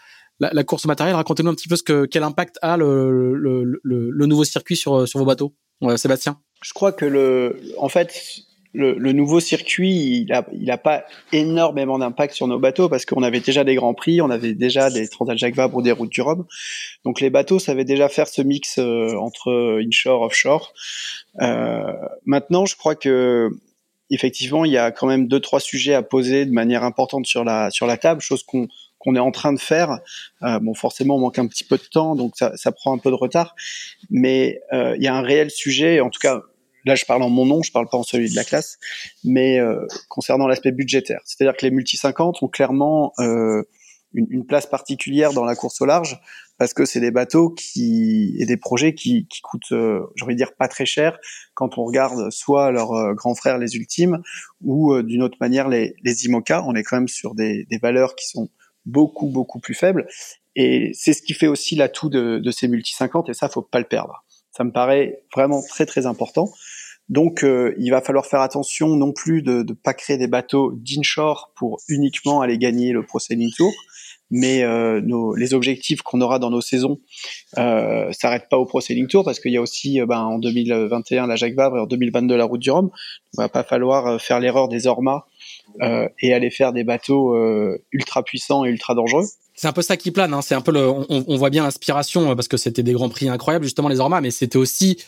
course 0.66 0.87
au 0.87 0.88
matériel? 0.88 1.16
Racontez-nous 1.16 1.50
un 1.50 1.55
petit 1.55 1.68
peu 1.68 1.76
ce 1.76 1.83
que, 1.83 2.07
quel 2.07 2.22
impact 2.22 2.59
a 2.62 2.79
le, 2.79 4.26
nouveau 4.26 4.44
circuit 4.44 4.76
sur, 4.76 5.07
sur 5.07 5.18
vos 5.18 5.26
bateaux, 5.26 5.55
Sébastien. 5.96 6.40
Je 6.62 6.72
crois 6.72 6.92
que 6.92 7.05
le, 7.05 7.61
en 7.79 7.90
fait, 7.90 8.44
le, 8.72 9.12
nouveau 9.12 9.40
circuit, 9.40 10.22
il 10.22 10.33
a, 10.33 10.46
il 10.52 10.70
a 10.70 10.78
pas 10.78 11.04
énormément 11.33 11.98
d'impact 11.98 12.35
sur 12.35 12.46
nos 12.46 12.59
bateaux 12.59 12.88
parce 12.88 13.04
qu'on 13.04 13.22
avait 13.22 13.40
déjà 13.40 13.64
des 13.64 13.74
grands 13.74 13.94
prix, 13.94 14.20
on 14.20 14.30
avait 14.30 14.54
déjà 14.54 14.90
des 14.90 15.09
Transat 15.09 15.37
Jacques 15.37 15.56
Vabre 15.56 15.76
ou 15.76 15.83
des 15.83 15.92
routes 15.92 16.11
du 16.11 16.22
Rhum. 16.22 16.46
Donc 17.04 17.20
les 17.20 17.30
bateaux 17.30 17.59
savaient 17.59 17.85
déjà 17.85 18.09
faire 18.09 18.28
ce 18.28 18.42
mix 18.42 18.78
euh, 18.78 19.14
entre 19.16 19.80
inshore, 19.85 20.22
offshore. 20.22 20.72
Euh, 21.40 21.92
maintenant, 22.24 22.64
je 22.64 22.76
crois 22.76 22.94
que 22.94 23.50
effectivement, 24.11 24.64
il 24.64 24.72
y 24.72 24.78
a 24.78 24.90
quand 24.90 25.06
même 25.06 25.26
deux 25.26 25.40
trois 25.40 25.61
sujets 25.61 25.94
à 25.94 26.02
poser 26.02 26.46
de 26.46 26.52
manière 26.52 26.85
importante 26.85 27.26
sur 27.26 27.44
la 27.44 27.70
sur 27.70 27.87
la 27.87 27.96
table, 27.96 28.20
chose 28.20 28.42
qu'on 28.44 28.68
qu'on 28.98 29.16
est 29.16 29.20
en 29.20 29.30
train 29.30 29.52
de 29.52 29.59
faire. 29.59 29.98
Euh, 30.42 30.59
bon, 30.61 30.74
forcément, 30.74 31.16
on 31.16 31.20
manque 31.20 31.38
un 31.38 31.46
petit 31.46 31.64
peu 31.64 31.78
de 31.78 31.83
temps, 31.83 32.14
donc 32.14 32.35
ça, 32.37 32.56
ça 32.56 32.70
prend 32.70 32.94
un 32.94 32.98
peu 32.98 33.11
de 33.11 33.14
retard. 33.16 33.56
Mais 34.11 34.61
euh, 34.72 34.94
il 34.96 35.02
y 35.02 35.09
a 35.09 35.14
un 35.14 35.22
réel 35.22 35.50
sujet, 35.50 36.00
en 36.00 36.11
tout 36.11 36.20
cas 36.20 36.42
là 36.84 36.94
je 36.94 37.04
parle 37.04 37.22
en 37.22 37.30
mon 37.30 37.46
nom, 37.46 37.62
je 37.62 37.72
parle 37.72 37.88
pas 37.88 37.98
en 37.98 38.02
celui 38.02 38.30
de 38.30 38.36
la 38.36 38.44
classe, 38.44 38.78
mais 39.24 39.58
euh, 39.58 39.86
concernant 40.08 40.46
l'aspect 40.46 40.72
budgétaire. 40.72 41.20
C'est-à-dire 41.24 41.56
que 41.56 41.64
les 41.64 41.70
multi 41.70 41.96
50 41.96 42.42
ont 42.42 42.48
clairement 42.48 43.12
euh, 43.18 43.62
une, 44.12 44.26
une, 44.30 44.46
place 44.46 44.66
particulière 44.66 45.32
dans 45.32 45.44
la 45.44 45.54
course 45.54 45.80
au 45.80 45.86
large 45.86 46.20
parce 46.60 46.74
que 46.74 46.84
c'est 46.84 47.00
des 47.00 47.10
bateaux 47.10 47.50
qui 47.50 48.36
et 48.38 48.44
des 48.44 48.58
projets 48.58 48.94
qui, 48.94 49.26
qui 49.28 49.40
coûtent, 49.40 49.72
euh, 49.72 50.00
j'ai 50.14 50.24
envie 50.24 50.34
de 50.34 50.38
dire, 50.38 50.54
pas 50.54 50.68
très 50.68 50.84
cher 50.84 51.18
quand 51.54 51.78
on 51.78 51.84
regarde 51.84 52.30
soit 52.30 52.70
leurs 52.70 52.92
euh, 52.92 53.14
grands 53.14 53.34
frères 53.34 53.56
les 53.56 53.76
ultimes 53.76 54.18
ou 54.60 54.92
euh, 54.92 55.02
d'une 55.02 55.22
autre 55.22 55.38
manière 55.40 55.68
les, 55.68 55.94
les 56.04 56.26
IMOCA. 56.26 56.62
On 56.66 56.74
est 56.74 56.82
quand 56.82 56.96
même 56.96 57.08
sur 57.08 57.34
des, 57.34 57.64
des 57.70 57.78
valeurs 57.78 58.14
qui 58.14 58.28
sont 58.28 58.50
beaucoup 58.84 59.28
beaucoup 59.28 59.58
plus 59.58 59.74
faibles 59.74 60.06
et 60.54 60.90
c'est 60.94 61.12
ce 61.12 61.22
qui 61.22 61.32
fait 61.32 61.46
aussi 61.46 61.76
l'atout 61.76 62.10
de, 62.10 62.38
de 62.38 62.50
ces 62.50 62.68
multi 62.68 62.92
50 62.92 63.28
et 63.30 63.34
ça 63.34 63.48
faut 63.48 63.62
pas 63.62 63.78
le 63.78 63.86
perdre. 63.86 64.24
Ça 64.60 64.64
me 64.64 64.72
paraît 64.72 65.22
vraiment 65.34 65.62
très 65.66 65.86
très 65.86 66.04
important. 66.04 66.52
Donc, 67.08 67.44
euh, 67.44 67.74
il 67.78 67.88
va 67.88 68.02
falloir 68.02 68.26
faire 68.26 68.42
attention 68.42 68.88
non 68.88 69.10
plus 69.10 69.40
de 69.40 69.62
ne 69.66 69.72
pas 69.72 69.94
créer 69.94 70.18
des 70.18 70.26
bateaux 70.26 70.72
d'inshore 70.74 71.50
pour 71.56 71.78
uniquement 71.88 72.42
aller 72.42 72.58
gagner 72.58 72.92
le 72.92 73.02
Pro 73.02 73.18
Tour, 73.56 73.72
mais 74.30 74.62
euh, 74.62 75.00
nos, 75.00 75.34
les 75.34 75.54
objectifs 75.54 76.02
qu'on 76.02 76.20
aura 76.20 76.38
dans 76.38 76.50
nos 76.50 76.60
saisons 76.60 77.00
euh, 77.58 78.10
s'arrêtent 78.12 78.48
pas 78.48 78.58
au 78.58 78.66
Pro 78.66 78.80
Sailing 78.80 79.06
Tour 79.06 79.24
parce 79.24 79.40
qu'il 79.40 79.52
y 79.52 79.56
a 79.56 79.60
aussi 79.60 80.00
euh, 80.00 80.06
ben, 80.06 80.20
en 80.20 80.38
2021 80.38 81.26
la 81.26 81.36
Jacques 81.36 81.54
Vabre 81.54 81.76
et 81.76 81.80
en 81.80 81.86
2022 81.86 82.36
la 82.36 82.44
Route 82.44 82.60
du 82.60 82.70
Rhum. 82.70 82.90
Il 83.34 83.36
va 83.38 83.48
pas 83.48 83.64
falloir 83.64 84.06
euh, 84.06 84.18
faire 84.18 84.40
l'erreur 84.40 84.68
des 84.68 84.86
Ormas 84.86 85.24
et 86.20 86.34
aller 86.34 86.50
faire 86.50 86.72
des 86.72 86.82
bateaux 86.82 87.36
ultra 87.92 88.24
puissants 88.24 88.64
et 88.64 88.70
ultra 88.70 88.94
dangereux. 88.94 89.24
C'est 89.54 89.68
un 89.68 89.72
peu 89.72 89.82
ça 89.82 89.96
qui 89.96 90.10
plane. 90.10 90.34
Hein. 90.34 90.42
C'est 90.42 90.56
un 90.56 90.60
peu 90.60 90.72
le, 90.72 90.88
on, 90.88 91.06
on 91.08 91.36
voit 91.36 91.50
bien 91.50 91.62
l'inspiration 91.62 92.34
parce 92.34 92.48
que 92.48 92.56
c'était 92.56 92.82
des 92.82 92.92
grands 92.92 93.08
prix 93.08 93.28
incroyables 93.28 93.64
justement 93.64 93.88
les 93.88 94.00
Ormas, 94.00 94.20
mais 94.20 94.32
c'était 94.32 94.58
aussi 94.58 94.98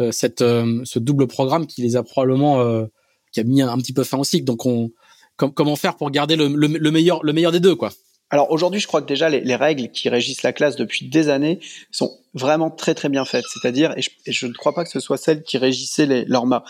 euh, 0.00 0.12
cette, 0.12 0.40
euh, 0.40 0.80
ce 0.84 0.98
double 0.98 1.26
programme 1.26 1.66
qui 1.66 1.82
les 1.82 1.96
a 1.96 2.02
probablement 2.02 2.60
euh, 2.60 2.86
qui 3.32 3.40
a 3.40 3.44
mis 3.44 3.60
un, 3.60 3.76
petit 3.76 3.92
peu 3.92 4.02
fin 4.02 4.18
au 4.18 4.24
cycle. 4.24 4.44
Donc 4.44 4.64
on 4.64 4.90
comment 5.36 5.76
faire 5.76 5.96
pour 5.96 6.10
garder 6.10 6.36
le, 6.36 6.48
le, 6.48 6.90
meilleur 6.90 7.22
le 7.22 7.32
meilleur 7.32 7.50
des 7.50 7.60
deux 7.60 7.74
quoi? 7.74 7.90
Alors 8.30 8.50
aujourd'hui, 8.52 8.80
je 8.80 8.86
crois 8.86 9.02
que 9.02 9.06
déjà 9.06 9.28
les, 9.28 9.40
les, 9.40 9.56
règles 9.56 9.90
qui 9.90 10.08
régissent 10.08 10.42
la 10.42 10.52
classe 10.52 10.76
depuis 10.76 11.08
des 11.08 11.28
années 11.28 11.58
sont 11.90 12.16
vraiment 12.32 12.70
très 12.70 12.94
très 12.94 13.08
bien 13.08 13.24
faites. 13.24 13.44
C'est-à-dire, 13.52 13.92
et, 13.96 14.32
je, 14.32 14.46
ne 14.46 14.52
crois 14.52 14.72
pas 14.72 14.84
que 14.84 14.90
ce 14.90 15.00
soit 15.00 15.16
celles 15.16 15.42
qui 15.42 15.58
régissaient 15.58 16.06
les 16.06 16.24
mâts. 16.26 16.62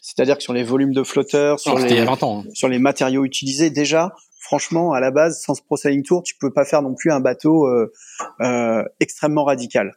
C'est-à-dire 0.00 0.36
que 0.36 0.42
sur 0.42 0.52
les 0.52 0.62
volumes 0.62 0.92
de 0.92 1.02
flotteurs, 1.02 1.58
sur, 1.58 1.78
les, 1.78 1.98
hein. 1.98 2.44
sur 2.54 2.68
les 2.68 2.78
matériaux 2.78 3.24
utilisés, 3.24 3.70
déjà, 3.70 4.14
franchement, 4.40 4.92
à 4.92 5.00
la 5.00 5.10
base, 5.10 5.42
sans 5.42 5.54
ce 5.54 5.62
Pro 5.62 5.76
Sailing 5.76 6.04
Tour, 6.04 6.22
tu 6.22 6.34
peux 6.36 6.52
pas 6.52 6.64
faire 6.64 6.82
non 6.82 6.94
plus 6.94 7.10
un 7.10 7.20
bateau 7.20 7.66
euh, 7.66 7.92
euh, 8.40 8.84
extrêmement 9.00 9.44
radical. 9.44 9.94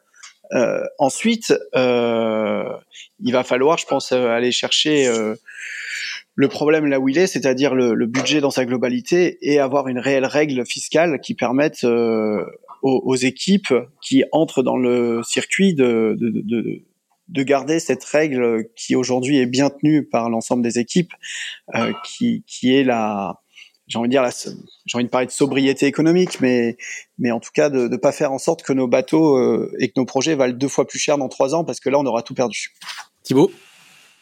Euh, 0.53 0.84
ensuite, 0.99 1.53
euh, 1.75 2.63
il 3.19 3.31
va 3.31 3.43
falloir, 3.43 3.77
je 3.77 3.86
pense, 3.86 4.12
aller 4.12 4.51
chercher 4.51 5.10
le 6.36 6.48
problème 6.48 6.86
là 6.86 7.00
où 7.00 7.10
il 7.10 7.17
est, 7.17 7.28
c'est-à-dire 7.28 7.76
le, 7.76 8.06
budget 8.06 8.41
dans 8.41 8.52
sa 8.52 8.65
globalité 8.65 9.38
et 9.41 9.60
avoir 9.60 9.88
une 9.88 10.00
réelle 10.00 10.26
règle 10.26 10.65
fiscale 10.65 11.20
qui 11.22 11.36
permette 11.36 11.84
aux, 12.82 13.15
équipes 13.15 13.74
qui 14.02 14.24
entrent 14.32 14.63
dans 14.63 14.78
le 14.78 15.22
circuit 15.24 15.74
de, 15.74 16.15
de, 16.17 17.44
garder 17.44 17.80
cette 17.80 18.04
règle 18.04 18.65
qui 18.76 18.96
aujourd'hui 18.96 19.39
est 19.39 19.46
bien 19.46 19.70
tenue 19.70 20.08
par 20.08 20.30
l'ensemble 20.30 20.63
des 20.63 20.80
équipes, 20.80 21.13
qui, 22.06 22.44
qui 22.48 22.76
est 22.76 22.84
la, 22.84 23.41
j'ai 23.91 24.00
envie 24.00 24.08
de 24.08 24.13
dire, 24.13 24.24
j'ai 24.86 24.98
envie 24.98 25.06
de 25.06 25.10
parler 25.10 25.28
de 25.28 25.32
sobriété 25.32 25.86
économique, 25.86 26.39
mais, 26.39 26.78
mais 27.17 27.32
en 27.32 27.39
tout 27.39 27.50
cas 27.54 27.70
de 27.70 27.88
ne 27.89 27.98
pas 27.98 28.13
faire 28.13 28.32
en 28.32 28.38
sorte 28.38 28.63
que 28.63 28.72
nos 28.72 28.88
bateaux 28.88 29.38
euh, 29.38 29.72
et 29.80 29.89
que 29.89 29.94
nos 29.98 30.06
projets 30.06 30.36
valent 30.36 30.54
deux 30.54 30.70
fois 30.70 30.88
plus 30.88 31.00
cher 31.00 31.17
dans 31.17 31.28
trois 31.28 31.54
ans, 31.54 31.65
parce 31.65 31.80
que 31.80 31.89
là, 31.89 32.00
on 32.00 32.06
aura 32.06 32.24
tout 32.24 32.34
perdu. 32.34 32.74
Thibaut? 33.24 33.52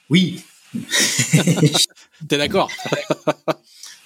Oui. 0.10 0.44
T'es 2.28 2.38
d'accord? 2.38 2.70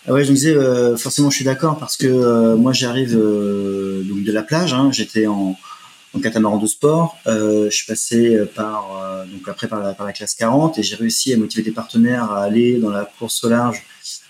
Ah 0.06 0.12
ouais, 0.12 0.26
je 0.26 0.32
me 0.32 0.36
disais, 0.36 0.54
euh, 0.54 0.98
forcément, 0.98 1.30
je 1.30 1.38
suis 1.38 1.46
d'accord 1.46 1.78
parce 1.78 1.96
que 1.96 2.08
euh, 2.08 2.58
moi, 2.58 2.74
j'arrive 2.74 3.14
donc 3.14 4.24
de 4.24 4.32
la 4.32 4.44
plage. 4.44 4.74
Hein, 4.74 4.92
J'étais 4.92 5.28
en, 5.28 5.58
en 6.14 6.20
catamaran 6.20 6.58
de 6.58 6.68
sport. 6.68 7.18
je 7.26 7.70
suis 7.70 7.88
passé 7.88 8.38
par 8.54 9.26
donc 9.32 9.48
après 9.48 9.68
par 9.68 9.80
la, 9.82 10.14
classe 10.14 10.36
40 10.36 10.78
et 10.78 10.84
j'ai 10.84 10.96
réussi 10.96 11.34
à 11.34 11.38
motiver 11.38 11.64
des 11.64 11.72
partenaires 11.72 12.32
à 12.32 12.44
aller 12.44 12.80
dans 12.80 12.90
la 12.90 13.06
course 13.06 13.44
au 13.46 13.50
large 13.50 13.84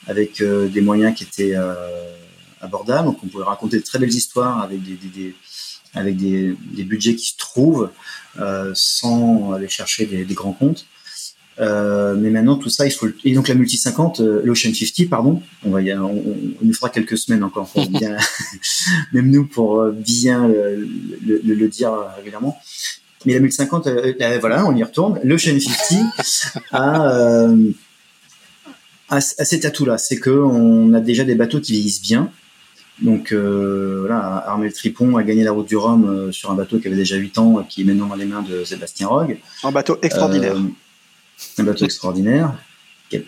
avec 0.08 0.42
des 0.44 0.82
moyens 0.82 1.16
qui 1.16 1.24
étaient 1.24 1.56
abordables. 2.62 3.08
Donc 3.08 3.18
on 3.24 3.28
pouvait 3.28 3.44
raconter 3.44 3.78
de 3.78 3.84
très 3.84 4.00
belles 4.00 4.14
histoires 4.14 4.62
avec 4.62 4.82
des, 4.84 5.36
avec 5.96 6.18
des, 6.18 6.56
budgets 6.84 7.16
qui 7.16 7.28
se 7.28 7.38
trouvent 7.38 7.90
sans 8.76 9.54
aller 9.54 9.68
chercher 9.68 10.06
des 10.06 10.34
grands 10.36 10.54
comptes. 10.54 10.86
Euh, 11.60 12.16
mais 12.18 12.30
maintenant, 12.30 12.56
tout 12.56 12.70
ça, 12.70 12.86
il 12.86 12.92
faut. 12.92 13.08
Et 13.24 13.34
donc 13.34 13.48
la 13.48 13.56
multi 13.56 13.78
50, 13.78 14.20
euh, 14.20 14.42
l'Ocean 14.44 14.74
50, 14.74 15.10
pardon. 15.10 15.42
On 15.64 15.70
va, 15.70 15.82
y, 15.82 15.94
on, 15.94 16.06
on, 16.06 16.36
nous 16.62 16.74
fera 16.74 16.90
quelques 16.90 17.18
semaines 17.18 17.44
encore 17.44 17.68
pour 17.70 17.88
bien, 17.90 18.18
même 19.14 19.30
nous 19.30 19.46
pour 19.46 19.80
euh, 19.80 19.92
bien 19.92 20.48
le, 20.48 20.88
le, 21.26 21.54
le, 21.54 21.68
dire 21.68 21.94
régulièrement. 22.18 22.58
Mais 23.26 23.34
la 23.34 23.40
multi 23.40 23.58
50, 23.58 23.88
euh, 23.88 24.38
voilà, 24.40 24.66
on 24.66 24.76
y 24.76 24.84
retourne. 24.84 25.20
L'Ocean 25.24 25.60
50 25.60 26.64
a, 26.72 27.14
euh, 27.16 27.72
a, 29.10 29.18
a 29.18 29.22
cet 29.22 29.66
atout-là, 29.66 29.98
c'est 29.98 30.18
que 30.18 30.32
on 30.32 30.94
a 30.94 31.00
déjà 31.00 31.24
des 31.24 31.36
bateaux 31.36 31.60
qui 31.60 31.74
vieillissent 31.74 32.02
bien. 32.02 32.32
Donc 33.02 33.32
euh, 33.32 34.02
voilà, 34.02 34.44
Armel 34.48 34.72
Tripon 34.72 35.18
a 35.18 35.24
gagné 35.24 35.44
la 35.44 35.52
route 35.52 35.68
du 35.68 35.76
Rhum 35.76 36.32
sur 36.32 36.52
un 36.52 36.56
bateau 36.56 36.80
qui 36.80 36.88
avait 36.88 36.96
déjà 36.96 37.16
8 37.16 37.38
ans, 37.40 37.66
qui 37.68 37.82
est 37.82 37.84
maintenant 37.86 38.08
dans 38.08 38.16
les 38.16 38.26
mains 38.26 38.44
de 38.44 38.64
Sébastien 38.64 39.08
Rogue. 39.08 39.38
Un 39.64 39.72
bateau 39.72 39.98
extraordinaire 40.02 40.56
un 41.58 41.64
bateau 41.64 41.86
extraordinaire 41.86 42.56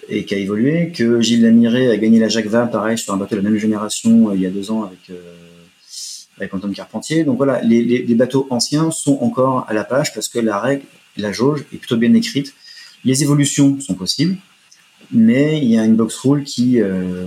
et 0.09 0.25
qui 0.25 0.35
a 0.35 0.37
évolué, 0.37 0.91
que 0.91 1.21
Gilles 1.21 1.43
Lamiré 1.43 1.91
a 1.91 1.97
gagné 1.97 2.19
la 2.19 2.27
Jacques 2.27 2.49
pareil, 2.49 2.97
sur 2.97 3.13
un 3.13 3.17
bateau 3.17 3.35
de 3.35 3.41
la 3.41 3.49
même 3.49 3.59
génération 3.59 4.29
euh, 4.29 4.35
il 4.35 4.41
y 4.41 4.45
a 4.45 4.49
deux 4.49 4.71
ans 4.71 4.83
avec, 4.83 5.09
euh, 5.09 5.21
avec 6.37 6.53
Antoine 6.53 6.73
Carpentier. 6.73 7.23
Donc 7.23 7.37
voilà, 7.37 7.61
les, 7.61 7.83
les, 7.83 8.15
bateaux 8.15 8.47
anciens 8.49 8.91
sont 8.91 9.17
encore 9.21 9.65
à 9.67 9.73
la 9.73 9.83
page 9.83 10.13
parce 10.13 10.27
que 10.27 10.39
la 10.39 10.59
règle, 10.59 10.83
la 11.17 11.31
jauge 11.31 11.65
est 11.73 11.77
plutôt 11.77 11.97
bien 11.97 12.13
écrite. 12.13 12.53
Les 13.03 13.21
évolutions 13.23 13.79
sont 13.79 13.93
possibles, 13.93 14.37
mais 15.11 15.59
il 15.59 15.69
y 15.69 15.77
a 15.77 15.85
une 15.85 15.95
box 15.95 16.17
rule 16.17 16.43
qui, 16.43 16.81
euh, 16.81 17.25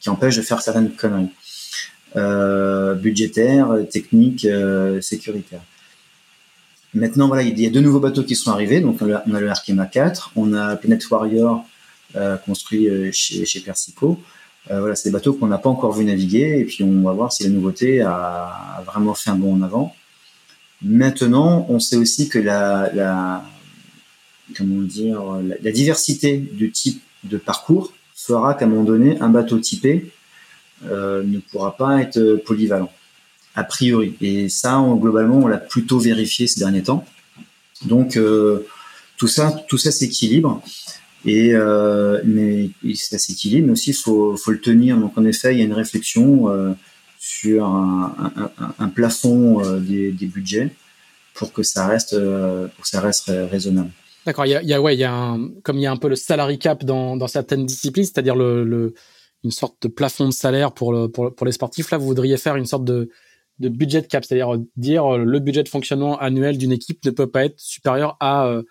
qui 0.00 0.10
empêche 0.10 0.36
de 0.36 0.42
faire 0.42 0.60
certaines 0.60 0.90
conneries. 0.90 1.30
Budgétaires, 2.14 3.74
techniques, 3.90 4.46
sécuritaires. 5.00 5.62
Maintenant, 6.94 7.28
voilà, 7.28 7.42
il 7.42 7.58
y 7.58 7.66
a 7.66 7.70
deux 7.70 7.80
nouveaux 7.80 8.00
bateaux 8.00 8.22
qui 8.22 8.36
sont 8.36 8.50
arrivés. 8.50 8.80
Donc, 8.80 9.00
on 9.00 9.10
a, 9.10 9.40
le 9.40 9.48
Arkema 9.48 9.86
4, 9.86 10.32
on 10.36 10.52
a 10.52 10.76
Planet 10.76 11.08
Warrior 11.10 11.64
euh, 12.16 12.36
construit 12.36 12.88
euh, 12.88 13.10
chez, 13.12 13.44
chez 13.46 13.60
Persico. 13.60 14.20
Euh, 14.70 14.80
voilà, 14.80 14.94
c'est 14.94 15.08
des 15.08 15.12
bateaux 15.12 15.32
qu'on 15.32 15.46
n'a 15.46 15.58
pas 15.58 15.70
encore 15.70 15.92
vu 15.92 16.04
naviguer. 16.04 16.58
Et 16.58 16.64
puis, 16.64 16.84
on 16.84 17.02
va 17.02 17.12
voir 17.12 17.32
si 17.32 17.44
la 17.44 17.50
nouveauté 17.50 18.02
a, 18.02 18.82
vraiment 18.86 19.14
fait 19.14 19.30
un 19.30 19.36
bond 19.36 19.54
en 19.54 19.62
avant. 19.62 19.94
Maintenant, 20.82 21.66
on 21.68 21.78
sait 21.78 21.96
aussi 21.96 22.28
que 22.28 22.38
la, 22.38 22.90
la 22.92 23.44
comment 24.56 24.82
dire, 24.82 25.22
la, 25.42 25.54
la, 25.62 25.72
diversité 25.72 26.36
du 26.36 26.72
type 26.72 27.00
de 27.24 27.38
parcours 27.38 27.92
fera 28.14 28.54
qu'à 28.54 28.66
un 28.66 28.68
moment 28.68 28.82
donné, 28.82 29.18
un 29.20 29.28
bateau 29.28 29.58
typé 29.58 30.12
euh, 30.86 31.22
ne 31.24 31.38
pourra 31.38 31.76
pas 31.76 32.00
être 32.00 32.42
polyvalent 32.44 32.90
a 33.54 33.64
priori. 33.64 34.14
Et 34.20 34.48
ça, 34.48 34.80
on, 34.80 34.96
globalement, 34.96 35.38
on 35.38 35.46
l'a 35.46 35.58
plutôt 35.58 35.98
vérifié 35.98 36.46
ces 36.46 36.60
derniers 36.60 36.82
temps. 36.82 37.04
Donc 37.84 38.16
euh, 38.16 38.66
tout 39.16 39.28
ça, 39.28 39.52
tout 39.68 39.78
ça 39.78 39.90
s'équilibre. 39.90 40.62
Et 41.24 41.54
euh, 41.54 42.20
mais 42.24 42.70
ça 42.96 43.16
s'équilibre, 43.16 43.66
mais 43.66 43.72
aussi 43.72 43.90
il 43.90 43.96
faut, 43.96 44.36
faut 44.36 44.50
le 44.50 44.60
tenir. 44.60 44.96
Donc 44.96 45.16
en 45.16 45.24
effet, 45.24 45.54
il 45.54 45.58
y 45.58 45.62
a 45.62 45.64
une 45.64 45.72
réflexion 45.72 46.48
euh, 46.50 46.72
sur 47.18 47.64
un, 47.64 48.14
un, 48.58 48.74
un 48.78 48.88
plafond 48.88 49.64
euh, 49.64 49.78
des, 49.78 50.10
des, 50.10 50.26
budgets 50.26 50.70
pour 51.34 51.52
que 51.52 51.62
ça 51.62 51.86
reste, 51.86 52.14
euh, 52.14 52.66
pour 52.66 52.82
que 52.82 52.88
ça 52.88 53.00
reste 53.00 53.30
raisonnable. 53.50 53.90
D'accord. 54.26 54.46
Il 54.46 54.50
y 54.50 54.54
a, 54.56 54.62
il 54.62 54.68
y 54.68 54.74
a, 54.74 54.80
ouais, 54.80 54.96
il 54.96 54.98
y 54.98 55.04
a 55.04 55.14
un, 55.14 55.48
comme 55.62 55.78
il 55.78 55.82
y 55.82 55.86
a 55.86 55.92
un 55.92 55.96
peu 55.96 56.08
le 56.08 56.16
salary 56.16 56.58
cap 56.58 56.84
dans, 56.84 57.16
dans 57.16 57.28
certaines 57.28 57.66
disciplines, 57.66 58.04
c'est-à-dire 58.04 58.34
le, 58.34 58.64
le, 58.64 58.94
une 59.44 59.52
sorte 59.52 59.76
de 59.82 59.88
plafond 59.88 60.26
de 60.26 60.32
salaire 60.32 60.72
pour, 60.72 60.92
le, 60.92 61.08
pour, 61.08 61.32
pour 61.32 61.46
les 61.46 61.52
sportifs. 61.52 61.92
Là, 61.92 61.98
vous 61.98 62.06
voudriez 62.06 62.36
faire 62.36 62.56
une 62.56 62.66
sorte 62.66 62.84
de 62.84 63.10
de 63.58 63.68
budget 63.68 64.02
cap, 64.02 64.24
c'est-à-dire 64.24 64.58
dire 64.76 65.14
euh, 65.14 65.24
le 65.24 65.38
budget 65.38 65.62
de 65.62 65.68
fonctionnement 65.68 66.18
annuel 66.18 66.58
d'une 66.58 66.72
équipe 66.72 67.04
ne 67.04 67.10
peut 67.10 67.30
pas 67.30 67.44
être 67.44 67.58
supérieur 67.58 68.16
à 68.20 68.46
euh, 68.46 68.62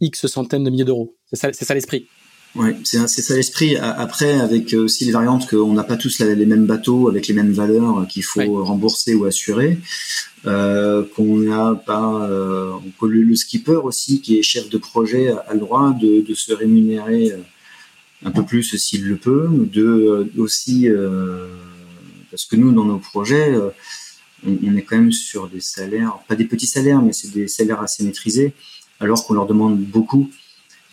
X 0.00 0.26
centaines 0.26 0.64
de 0.64 0.70
milliers 0.70 0.84
d'euros. 0.84 1.16
C'est 1.32 1.52
ça, 1.52 1.74
l'esprit. 1.74 2.08
Oui, 2.54 2.72
c'est 2.84 3.06
ça 3.08 3.34
l'esprit. 3.34 3.76
Après, 3.76 4.32
avec 4.34 4.74
euh, 4.74 4.84
aussi 4.84 5.06
les 5.06 5.12
variantes 5.12 5.48
qu'on 5.48 5.72
n'a 5.72 5.84
pas 5.84 5.96
tous 5.96 6.18
les 6.18 6.46
mêmes 6.46 6.66
bateaux 6.66 7.08
avec 7.08 7.26
les 7.26 7.34
mêmes 7.34 7.52
valeurs 7.52 8.06
qu'il 8.08 8.24
faut 8.24 8.62
rembourser 8.62 9.14
ou 9.14 9.24
assurer, 9.24 9.78
euh, 10.44 11.02
qu'on 11.16 11.38
n'a 11.38 11.74
pas 11.74 12.28
euh, 12.28 12.72
le, 13.00 13.34
skipper 13.36 13.76
aussi 13.76 14.20
qui 14.20 14.38
est 14.38 14.42
chef 14.42 14.68
de 14.68 14.76
projet 14.76 15.30
a 15.30 15.54
le 15.54 15.60
droit 15.60 15.96
de, 15.98 16.20
de 16.20 16.34
se 16.34 16.52
rémunérer 16.52 17.32
un 18.22 18.30
peu 18.30 18.44
plus 18.44 18.76
s'il 18.76 19.08
le 19.08 19.16
peut, 19.16 19.48
de 19.50 20.30
aussi 20.36 20.88
parce 22.30 22.44
que 22.44 22.56
nous 22.56 22.72
dans 22.72 22.84
nos 22.84 22.98
projets 22.98 23.54
on, 24.46 24.76
est 24.76 24.82
quand 24.82 24.96
même 24.96 25.12
sur 25.12 25.48
des 25.48 25.60
salaires, 25.60 26.18
pas 26.28 26.34
des 26.34 26.44
petits 26.44 26.66
salaires, 26.66 27.00
mais 27.02 27.12
c'est 27.12 27.32
des 27.32 27.48
salaires 27.48 27.80
assez 27.80 28.04
maîtrisés, 28.04 28.52
alors 29.00 29.24
qu'on 29.26 29.34
leur 29.34 29.46
demande 29.46 29.78
beaucoup. 29.78 30.30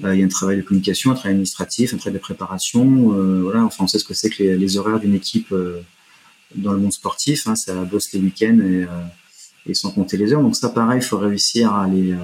Euh, 0.03 0.15
il 0.15 0.19
y 0.19 0.23
a 0.23 0.25
un 0.25 0.29
travail 0.29 0.57
de 0.57 0.61
communication, 0.61 1.11
un 1.11 1.15
travail 1.15 1.33
administratif, 1.33 1.93
un 1.93 1.97
travail 1.97 2.13
de 2.13 2.21
préparation. 2.23 3.13
Euh, 3.13 3.41
voilà, 3.41 3.63
enfin, 3.63 3.83
on 3.83 3.87
sait 3.87 3.99
ce 3.99 4.05
que 4.05 4.13
c'est 4.13 4.29
que 4.29 4.43
les, 4.43 4.77
horaires 4.77 4.99
d'une 4.99 5.13
équipe 5.13 5.51
euh, 5.51 5.81
dans 6.55 6.71
le 6.71 6.79
monde 6.79 6.93
sportif. 6.93 7.47
Hein, 7.47 7.55
ça 7.55 7.73
bosse 7.83 8.13
les 8.13 8.19
week-ends 8.19 8.59
et, 9.65 9.73
sans 9.73 9.91
compter 9.91 10.17
les 10.17 10.33
heures. 10.33 10.41
Donc 10.41 10.55
ça, 10.55 10.69
pareil, 10.69 10.99
il 10.99 11.05
faut 11.05 11.17
réussir 11.17 11.73
à 11.73 11.87
les, 11.87 12.15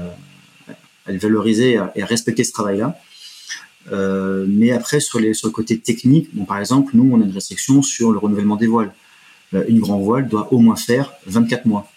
valoriser 1.07 1.71
et 1.95 2.01
à, 2.01 2.05
respecter 2.05 2.43
ce 2.43 2.53
travail-là. 2.53 2.97
mais 3.91 4.71
après, 4.71 4.99
sur, 4.99 5.19
sur 5.35 5.47
le 5.47 5.51
côté 5.51 5.77
technique, 5.77 6.29
bon, 6.33 6.45
par 6.45 6.59
exemple, 6.59 6.91
nous, 6.95 7.09
on 7.11 7.21
a 7.21 7.25
une 7.25 7.33
restriction 7.33 7.81
sur 7.81 8.11
le 8.11 8.17
renouvellement 8.17 8.55
des 8.55 8.67
voiles. 8.67 8.93
Euh, 9.53 9.63
une 9.67 9.79
grand 9.79 9.99
voile 9.99 10.27
doit 10.27 10.51
au 10.51 10.59
moins 10.59 10.75
faire 10.75 11.13
24 11.27 11.65
mois 11.65 11.91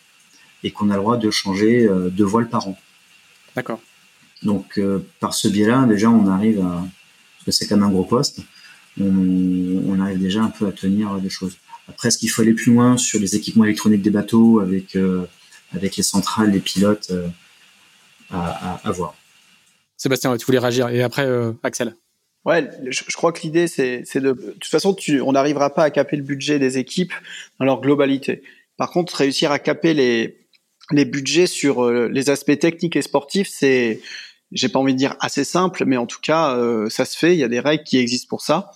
et 0.62 0.70
qu'on 0.70 0.90
a 0.90 0.94
le 0.94 1.00
droit 1.00 1.16
de 1.16 1.30
changer 1.30 1.86
euh, 1.86 2.10
deux 2.10 2.24
voiles 2.24 2.48
par 2.48 2.68
an. 2.68 2.78
D'accord. 3.56 3.80
Donc 4.42 4.78
euh, 4.78 5.00
par 5.20 5.34
ce 5.34 5.48
biais-là, 5.48 5.86
déjà 5.86 6.10
on 6.10 6.26
arrive 6.26 6.60
à, 6.60 6.84
parce 7.38 7.44
que 7.46 7.50
c'est 7.52 7.66
quand 7.66 7.76
même 7.76 7.86
un 7.86 7.90
gros 7.90 8.04
poste, 8.04 8.40
on, 9.00 10.00
arrive 10.00 10.18
déjà 10.18 10.42
un 10.42 10.50
peu 10.50 10.66
à 10.66 10.72
tenir 10.72 11.14
des 11.18 11.30
choses. 11.30 11.56
Après, 11.88 12.08
est-ce 12.08 12.18
qu'il 12.18 12.30
faut 12.30 12.42
aller 12.42 12.54
plus 12.54 12.72
loin 12.72 12.96
sur 12.96 13.18
les 13.20 13.34
équipements 13.36 13.64
électroniques 13.64 14.02
des 14.02 14.10
bateaux 14.10 14.60
avec 14.60 14.96
avec 15.72 15.96
les 15.96 16.02
centrales, 16.02 16.50
les 16.50 16.60
pilotes, 16.60 17.12
à, 18.30 18.80
à, 18.84 18.90
voir. 18.90 19.14
Sébastien, 19.96 20.36
tu 20.36 20.46
voulais 20.46 20.58
réagir 20.58 20.88
et 20.88 21.02
après 21.02 21.28
Axel. 21.62 21.94
Ouais, 22.44 22.70
je, 22.88 23.02
crois 23.14 23.32
que 23.32 23.42
l'idée, 23.42 23.66
c'est 23.66 24.02
de... 24.14 24.32
De 24.32 24.52
toute 24.52 24.70
façon, 24.70 24.94
tu, 24.94 25.20
on 25.20 25.32
n'arrivera 25.32 25.74
pas 25.74 25.84
à 25.84 25.90
caper 25.90 26.16
le 26.16 26.22
budget 26.22 26.58
des 26.58 26.78
équipes 26.78 27.12
dans 27.58 27.66
leur 27.66 27.80
globalité. 27.80 28.42
Par 28.76 28.90
contre, 28.90 29.14
réussir 29.16 29.50
à 29.52 29.58
caper 29.58 29.92
les, 29.92 30.38
les 30.92 31.04
budgets 31.04 31.46
sur 31.46 31.84
euh, 31.84 32.08
les 32.08 32.30
aspects 32.30 32.58
techniques 32.58 32.96
et 32.96 33.02
sportifs, 33.02 33.48
c'est, 33.48 34.00
j'ai 34.52 34.68
pas 34.68 34.78
envie 34.78 34.94
de 34.94 34.98
dire 34.98 35.16
assez 35.20 35.44
simple, 35.44 35.84
mais 35.84 35.96
en 35.96 36.06
tout 36.06 36.20
cas, 36.22 36.56
euh, 36.56 36.88
ça 36.88 37.04
se 37.04 37.18
fait. 37.18 37.34
Il 37.34 37.38
y 37.38 37.44
a 37.44 37.48
des 37.48 37.60
règles 37.60 37.84
qui 37.84 37.98
existent 37.98 38.28
pour 38.28 38.40
ça, 38.40 38.70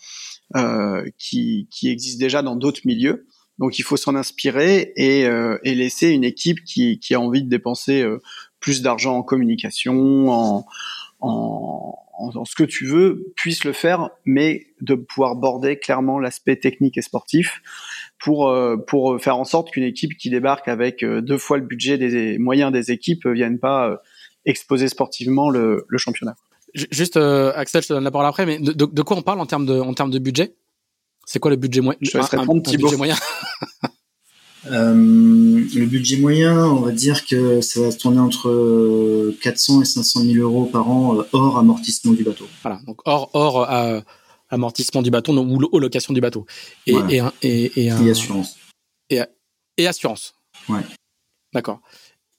euh, 0.56 1.08
qui, 1.18 1.68
qui 1.70 1.88
existent 1.88 2.20
déjà 2.20 2.42
dans 2.42 2.56
d'autres 2.56 2.82
milieux. 2.84 3.26
Donc, 3.58 3.78
il 3.78 3.82
faut 3.82 3.96
s'en 3.96 4.16
inspirer 4.16 4.92
et, 4.96 5.24
euh, 5.26 5.58
et 5.62 5.74
laisser 5.74 6.08
une 6.08 6.24
équipe 6.24 6.64
qui, 6.64 6.98
qui 6.98 7.14
a 7.14 7.20
envie 7.20 7.42
de 7.42 7.48
dépenser 7.48 8.04
plus 8.60 8.82
d'argent 8.82 9.16
en 9.16 9.22
communication, 9.22 10.30
en, 10.30 10.66
en, 11.20 11.94
en, 12.22 12.44
ce 12.44 12.54
que 12.54 12.64
tu 12.64 12.86
veux, 12.86 13.32
puisse 13.36 13.64
le 13.64 13.72
faire, 13.72 14.10
mais 14.24 14.66
de 14.80 14.94
pouvoir 14.94 15.36
border 15.36 15.78
clairement 15.78 16.18
l'aspect 16.18 16.56
technique 16.56 16.96
et 16.98 17.02
sportif 17.02 17.62
pour 18.18 18.48
euh, 18.48 18.76
pour 18.76 19.20
faire 19.20 19.36
en 19.36 19.44
sorte 19.44 19.70
qu'une 19.70 19.84
équipe 19.84 20.16
qui 20.16 20.30
débarque 20.30 20.68
avec 20.68 21.02
euh, 21.02 21.20
deux 21.20 21.38
fois 21.38 21.58
le 21.58 21.64
budget 21.64 21.98
des 21.98 22.38
moyens 22.38 22.72
des 22.72 22.90
équipes 22.90 23.26
vienne 23.26 23.58
pas 23.58 23.88
euh, 23.88 23.96
exposer 24.44 24.88
sportivement 24.88 25.50
le, 25.50 25.84
le 25.88 25.98
championnat. 25.98 26.34
Juste 26.74 27.18
Axel, 27.18 27.82
je 27.82 27.88
te 27.88 27.92
donne 27.92 28.04
la 28.04 28.10
parole 28.10 28.26
après, 28.26 28.46
mais 28.46 28.58
de, 28.58 28.72
de, 28.72 29.02
quoi 29.02 29.16
on 29.18 29.22
parle 29.22 29.40
en 29.40 29.46
termes 29.46 29.66
de 29.66 29.78
en 29.78 29.92
termes 29.92 30.10
de 30.10 30.18
budget? 30.18 30.54
C'est 31.26 31.38
quoi 31.38 31.50
le 31.50 31.56
budget, 31.56 31.80
moyen? 31.80 31.98
Je 32.00 32.16
un, 32.16 32.38
un, 32.38 32.46
budget 32.46 32.96
moyen? 32.96 33.14
Euh, 33.14 33.66
le 34.64 35.86
budget 35.86 36.18
moyen, 36.18 36.66
on 36.66 36.80
va 36.80 36.92
dire 36.92 37.26
que 37.26 37.60
ça 37.60 37.80
va 37.80 37.90
se 37.90 37.98
tourner 37.98 38.20
entre 38.20 39.34
400 39.42 39.82
et 39.82 39.84
500 39.84 40.20
000 40.20 40.34
euros 40.38 40.66
par 40.66 40.90
an 40.90 41.18
euh, 41.18 41.22
hors 41.32 41.58
amortissement 41.58 42.12
du 42.12 42.24
bateau. 42.24 42.46
Voilà, 42.62 42.80
donc 42.86 43.00
hors, 43.04 43.30
hors 43.34 43.70
euh, 43.70 44.00
amortissement 44.50 45.02
du 45.02 45.10
bateau 45.10 45.32
ou 45.36 45.78
location 45.78 46.14
du 46.14 46.20
bateau. 46.20 46.46
Et, 46.86 46.94
et, 47.10 47.22
et, 47.42 47.86
et, 47.86 47.90
assurance. 48.10 48.56
Et, 49.10 49.20
et 49.76 49.86
assurance. 49.86 50.34
Ouais. 50.68 50.82
D'accord. 51.52 51.80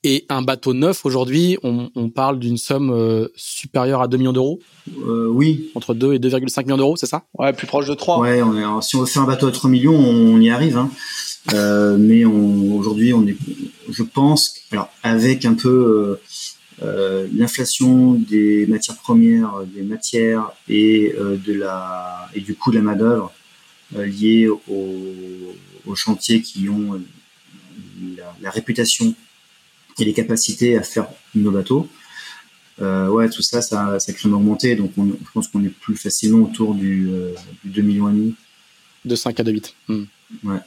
Et 0.05 0.25
un 0.27 0.41
bateau 0.41 0.73
neuf, 0.73 1.05
aujourd'hui, 1.05 1.57
on, 1.63 1.89
on, 1.95 2.09
parle 2.09 2.37
d'une 2.37 2.57
somme 2.57 2.91
euh, 2.91 3.29
supérieure 3.37 4.01
à 4.01 4.09
2 4.09 4.17
millions 4.17 4.33
d'euros? 4.33 4.59
Euh, 4.97 5.29
Oui. 5.29 5.71
Entre 5.75 5.93
2 5.93 6.15
et 6.15 6.19
2,5 6.19 6.65
millions 6.65 6.77
d'euros, 6.77 6.97
c'est 6.97 7.05
ça? 7.05 7.23
Ouais, 7.39 7.53
plus 7.53 7.67
proche 7.67 7.87
de 7.87 7.93
3. 7.93 8.19
Ouais, 8.19 8.41
on 8.41 8.57
est, 8.57 8.81
si 8.81 8.97
on 8.97 8.99
veut 8.99 9.05
faire 9.05 9.21
un 9.21 9.27
bateau 9.27 9.47
à 9.47 9.51
3 9.53 9.69
millions, 9.69 9.95
on, 9.95 10.41
y 10.41 10.49
arrive. 10.49 10.77
Hein. 10.77 10.91
Mais 11.51 12.25
aujourd'hui, 12.25 13.13
on 13.13 13.25
est, 13.27 13.37
je 13.89 14.03
pense, 14.03 14.55
alors 14.71 14.89
avec 15.03 15.45
un 15.45 15.53
peu 15.53 16.19
l'inflation 16.81 18.13
des 18.13 18.65
matières 18.67 18.97
premières, 18.97 19.63
des 19.73 19.83
matières 19.83 20.51
et 20.69 21.13
de 21.17 21.53
la 21.53 22.29
et 22.33 22.41
du 22.41 22.55
coût 22.55 22.71
de 22.71 22.77
la 22.77 22.81
main 22.81 22.95
d'œuvre 22.95 23.31
lié 23.95 24.47
aux, 24.47 25.95
chantiers 25.95 26.41
qui 26.41 26.69
ont 26.69 26.99
la, 28.17 28.35
la, 28.41 28.49
réputation 28.49 29.13
et 29.99 30.05
les 30.05 30.13
capacités 30.13 30.75
à 30.75 30.81
faire 30.81 31.07
nos 31.35 31.51
bateaux. 31.51 31.87
Euh, 32.81 33.07
ouais, 33.09 33.29
tout 33.29 33.41
ça, 33.41 33.61
ça, 33.61 33.99
ça 33.99 34.13
crée 34.13 34.29
une 34.29 34.35
augmentée. 34.35 34.75
Donc, 34.75 34.91
on, 34.97 35.07
je 35.07 35.31
pense 35.33 35.47
qu'on 35.47 35.63
est 35.63 35.69
plus 35.69 35.95
facilement 35.95 36.45
autour 36.45 36.73
du, 36.73 37.09
euh, 37.11 37.33
du 37.63 37.69
2 37.69 37.81
millions 37.81 38.09
et 38.09 38.13
demi. 38.13 38.35
De 39.05 39.15
5 39.15 39.39
à 39.39 39.43
2 39.43 39.51
8. 39.51 39.75
Hmm. 39.89 40.03
Ouais. 40.43 40.57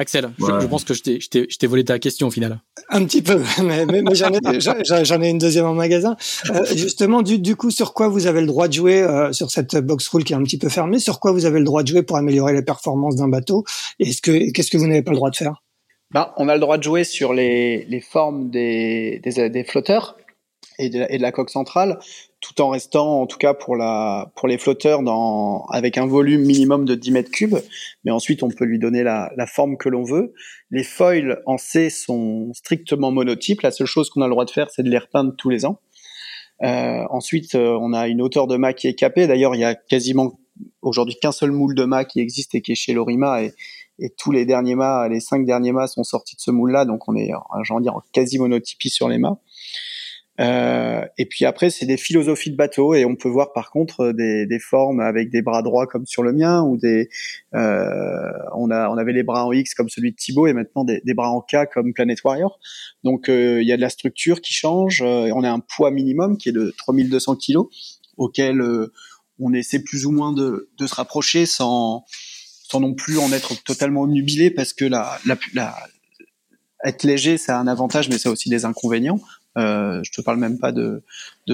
Axel, 0.00 0.30
je, 0.38 0.66
pense 0.66 0.84
que 0.84 0.94
je 0.94 1.02
t'ai 1.28 1.66
volé 1.66 1.84
ta 1.84 1.98
question 1.98 2.28
au 2.28 2.30
final. 2.30 2.60
Un 2.88 3.04
petit 3.04 3.20
peu, 3.20 3.42
mais, 3.64 3.84
mais, 3.84 4.02
j'en 4.14 4.30
ai, 4.30 5.24
ai, 5.26 5.30
une 5.30 5.38
deuxième 5.38 5.66
en 5.66 5.74
magasin. 5.74 6.16
Euh, 6.50 6.64
justement, 6.76 7.22
du, 7.22 7.40
du, 7.40 7.56
coup, 7.56 7.72
sur 7.72 7.94
quoi 7.94 8.06
vous 8.06 8.28
avez 8.28 8.40
le 8.40 8.46
droit 8.46 8.68
de 8.68 8.74
jouer 8.74 9.02
euh, 9.02 9.32
sur 9.32 9.50
cette 9.50 9.76
box 9.76 10.06
rule 10.08 10.22
qui 10.22 10.34
est 10.34 10.36
un 10.36 10.42
petit 10.44 10.58
peu 10.58 10.68
fermée 10.68 11.00
Sur 11.00 11.18
quoi 11.18 11.32
vous 11.32 11.46
avez 11.46 11.58
le 11.58 11.64
droit 11.64 11.82
de 11.82 11.88
jouer 11.88 12.04
pour 12.04 12.16
améliorer 12.16 12.52
les 12.52 12.62
performances 12.62 13.16
d'un 13.16 13.28
bateau 13.28 13.64
Et 13.98 14.14
que 14.14 14.52
qu'est-ce 14.52 14.70
que 14.70 14.78
vous 14.78 14.86
n'avez 14.86 15.02
pas 15.02 15.10
le 15.10 15.16
droit 15.16 15.30
de 15.30 15.36
faire? 15.36 15.64
Ben, 16.12 16.30
on 16.36 16.48
a 16.48 16.54
le 16.54 16.60
droit 16.60 16.78
de 16.78 16.82
jouer 16.84 17.02
sur 17.02 17.34
les, 17.34 17.84
les 17.86 18.00
formes 18.00 18.50
des, 18.50 19.20
des, 19.24 19.50
des 19.50 19.64
flotteurs 19.64 20.16
et 20.78 20.90
de, 20.90 21.04
et 21.08 21.18
de, 21.18 21.22
la 21.22 21.32
coque 21.32 21.50
centrale, 21.50 21.98
tout 22.40 22.60
en 22.60 22.68
restant, 22.68 23.20
en 23.20 23.26
tout 23.26 23.38
cas 23.38 23.54
pour, 23.54 23.76
la, 23.76 24.30
pour 24.36 24.48
les 24.48 24.58
flotteurs, 24.58 25.02
dans, 25.02 25.64
avec 25.66 25.98
un 25.98 26.06
volume 26.06 26.42
minimum 26.42 26.84
de 26.84 26.94
10 26.94 27.10
mètres 27.12 27.30
cubes. 27.30 27.58
Mais 28.04 28.10
ensuite, 28.10 28.42
on 28.42 28.48
peut 28.48 28.64
lui 28.64 28.78
donner 28.78 29.02
la, 29.02 29.32
la 29.36 29.46
forme 29.46 29.76
que 29.76 29.88
l'on 29.88 30.04
veut. 30.04 30.32
Les 30.70 30.84
foils 30.84 31.42
en 31.46 31.58
C 31.58 31.90
sont 31.90 32.52
strictement 32.54 33.10
monotypes. 33.10 33.62
La 33.62 33.70
seule 33.70 33.86
chose 33.86 34.10
qu'on 34.10 34.22
a 34.22 34.26
le 34.26 34.32
droit 34.32 34.44
de 34.44 34.50
faire, 34.50 34.70
c'est 34.70 34.82
de 34.82 34.90
les 34.90 34.98
repeindre 34.98 35.34
tous 35.36 35.50
les 35.50 35.64
ans. 35.64 35.80
Euh, 36.62 37.04
ensuite, 37.10 37.54
euh, 37.54 37.78
on 37.80 37.92
a 37.92 38.08
une 38.08 38.20
hauteur 38.20 38.46
de 38.46 38.56
mât 38.56 38.72
qui 38.72 38.88
est 38.88 38.94
capée. 38.94 39.26
D'ailleurs, 39.26 39.54
il 39.54 39.60
y 39.60 39.64
a 39.64 39.74
quasiment 39.74 40.38
aujourd'hui 40.82 41.16
qu'un 41.20 41.32
seul 41.32 41.52
moule 41.52 41.74
de 41.74 41.84
mât 41.84 42.04
qui 42.04 42.20
existe 42.20 42.54
et 42.54 42.62
qui 42.62 42.72
est 42.72 42.76
chez 42.76 42.92
Lorima 42.92 43.42
et, 43.42 43.52
et 44.00 44.10
tous 44.10 44.30
les 44.30 44.44
derniers 44.44 44.74
mâts, 44.74 45.08
les 45.08 45.20
cinq 45.20 45.44
derniers 45.44 45.72
mâts 45.72 45.88
sont 45.88 46.04
sortis 46.04 46.36
de 46.36 46.40
ce 46.40 46.50
moule-là, 46.50 46.84
donc 46.84 47.08
on 47.08 47.16
est, 47.16 47.30
j'ai 47.64 47.74
envie 47.74 47.82
dire, 47.82 47.96
en 47.96 48.02
quasi 48.12 48.38
monotypie 48.38 48.90
sur 48.90 49.08
les 49.08 49.18
mâts. 49.18 49.38
Euh, 50.40 51.04
et 51.18 51.26
puis 51.26 51.44
après, 51.44 51.70
c'est 51.70 51.86
des 51.86 51.96
philosophies 51.96 52.50
de 52.50 52.56
bateau, 52.56 52.94
et 52.94 53.04
on 53.04 53.16
peut 53.16 53.28
voir 53.28 53.52
par 53.52 53.70
contre 53.70 54.12
des, 54.12 54.46
des 54.46 54.58
formes 54.58 55.00
avec 55.00 55.30
des 55.30 55.42
bras 55.42 55.62
droits 55.62 55.86
comme 55.86 56.06
sur 56.06 56.22
le 56.22 56.32
mien, 56.32 56.62
ou 56.62 56.76
des, 56.76 57.08
euh, 57.54 58.30
on 58.54 58.70
a, 58.70 58.88
on 58.88 58.96
avait 58.98 59.12
les 59.12 59.24
bras 59.24 59.44
en 59.44 59.52
X 59.52 59.74
comme 59.74 59.88
celui 59.88 60.12
de 60.12 60.16
Thibaut, 60.16 60.46
et 60.46 60.52
maintenant 60.52 60.84
des, 60.84 61.00
des 61.04 61.14
bras 61.14 61.30
en 61.30 61.40
K 61.40 61.68
comme 61.72 61.92
Planet 61.92 62.22
Warrior. 62.22 62.58
Donc 63.04 63.28
euh, 63.28 63.60
il 63.62 63.68
y 63.68 63.72
a 63.72 63.76
de 63.76 63.82
la 63.82 63.90
structure 63.90 64.40
qui 64.40 64.52
change. 64.52 65.02
Euh, 65.02 65.30
on 65.34 65.42
a 65.42 65.50
un 65.50 65.60
poids 65.60 65.90
minimum 65.90 66.36
qui 66.36 66.50
est 66.50 66.52
de 66.52 66.72
3200 66.76 67.36
kg, 67.36 67.58
auquel 68.16 68.60
euh, 68.60 68.92
on 69.40 69.52
essaie 69.52 69.80
plus 69.80 70.06
ou 70.06 70.12
moins 70.12 70.32
de, 70.32 70.68
de 70.78 70.86
se 70.86 70.94
rapprocher 70.94 71.46
sans 71.46 72.04
sans 72.70 72.80
non 72.80 72.92
plus 72.92 73.18
en 73.18 73.32
être 73.32 73.64
totalement 73.64 74.06
nubilé 74.06 74.50
parce 74.50 74.74
que 74.74 74.84
la, 74.84 75.18
la, 75.24 75.38
la 75.54 75.74
être 76.84 77.02
léger, 77.02 77.38
ça 77.38 77.56
a 77.56 77.60
un 77.60 77.66
avantage, 77.66 78.08
mais 78.08 78.18
ça 78.18 78.28
a 78.28 78.32
aussi 78.32 78.50
des 78.50 78.64
inconvénients. 78.64 79.20
Euh, 79.58 80.00
je 80.04 80.12
te 80.12 80.20
parle 80.20 80.38
même 80.38 80.58
pas 80.58 80.72
de, 80.72 81.02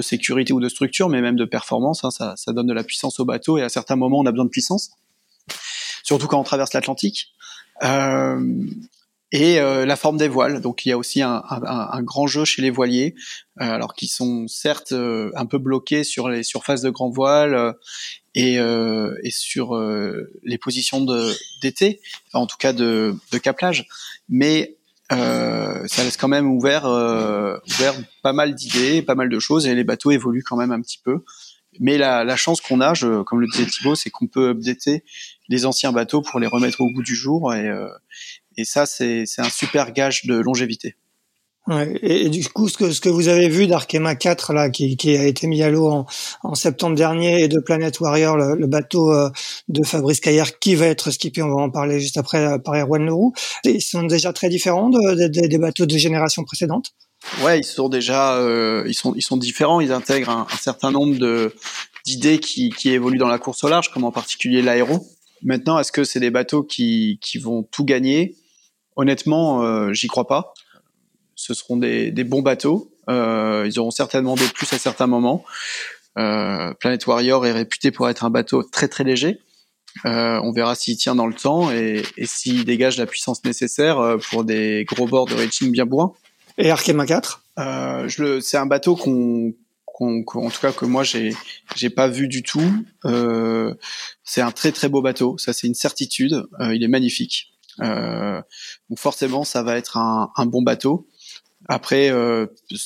sécurité 0.01 0.53
ou 0.53 0.59
de 0.59 0.69
structure, 0.69 1.09
mais 1.09 1.21
même 1.21 1.35
de 1.35 1.45
performance. 1.45 2.03
Hein, 2.03 2.11
ça, 2.11 2.53
donne 2.53 2.67
de 2.67 2.73
la 2.73 2.83
puissance 2.83 3.19
au 3.19 3.25
bateau 3.25 3.57
et 3.57 3.63
à 3.63 3.69
certains 3.69 3.95
moments, 3.95 4.19
on 4.19 4.25
a 4.25 4.31
besoin 4.31 4.45
de 4.45 4.49
puissance, 4.49 4.91
surtout 6.03 6.27
quand 6.27 6.39
on 6.39 6.43
traverse 6.43 6.73
l'Atlantique. 6.73 7.29
Euh, 7.83 8.39
et 9.31 9.59
euh, 9.59 9.85
la 9.85 9.95
forme 9.97 10.17
des 10.17 10.29
voiles. 10.29 10.61
Donc 10.61 10.85
il 10.85 10.89
y 10.89 10.91
a 10.93 10.97
aussi 10.97 11.21
un, 11.21 11.41
grand 12.03 12.27
jeu 12.27 12.45
chez 12.45 12.61
les 12.61 12.69
voiliers, 12.69 13.15
alors 13.57 13.93
qui 13.93 14.07
sont 14.07 14.47
certes 14.47 14.93
un 14.93 15.45
peu 15.45 15.57
bloqués 15.57 16.03
sur 16.03 16.29
les 16.29 16.43
surfaces 16.43 16.81
de 16.81 16.89
grand 16.89 17.09
voile 17.09 17.73
et, 18.33 18.59
sur 19.29 19.75
les 20.43 20.57
positions 20.57 21.05
d'été, 21.61 21.99
en 22.33 22.45
tout 22.45 22.57
cas 22.57 22.71
de, 22.71 23.15
de 23.33 23.37
caplage, 23.37 23.87
mais 24.29 24.74
ça 25.09 26.03
laisse 26.03 26.17
quand 26.17 26.27
même 26.27 26.51
ouvert, 26.51 26.85
ouvert 26.85 27.93
pas 28.23 28.33
mal 28.33 28.55
d'idées, 28.55 29.01
pas 29.01 29.15
mal 29.15 29.29
de 29.29 29.39
choses, 29.39 29.67
et 29.67 29.75
les 29.75 29.83
bateaux 29.83 30.11
évoluent 30.11 30.43
quand 30.43 30.57
même 30.57 30.71
un 30.71 30.81
petit 30.81 30.99
peu. 31.03 31.23
Mais 31.79 31.97
la, 31.97 32.23
la 32.23 32.37
chance 32.37 32.61
qu'on 32.61 32.79
a, 32.79 32.93
je, 32.93 33.21
comme 33.23 33.41
le 33.41 33.47
disait 33.47 33.65
Thibaut, 33.65 33.95
c'est 33.95 34.09
qu'on 34.09 34.27
peut 34.27 34.49
updater 34.49 35.03
les 35.49 35.65
anciens 35.65 35.91
bateaux 35.91 36.21
pour 36.21 36.39
les 36.39 36.47
remettre 36.47 36.81
au 36.81 36.89
goût 36.89 37.03
du 37.03 37.15
jour 37.15 37.53
et, 37.53 37.69
et 38.57 38.65
ça, 38.65 38.85
c'est 38.85 39.25
un 39.37 39.49
super 39.49 39.91
gage 39.91 40.25
de 40.25 40.35
longévité. 40.35 40.95
Ouais, 41.67 41.97
et, 42.03 42.29
du 42.29 42.47
coup, 42.47 42.69
ce 42.69 42.77
que, 42.77 42.91
ce 42.91 43.01
que 43.01 43.09
vous 43.09 43.27
avez 43.27 43.49
vu 43.49 43.65
d'Arkema 43.65 44.15
4, 44.15 44.53
là, 44.53 44.69
qui, 44.69 44.97
qui, 44.97 45.17
a 45.17 45.25
été 45.25 45.47
mis 45.47 45.63
à 45.63 45.69
l'eau 45.71 45.89
en, 45.89 46.05
en, 46.43 46.53
septembre 46.53 46.95
dernier, 46.95 47.41
et 47.41 47.47
de 47.47 47.59
Planet 47.59 47.99
Warrior, 47.99 48.37
le, 48.37 48.67
bateau 48.67 49.11
euh, 49.11 49.31
de 49.67 49.83
Fabrice 49.83 50.19
Caillère, 50.19 50.59
qui 50.59 50.75
va 50.75 50.85
être 50.85 51.09
skippé, 51.09 51.41
on 51.41 51.49
va 51.49 51.63
en 51.63 51.71
parler 51.71 51.99
juste 51.99 52.17
après 52.17 52.45
euh, 52.45 52.57
par 52.59 52.75
Erwan 52.75 53.03
Leroux, 53.03 53.33
ils 53.63 53.81
sont 53.81 54.03
déjà 54.03 54.31
très 54.31 54.49
différents 54.49 54.89
de, 54.89 55.27
des 55.27 55.57
bateaux 55.57 55.87
de 55.87 55.97
génération 55.97 56.43
précédente? 56.43 56.93
Ouais, 57.41 57.59
ils 57.59 57.63
sont 57.63 57.89
déjà, 57.89 58.37
euh, 58.37 58.83
ils 58.87 58.93
sont, 58.93 59.13
ils 59.15 59.21
sont 59.21 59.37
différents. 59.37 59.81
Ils 59.81 59.91
intègrent 59.91 60.29
un, 60.29 60.47
un 60.51 60.57
certain 60.57 60.91
nombre 60.91 61.17
de 61.17 61.53
d'idées 62.05 62.39
qui, 62.39 62.69
qui 62.69 62.91
évoluent 62.91 63.17
dans 63.17 63.27
la 63.27 63.39
course 63.39 63.63
au 63.63 63.67
large, 63.67 63.91
comme 63.91 64.03
en 64.03 64.11
particulier 64.11 64.61
l'aéro. 64.61 65.07
Maintenant, 65.41 65.79
est-ce 65.79 65.91
que 65.91 66.03
c'est 66.03 66.19
des 66.19 66.29
bateaux 66.29 66.61
qui, 66.61 67.17
qui 67.21 67.39
vont 67.39 67.63
tout 67.63 67.83
gagner? 67.83 68.35
Honnêtement, 68.95 69.63
euh, 69.63 69.91
j'y 69.91 70.07
crois 70.07 70.27
pas. 70.27 70.53
Ce 71.35 71.53
seront 71.53 71.77
des, 71.77 72.11
des 72.11 72.23
bons 72.23 72.41
bateaux. 72.41 72.91
Euh, 73.09 73.65
ils 73.67 73.79
auront 73.79 73.91
certainement 73.91 74.35
des 74.35 74.47
plus 74.47 74.71
à 74.73 74.77
certains 74.77 75.07
moments. 75.07 75.43
Euh, 76.17 76.73
Planet 76.79 77.05
Warrior 77.05 77.45
est 77.45 77.51
réputé 77.51 77.91
pour 77.91 78.09
être 78.09 78.23
un 78.23 78.29
bateau 78.29 78.63
très 78.63 78.87
très 78.87 79.03
léger. 79.03 79.39
Euh, 80.05 80.39
on 80.43 80.51
verra 80.51 80.75
s'il 80.75 80.97
tient 80.97 81.15
dans 81.15 81.27
le 81.27 81.33
temps 81.33 81.71
et, 81.71 82.03
et 82.17 82.25
s'il 82.25 82.65
dégage 82.65 82.97
la 82.97 83.05
puissance 83.05 83.43
nécessaire 83.45 83.99
euh, 83.99 84.17
pour 84.17 84.43
des 84.43 84.85
gros 84.85 85.07
bords 85.07 85.25
de 85.25 85.35
rating 85.35 85.71
bien 85.71 85.85
bourrins. 85.85 86.13
Et 86.57 86.69
Arkema 86.69 87.05
4 87.05 87.43
euh, 87.59 88.39
C'est 88.41 88.57
un 88.57 88.65
bateau 88.65 88.95
qu'on 88.95 89.53
en 90.01 90.49
tout 90.49 90.61
cas 90.61 90.71
que 90.71 90.85
moi 90.85 91.03
j'ai 91.03 91.33
j'ai 91.75 91.89
pas 91.89 92.07
vu 92.07 92.27
du 92.27 92.43
tout. 92.43 92.73
Euh, 93.05 93.73
c'est 94.23 94.41
un 94.41 94.51
très 94.51 94.71
très 94.71 94.89
beau 94.89 95.01
bateau, 95.01 95.37
ça 95.37 95.53
c'est 95.53 95.67
une 95.67 95.75
certitude. 95.75 96.45
Euh, 96.59 96.75
il 96.75 96.83
est 96.83 96.87
magnifique. 96.87 97.53
Euh, 97.81 98.41
donc 98.89 98.99
forcément, 98.99 99.43
ça 99.43 99.63
va 99.63 99.77
être 99.77 99.97
un, 99.97 100.31
un 100.35 100.45
bon 100.45 100.61
bateau. 100.61 101.07
Après, 101.67 102.09
euh, 102.09 102.45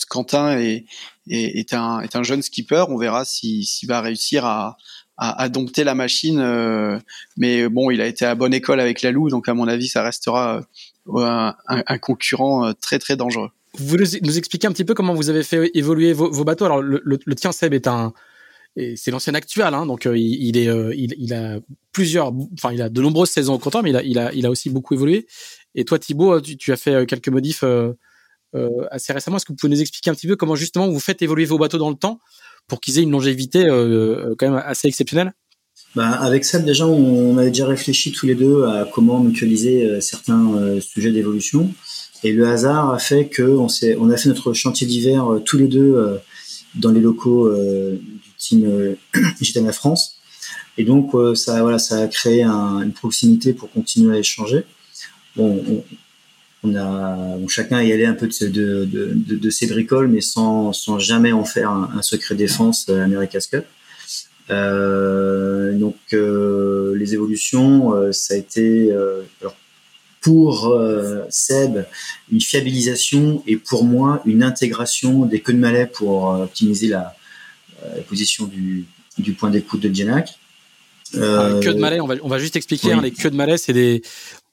Quentin 0.09 0.57
est, 0.57 0.86
est, 1.30 1.59
est, 1.59 1.73
un, 1.73 1.99
est 2.01 2.15
un 2.15 2.23
jeune 2.23 2.41
skipper. 2.41 2.86
On 2.89 2.97
verra 2.97 3.25
s'il 3.25 3.65
va 3.88 4.01
réussir 4.01 4.45
à, 4.45 4.77
à, 5.17 5.41
à, 5.41 5.49
dompter 5.49 5.84
la 5.84 5.95
machine. 5.95 6.39
Euh, 6.39 6.97
mais 7.38 7.67
bon, 7.69 7.91
il 7.91 8.01
a 8.01 8.07
été 8.07 8.25
à 8.25 8.36
bonne 8.36 8.53
école 8.53 8.80
avec 8.80 9.01
la 9.01 9.11
Lou, 9.11 9.30
donc 9.30 9.49
à 9.49 9.53
mon 9.53 9.67
avis, 9.67 9.88
ça 9.88 10.03
restera 10.03 10.61
euh, 11.07 11.25
un, 11.25 11.55
un, 11.67 11.97
concurrent 11.97 12.67
euh, 12.67 12.73
très 12.73 12.99
très 12.99 13.15
dangereux. 13.15 13.49
Vous 13.77 13.97
nous 13.97 14.38
expliquez 14.38 14.67
un 14.67 14.71
petit 14.71 14.86
peu 14.86 14.93
comment 14.93 15.13
vous 15.13 15.30
avez 15.30 15.43
fait 15.43 15.69
évoluer 15.75 16.13
vos, 16.13 16.32
vos 16.32 16.43
bateaux. 16.43 16.65
Alors, 16.65 16.82
le, 16.82 17.01
le, 17.03 17.19
le 17.23 17.36
tien, 17.36 17.51
Seb, 17.51 17.73
est 17.73 17.88
un, 17.88 18.13
c'est 18.95 19.11
l'ancien 19.11 19.34
actuel, 19.34 19.73
hein, 19.73 19.86
donc 19.86 20.05
euh, 20.05 20.17
il, 20.17 20.57
est, 20.57 20.67
euh, 20.67 20.93
il, 20.95 21.34
a 21.34 21.59
plusieurs, 21.91 22.32
enfin 22.53 22.71
il 22.71 22.82
a 22.82 22.89
de 22.89 23.01
nombreuses 23.01 23.30
saisons 23.30 23.55
au 23.55 23.59
compteur, 23.59 23.84
mais 23.84 23.89
il 23.89 23.95
a, 23.97 24.03
il 24.03 24.19
a, 24.19 24.34
il 24.34 24.45
a 24.45 24.49
aussi 24.49 24.69
beaucoup 24.69 24.93
évolué. 24.93 25.27
Et 25.75 25.86
toi, 25.86 25.99
Thibaut, 25.99 26.39
tu, 26.41 26.57
tu 26.57 26.71
as 26.71 26.77
fait 26.77 26.93
euh, 26.93 27.05
quelques 27.05 27.30
modifs 27.30 27.63
assez 28.91 29.14
récemment. 29.14 29.38
Est-ce 29.38 29.45
que 29.45 29.52
vous 29.52 29.58
pouvez 29.58 29.72
nous 29.72 29.82
expliquer 29.82 30.10
un 30.10 30.14
petit 30.14 30.28
peu 30.28 30.36
comment 30.36 30.56
justement 30.56 30.88
vous 30.89 31.00
faites 31.00 31.22
évoluer 31.22 31.45
vos 31.45 31.58
bateaux 31.58 31.78
dans 31.78 31.89
le 31.89 31.95
temps 31.95 32.20
pour 32.68 32.80
qu'ils 32.80 33.00
aient 33.00 33.04
une 33.04 33.12
longévité 33.12 33.66
quand 34.38 34.50
même 34.50 34.62
assez 34.66 34.88
exceptionnelle? 34.88 35.34
Bah, 35.95 36.10
avec 36.10 36.45
ça, 36.45 36.60
déjà, 36.60 36.86
on 36.86 37.38
avait 37.38 37.50
déjà 37.50 37.68
réfléchi 37.68 38.12
tous 38.12 38.26
les 38.26 38.36
deux 38.36 38.66
à 38.66 38.88
comment 38.91 39.20
mutualiser 39.20 40.02
certains 40.02 40.80
sujets 40.80 41.12
d'évolution. 41.12 41.72
Et 42.24 42.32
le 42.32 42.47
hasard 42.47 42.91
a 42.93 43.00
fait 43.00 43.28
que 43.28 43.43
on, 43.43 43.68
a 44.10 44.18
fait 44.18 44.30
notre 44.30 44.54
chantier 44.54 44.86
d'hiver 44.88 45.26
tous 45.45 45.58
les 45.58 45.68
deux 45.68 46.20
dans 46.76 46.91
les 46.91 47.02
locaux 47.02 47.50
team 48.39 48.66
euh, 48.66 48.95
Gitana 49.41 49.72
France. 49.72 50.16
Et 50.78 50.86
donc, 50.86 51.14
euh, 51.14 51.36
ça, 51.36 51.62
voilà, 51.62 51.78
ça 51.78 52.00
a 52.00 52.08
créé 52.08 52.43
une 52.43 52.93
proximité 52.93 53.54
pour 53.54 53.70
continuer 53.70 54.16
à 54.16 54.20
échanger. 54.20 54.64
Bon, 55.36 55.64
on, 55.68 55.84
a, 56.76 57.38
chacun 57.47 57.82
y 57.82 57.91
allait 57.91 58.05
un 58.05 58.14
peu 58.14 58.28
de, 58.28 58.47
de, 58.47 58.86
de, 58.86 59.36
de, 59.36 59.49
ses 59.49 59.68
bricoles, 59.68 60.07
mais 60.07 60.22
sans, 60.22 60.74
sans 60.74 60.99
jamais 60.99 61.32
en 61.32 61.45
faire 61.45 61.70
un, 61.70 62.01
secret 62.01 62.36
défense 62.36 62.88
euh, 62.89 63.03
America's 63.03 63.47
Cup. 63.47 63.66
Euh, 64.49 65.74
donc 65.74 65.95
les 66.12 67.14
évolutions, 67.14 68.12
ça 68.12 68.34
a 68.34 68.38
été 68.38 68.91
alors, 69.41 69.55
pour 70.22 70.76
Seb 71.30 71.86
une 72.32 72.41
fiabilisation 72.41 73.43
et 73.47 73.55
pour 73.57 73.86
moi 73.86 74.22
une 74.26 74.43
intégration 74.43 75.26
des 75.26 75.39
queues 75.39 75.53
de 75.53 75.60
malais 75.60 75.86
pour 75.86 76.26
optimiser 76.30 76.88
la, 76.88 77.16
la 77.95 78.01
position 78.01 78.45
du, 78.45 78.86
du 79.18 79.34
point 79.34 79.49
d'écoute 79.49 79.82
de 79.82 79.93
Genac. 79.93 80.38
les 81.14 81.20
queues 81.20 81.74
de 81.74 81.80
malais, 81.80 82.01
on 82.01 82.07
va, 82.07 82.16
on 82.24 82.28
va 82.28 82.39
juste 82.39 82.55
expliquer. 82.55 82.93
Hein, 82.93 83.01
les 83.01 83.12
queues 83.12 83.30
de 83.30 83.36
malais, 83.36 83.57
c'est 83.57 83.74
des, 83.74 84.01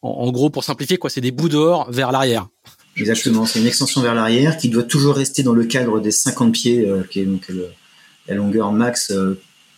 en, 0.03 0.31
gros, 0.31 0.51
pour 0.51 0.65
simplifier, 0.65 0.99
quoi, 0.99 1.11
c'est 1.11 1.21
des 1.21 1.33
bouts 1.33 1.49
dehors 1.49 1.91
vers 1.91 2.13
l'arrière. 2.13 2.49
Exactement, 2.97 3.45
c'est 3.45 3.59
une 3.59 3.67
extension 3.67 4.01
vers 4.01 4.15
l'arrière 4.15 4.57
qui 4.57 4.69
doit 4.69 4.83
toujours 4.83 5.17
rester 5.17 5.43
dans 5.43 5.53
le 5.53 5.65
cadre 5.65 6.01
des 6.01 6.13
50 6.13 6.53
pieds, 6.53 6.89
qui 7.11 7.21
est 7.21 7.25
donc 7.25 7.51
la 8.29 8.35
longueur 8.35 8.73
max 8.73 9.13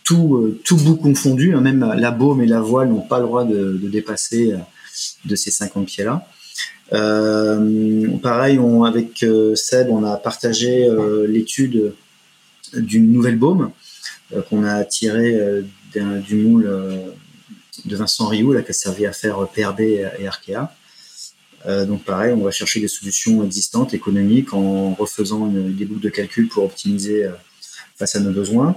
tout, 0.09 0.37
euh, 0.37 0.59
tout 0.63 0.75
bout 0.75 0.95
confondu, 0.95 1.53
hein, 1.53 1.61
même 1.61 1.93
la 1.95 2.09
baume 2.09 2.41
et 2.41 2.47
la 2.47 2.61
voile 2.61 2.89
n'ont 2.89 3.01
pas 3.01 3.19
le 3.19 3.25
droit 3.25 3.45
de, 3.45 3.79
dépasser 3.83 4.53
euh, 4.53 4.57
de 5.25 5.35
ces 5.35 5.51
50 5.51 5.85
pieds-là. 5.85 6.27
Euh, 6.93 8.07
pareil, 8.17 8.59
avec 8.87 9.23
Seb, 9.53 9.89
on 9.91 10.03
a 10.03 10.17
partagé 10.17 10.89
l'étude 11.27 11.93
d'une 12.75 13.11
nouvelle 13.11 13.37
baume 13.37 13.69
qu'on 14.49 14.63
a 14.63 14.83
tirée 14.85 15.39
du 15.93 16.35
moule 16.35 16.67
de 17.85 17.95
Vincent 17.95 18.27
Rioux, 18.27 18.53
là, 18.53 18.61
qui 18.61 18.71
a 18.71 18.73
servi 18.73 19.05
à 19.05 19.13
faire 19.13 19.47
PRB 19.47 19.81
et 19.81 20.27
Arkea. 20.27 20.71
donc 21.87 22.03
pareil, 22.03 22.33
on 22.33 22.43
va 22.43 22.51
chercher 22.51 22.79
des 22.79 22.87
solutions 22.87 23.43
existantes, 23.43 23.93
économiques, 23.93 24.53
en 24.53 24.93
refaisant 24.93 25.47
des 25.47 25.85
boucles 25.85 26.01
de 26.01 26.09
calcul 26.09 26.47
pour 26.47 26.63
optimiser 26.63 27.29
face 27.97 28.15
à 28.15 28.19
nos 28.19 28.31
besoins. 28.31 28.75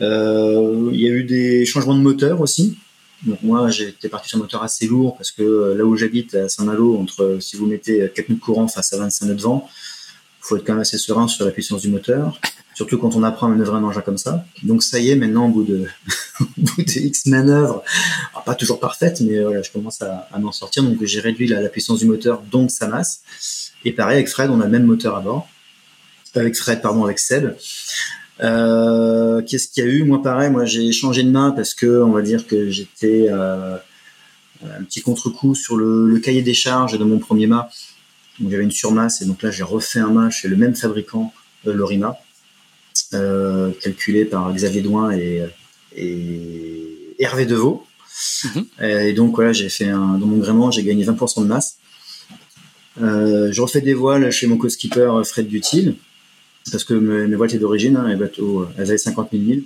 Euh, 0.00 0.90
il 0.92 1.00
y 1.00 1.08
a 1.08 1.10
eu 1.10 1.24
des 1.24 1.64
changements 1.66 1.94
de 1.94 2.00
moteur 2.00 2.40
aussi. 2.40 2.78
Donc 3.24 3.42
moi, 3.42 3.68
j'étais 3.70 4.08
parti 4.08 4.28
sur 4.28 4.38
un 4.38 4.42
moteur 4.42 4.62
assez 4.62 4.86
lourd 4.86 5.16
parce 5.16 5.32
que 5.32 5.42
euh, 5.42 5.74
là 5.74 5.84
où 5.84 5.96
j'habite, 5.96 6.34
à 6.34 6.48
Saint-Malo, 6.48 6.98
entre 6.98 7.38
si 7.40 7.56
vous 7.56 7.66
mettez 7.66 8.08
4 8.14 8.28
nœuds 8.28 8.36
de 8.36 8.40
courant 8.40 8.68
face 8.68 8.92
à 8.92 8.98
25 8.98 9.26
nœuds 9.26 9.34
de 9.34 9.42
vent, 9.42 9.68
faut 10.40 10.56
être 10.56 10.64
quand 10.64 10.74
même 10.74 10.82
assez 10.82 10.98
serein 10.98 11.26
sur 11.26 11.44
la 11.44 11.50
puissance 11.50 11.82
du 11.82 11.88
moteur, 11.88 12.40
surtout 12.74 12.96
quand 12.96 13.16
on 13.16 13.24
apprend 13.24 13.48
à 13.48 13.50
manœuvrer 13.50 13.76
un 13.76 13.84
engin 13.84 14.00
comme 14.00 14.18
ça. 14.18 14.46
Donc 14.62 14.84
ça 14.84 15.00
y 15.00 15.10
est, 15.10 15.16
maintenant, 15.16 15.46
au 15.46 15.50
bout 15.50 15.64
de, 15.64 15.86
bout 16.58 16.96
X 16.96 17.26
manœuvres, 17.26 17.82
pas 18.44 18.54
toujours 18.54 18.80
parfaite, 18.80 19.20
mais 19.20 19.36
je 19.62 19.70
commence 19.70 20.00
à, 20.02 20.28
m'en 20.38 20.52
sortir. 20.52 20.82
Donc 20.82 21.04
j'ai 21.04 21.20
réduit 21.20 21.46
la, 21.46 21.68
puissance 21.68 21.98
du 21.98 22.06
moteur, 22.06 22.42
donc 22.42 22.70
sa 22.70 22.86
masse. 22.86 23.22
Et 23.84 23.92
pareil, 23.92 24.16
avec 24.16 24.28
Fred, 24.28 24.50
on 24.50 24.60
a 24.60 24.64
le 24.64 24.70
même 24.70 24.84
moteur 24.84 25.16
à 25.16 25.20
bord. 25.20 25.48
Avec 26.34 26.56
Fred, 26.56 26.80
pardon, 26.82 27.04
avec 27.04 27.18
Seb. 27.18 27.54
Euh, 28.40 29.42
Qu'est-ce 29.42 29.68
qu'il 29.68 29.84
y 29.84 29.86
a 29.86 29.90
eu? 29.90 30.04
Moi, 30.04 30.22
pareil, 30.22 30.50
moi 30.50 30.64
j'ai 30.64 30.92
changé 30.92 31.22
de 31.22 31.30
main 31.30 31.50
parce 31.50 31.74
que 31.74 32.02
on 32.02 32.12
va 32.12 32.22
dire 32.22 32.46
que 32.46 32.70
j'étais 32.70 33.26
euh, 33.30 33.76
un 34.64 34.84
petit 34.84 35.00
contre-coup 35.00 35.54
sur 35.54 35.76
le, 35.76 36.18
cahier 36.20 36.42
des 36.42 36.54
charges 36.54 36.98
de 36.98 37.04
mon 37.04 37.18
premier 37.18 37.46
mât. 37.46 37.68
Donc 38.38 38.50
j'avais 38.50 38.62
une 38.62 38.70
surmasse 38.70 39.22
et 39.22 39.26
donc 39.26 39.42
là 39.42 39.50
j'ai 39.50 39.64
refait 39.64 40.00
un 40.00 40.10
mât 40.10 40.30
chez 40.30 40.48
le 40.48 40.56
même 40.56 40.74
fabricant, 40.74 41.32
euh, 41.66 41.72
Lorima, 41.72 42.18
euh, 43.14 43.72
calculé 43.82 44.24
par 44.24 44.52
Xavier 44.52 44.82
Douin 44.82 45.10
et, 45.10 45.42
et 45.98 47.14
Hervé 47.18 47.46
Deveau. 47.46 47.84
Mhm. 48.44 48.66
Et 48.82 49.12
donc 49.12 49.34
voilà, 49.34 49.52
j'ai 49.52 49.68
fait 49.68 49.88
un, 49.88 50.18
dans 50.18 50.26
mon 50.26 50.38
gréement, 50.38 50.70
j'ai 50.70 50.82
gagné 50.82 51.04
20% 51.04 51.42
de 51.42 51.46
masse. 51.46 51.78
Euh, 53.00 53.52
je 53.52 53.60
refais 53.60 53.80
des 53.80 53.94
voiles 53.94 54.30
chez 54.30 54.46
mon 54.46 54.56
co-skipper 54.56 55.22
Fred 55.24 55.46
Dutil 55.46 55.96
parce 56.70 56.84
que 56.84 56.94
mes, 56.94 57.34
voiles 57.34 57.48
étaient 57.48 57.58
d'origine, 57.58 57.96
hein, 57.96 58.08
les 58.08 58.16
bateaux, 58.16 58.66
elles 58.76 58.88
avaient 58.88 58.98
50 58.98 59.30
000 59.32 59.42
milles. 59.42 59.64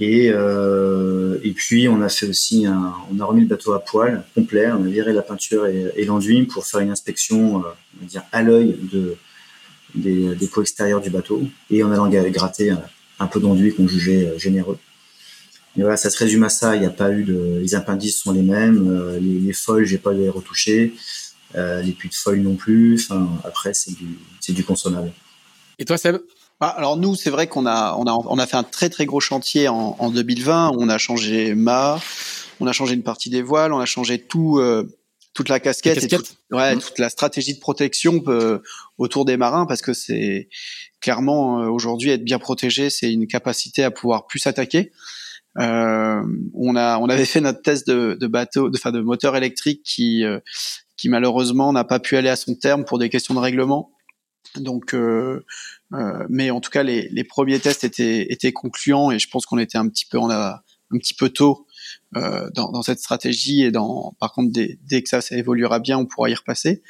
Et, 0.00 0.30
euh, 0.32 1.38
et 1.44 1.52
puis 1.52 1.86
on 1.88 2.00
a 2.00 2.08
fait 2.08 2.26
aussi 2.26 2.66
un, 2.66 2.94
on 3.12 3.20
a 3.20 3.24
remis 3.24 3.42
le 3.42 3.46
bateau 3.46 3.72
à 3.72 3.80
poil 3.80 4.24
complet, 4.34 4.70
on 4.72 4.84
a 4.84 4.88
viré 4.88 5.12
la 5.12 5.22
peinture 5.22 5.66
et, 5.66 6.04
l'enduit 6.04 6.44
pour 6.44 6.66
faire 6.66 6.80
une 6.80 6.90
inspection, 6.90 7.58
euh, 7.58 7.68
on 7.96 8.00
va 8.00 8.06
dire 8.06 8.22
à 8.32 8.42
l'œil 8.42 8.76
de 8.92 9.16
des, 9.94 10.34
des 10.34 10.46
pots 10.46 10.62
extérieurs 10.62 11.02
du 11.02 11.10
bateau 11.10 11.42
et 11.70 11.84
en 11.84 11.92
allant 11.92 12.08
gratter 12.08 12.74
un, 13.20 13.26
peu 13.26 13.38
d'enduit 13.38 13.74
qu'on 13.74 13.86
jugeait 13.86 14.26
euh, 14.26 14.38
généreux. 14.38 14.78
Et 15.76 15.80
voilà, 15.80 15.96
ça 15.96 16.10
se 16.10 16.18
résume 16.18 16.44
à 16.44 16.48
ça. 16.48 16.76
Il 16.76 16.80
n'y 16.80 16.86
a 16.86 16.90
pas 16.90 17.10
eu 17.10 17.24
de, 17.24 17.58
les 17.60 17.74
appendices 17.74 18.18
sont 18.18 18.32
les 18.32 18.42
mêmes, 18.42 18.88
euh, 18.88 19.18
les, 19.18 19.38
les 19.38 19.52
foils 19.52 19.84
j'ai 19.84 19.98
pas 19.98 20.12
les 20.12 20.28
retoucher, 20.28 20.94
euh, 21.54 21.80
les 21.82 21.92
puits 21.92 22.08
de 22.08 22.14
foils 22.14 22.42
non 22.42 22.56
plus. 22.56 23.02
Enfin, 23.02 23.28
après 23.44 23.74
c'est 23.74 23.92
du, 23.92 24.18
c'est 24.40 24.52
du 24.52 24.64
consommable. 24.64 25.12
Et 25.78 25.84
toi, 25.84 25.96
Seb? 25.96 26.18
Bah, 26.60 26.68
alors 26.68 26.96
nous, 26.96 27.16
c'est 27.16 27.30
vrai 27.30 27.48
qu'on 27.48 27.66
a 27.66 27.96
on 27.98 28.06
a 28.06 28.12
on 28.12 28.38
a 28.38 28.46
fait 28.46 28.56
un 28.56 28.62
très 28.62 28.88
très 28.88 29.06
gros 29.06 29.20
chantier 29.20 29.68
en, 29.68 29.96
en 29.98 30.10
2020. 30.10 30.72
On 30.78 30.88
a 30.88 30.98
changé 30.98 31.54
mât, 31.54 32.00
on 32.60 32.66
a 32.66 32.72
changé 32.72 32.94
une 32.94 33.02
partie 33.02 33.30
des 33.30 33.42
voiles, 33.42 33.72
on 33.72 33.80
a 33.80 33.86
changé 33.86 34.20
tout 34.20 34.58
euh, 34.58 34.86
toute 35.34 35.48
la 35.48 35.60
casquette, 35.60 36.12
et 36.12 36.54
ouais, 36.54 36.76
mmh. 36.76 36.80
toute 36.80 36.98
la 36.98 37.08
stratégie 37.08 37.54
de 37.54 37.60
protection 37.60 38.22
euh, 38.28 38.58
autour 38.98 39.24
des 39.24 39.38
marins 39.38 39.64
parce 39.64 39.80
que 39.80 39.94
c'est 39.94 40.48
clairement 41.00 41.62
euh, 41.62 41.68
aujourd'hui 41.68 42.10
être 42.10 42.22
bien 42.22 42.38
protégé, 42.38 42.90
c'est 42.90 43.10
une 43.10 43.26
capacité 43.26 43.82
à 43.82 43.90
pouvoir 43.90 44.26
plus 44.26 44.38
s'attaquer. 44.38 44.92
Euh, 45.58 46.22
on 46.54 46.76
a 46.76 46.98
on 46.98 47.06
avait 47.06 47.26
fait 47.26 47.40
notre 47.40 47.60
test 47.60 47.86
de, 47.86 48.16
de 48.18 48.26
bateau, 48.26 48.70
de, 48.70 48.78
enfin 48.78 48.90
de 48.90 49.00
moteur 49.00 49.36
électrique 49.36 49.82
qui 49.84 50.24
qui 50.96 51.08
malheureusement 51.08 51.72
n'a 51.72 51.84
pas 51.84 51.98
pu 51.98 52.16
aller 52.16 52.28
à 52.28 52.36
son 52.36 52.54
terme 52.54 52.84
pour 52.84 52.98
des 52.98 53.08
questions 53.08 53.34
de 53.34 53.40
règlement. 53.40 53.90
Donc, 54.56 54.94
euh, 54.94 55.44
euh, 55.94 56.26
mais 56.28 56.50
en 56.50 56.60
tout 56.60 56.70
cas, 56.70 56.82
les, 56.82 57.08
les, 57.10 57.24
premiers 57.24 57.58
tests 57.58 57.84
étaient, 57.84 58.30
étaient 58.30 58.52
concluants 58.52 59.10
et 59.10 59.18
je 59.18 59.28
pense 59.28 59.46
qu'on 59.46 59.58
était 59.58 59.78
un 59.78 59.88
petit 59.88 60.04
peu, 60.04 60.18
un 60.18 60.60
petit 60.98 61.14
peu 61.14 61.30
tôt 61.30 61.66
euh, 62.16 62.50
dans, 62.54 62.70
dans, 62.70 62.82
cette 62.82 62.98
stratégie 62.98 63.62
et 63.62 63.70
dans, 63.70 64.14
par 64.20 64.32
contre, 64.32 64.52
dès, 64.52 64.78
dès, 64.82 65.02
que 65.02 65.08
ça, 65.08 65.20
ça 65.20 65.36
évoluera 65.36 65.78
bien, 65.78 65.98
on 65.98 66.06
pourra 66.06 66.28
y 66.28 66.34
repasser. 66.34 66.82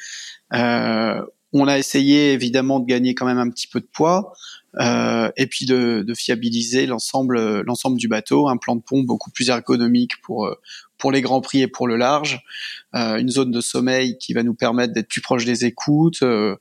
Euh, 0.55 1.23
on 1.53 1.69
a 1.69 1.79
essayé 1.79 2.33
évidemment 2.33 2.81
de 2.81 2.87
gagner 2.87 3.15
quand 3.15 3.27
même 3.27 3.39
un 3.39 3.51
petit 3.51 3.67
peu 3.67 3.81
de 3.81 3.89
poids 3.93 4.33
euh, 4.81 5.31
et 5.37 5.47
puis 5.47 5.67
de, 5.67 6.03
de 6.07 6.15
fiabiliser 6.15 6.87
l'ensemble 6.87 7.61
l'ensemble 7.61 7.99
du 7.99 8.09
bateau, 8.09 8.49
un 8.49 8.57
plan 8.57 8.77
de 8.77 8.83
pont 8.83 9.03
beaucoup 9.03 9.31
plus 9.31 9.51
ergonomique 9.51 10.21
pour 10.23 10.51
pour 10.99 11.11
les 11.11 11.21
grands 11.21 11.41
prix 11.41 11.63
et 11.63 11.67
pour 11.67 11.89
le 11.89 11.97
large, 11.97 12.41
euh, 12.95 13.17
une 13.17 13.29
zone 13.29 13.51
de 13.51 13.61
sommeil 13.61 14.19
qui 14.19 14.35
va 14.35 14.45
nous 14.45 14.55
permettre 14.55 14.93
d'être 14.93 15.09
plus 15.09 15.21
proche 15.21 15.45
des 15.45 15.65
écoutes, 15.65 16.23
euh, 16.23 16.55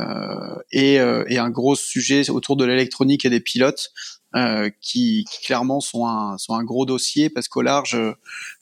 euh, 0.00 0.56
et, 0.72 1.00
euh, 1.00 1.24
et, 1.28 1.38
un 1.38 1.48
gros 1.48 1.74
sujet 1.74 2.28
autour 2.28 2.56
de 2.56 2.64
l'électronique 2.66 3.24
et 3.24 3.30
des 3.30 3.40
pilotes 3.40 3.92
euh, 4.34 4.68
qui, 4.82 5.24
qui, 5.30 5.46
clairement 5.46 5.80
sont 5.80 6.06
un, 6.06 6.36
sont 6.36 6.54
un 6.54 6.64
gros 6.64 6.84
dossier 6.84 7.30
parce 7.30 7.48
qu'au 7.48 7.62
large, 7.62 7.96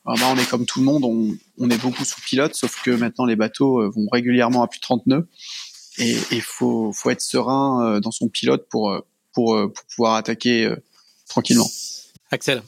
bah, 0.05 0.14
on 0.22 0.37
est 0.37 0.49
comme 0.49 0.64
tout 0.64 0.79
le 0.79 0.85
monde, 0.85 1.05
on, 1.05 1.37
on, 1.59 1.70
est 1.70 1.83
beaucoup 1.83 2.05
sous 2.05 2.20
pilote, 2.20 2.55
sauf 2.55 2.81
que 2.83 2.93
maintenant 2.93 3.25
les 3.25 3.35
bateaux 3.35 3.91
vont 3.91 4.07
régulièrement 4.12 4.62
à 4.62 4.68
plus 4.68 4.79
de 4.79 4.83
30 4.83 5.07
nœuds 5.07 5.29
et 5.99 6.16
il 6.30 6.42
faut, 6.42 6.92
faut 6.92 7.11
être 7.11 7.20
serein 7.20 8.01
dans 8.01 8.11
son 8.11 8.28
pilote 8.28 8.66
pour, 8.68 9.03
pour, 9.32 9.57
pour 9.72 9.84
pouvoir 9.95 10.14
attaquer 10.14 10.74
tranquillement. 11.28 11.70
Axel 12.30 12.62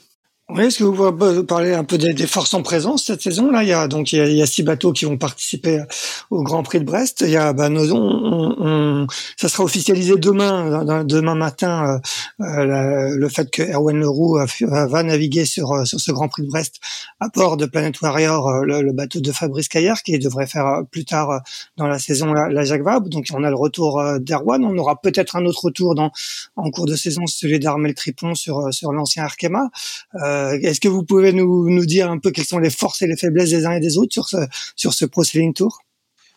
oui, 0.49 0.63
est-ce 0.63 0.79
que 0.79 0.85
vous 0.85 0.93
pouvez 1.11 1.43
parler 1.43 1.73
un 1.73 1.83
peu 1.83 1.97
des, 1.97 2.15
forces 2.25 2.53
en 2.53 2.61
présence 2.61 3.03
cette 3.03 3.21
saison 3.21 3.51
là 3.51 3.63
Il 3.63 3.69
y 3.69 3.73
a 3.73 3.89
donc 3.89 4.13
il 4.13 4.31
y 4.31 4.41
a, 4.41 4.45
six 4.45 4.63
bateaux 4.63 4.93
qui 4.93 5.03
vont 5.03 5.17
participer 5.17 5.83
au 6.29 6.41
Grand 6.41 6.63
Prix 6.63 6.79
de 6.79 6.85
Brest. 6.85 7.19
Il 7.19 7.31
y 7.31 7.35
a 7.35 7.51
bah, 7.51 7.67
nos, 7.67 7.91
on, 7.91 8.55
on, 8.57 9.07
ça 9.35 9.49
sera 9.49 9.65
officialisé 9.65 10.15
demain 10.15 11.03
demain 11.03 11.35
matin 11.35 11.99
euh, 12.39 12.45
euh 12.45 13.17
le 13.17 13.27
fait 13.27 13.51
que 13.51 13.61
Erwan 13.61 13.99
Leroux 13.99 14.39
va 14.61 15.03
naviguer 15.03 15.43
sur 15.43 15.73
euh, 15.73 15.83
sur 15.83 15.99
ce 15.99 16.13
Grand 16.13 16.29
Prix 16.29 16.43
de 16.43 16.47
Brest 16.47 16.75
à 17.19 17.27
bord 17.27 17.57
de 17.57 17.65
Planet 17.65 17.99
Warrior, 17.99 18.47
euh, 18.47 18.63
le, 18.63 18.93
bateau 18.93 19.19
de 19.19 19.31
Fabrice 19.33 19.67
Caillard 19.67 20.01
qui 20.01 20.17
devrait 20.17 20.47
faire 20.47 20.83
plus 20.89 21.03
tard 21.03 21.41
dans 21.75 21.87
la 21.87 21.99
saison 21.99 22.31
la, 22.31 22.63
Jacques 22.63 22.83
Vabre. 22.83 23.09
Donc 23.09 23.25
on 23.33 23.43
a 23.43 23.49
le 23.49 23.57
retour 23.57 24.01
d'Erwan. 24.21 24.63
On 24.63 24.77
aura 24.77 25.01
peut-être 25.01 25.35
un 25.35 25.45
autre 25.45 25.65
retour 25.65 25.93
dans 25.93 26.13
en 26.55 26.71
cours 26.71 26.85
de 26.85 26.95
saison, 26.95 27.27
celui 27.27 27.59
d'Armel 27.59 27.93
Tripon 27.95 28.33
sur 28.33 28.73
sur 28.73 28.93
l'ancien 28.93 29.25
Arkema. 29.25 29.69
Euh, 30.15 30.36
est-ce 30.61 30.79
que 30.79 30.87
vous 30.87 31.03
pouvez 31.03 31.33
nous, 31.33 31.85
dire 31.85 32.09
un 32.09 32.19
peu 32.19 32.31
quelles 32.31 32.45
sont 32.45 32.59
les 32.59 32.69
forces 32.69 33.01
et 33.01 33.07
les 33.07 33.17
faiblesses 33.17 33.49
des 33.49 33.65
uns 33.65 33.73
et 33.73 33.79
des 33.79 33.97
autres 33.97 34.13
sur 34.13 34.27
ce, 34.27 34.37
sur 34.75 34.93
ce 34.93 35.05
Pro 35.05 35.23
Tour? 35.55 35.79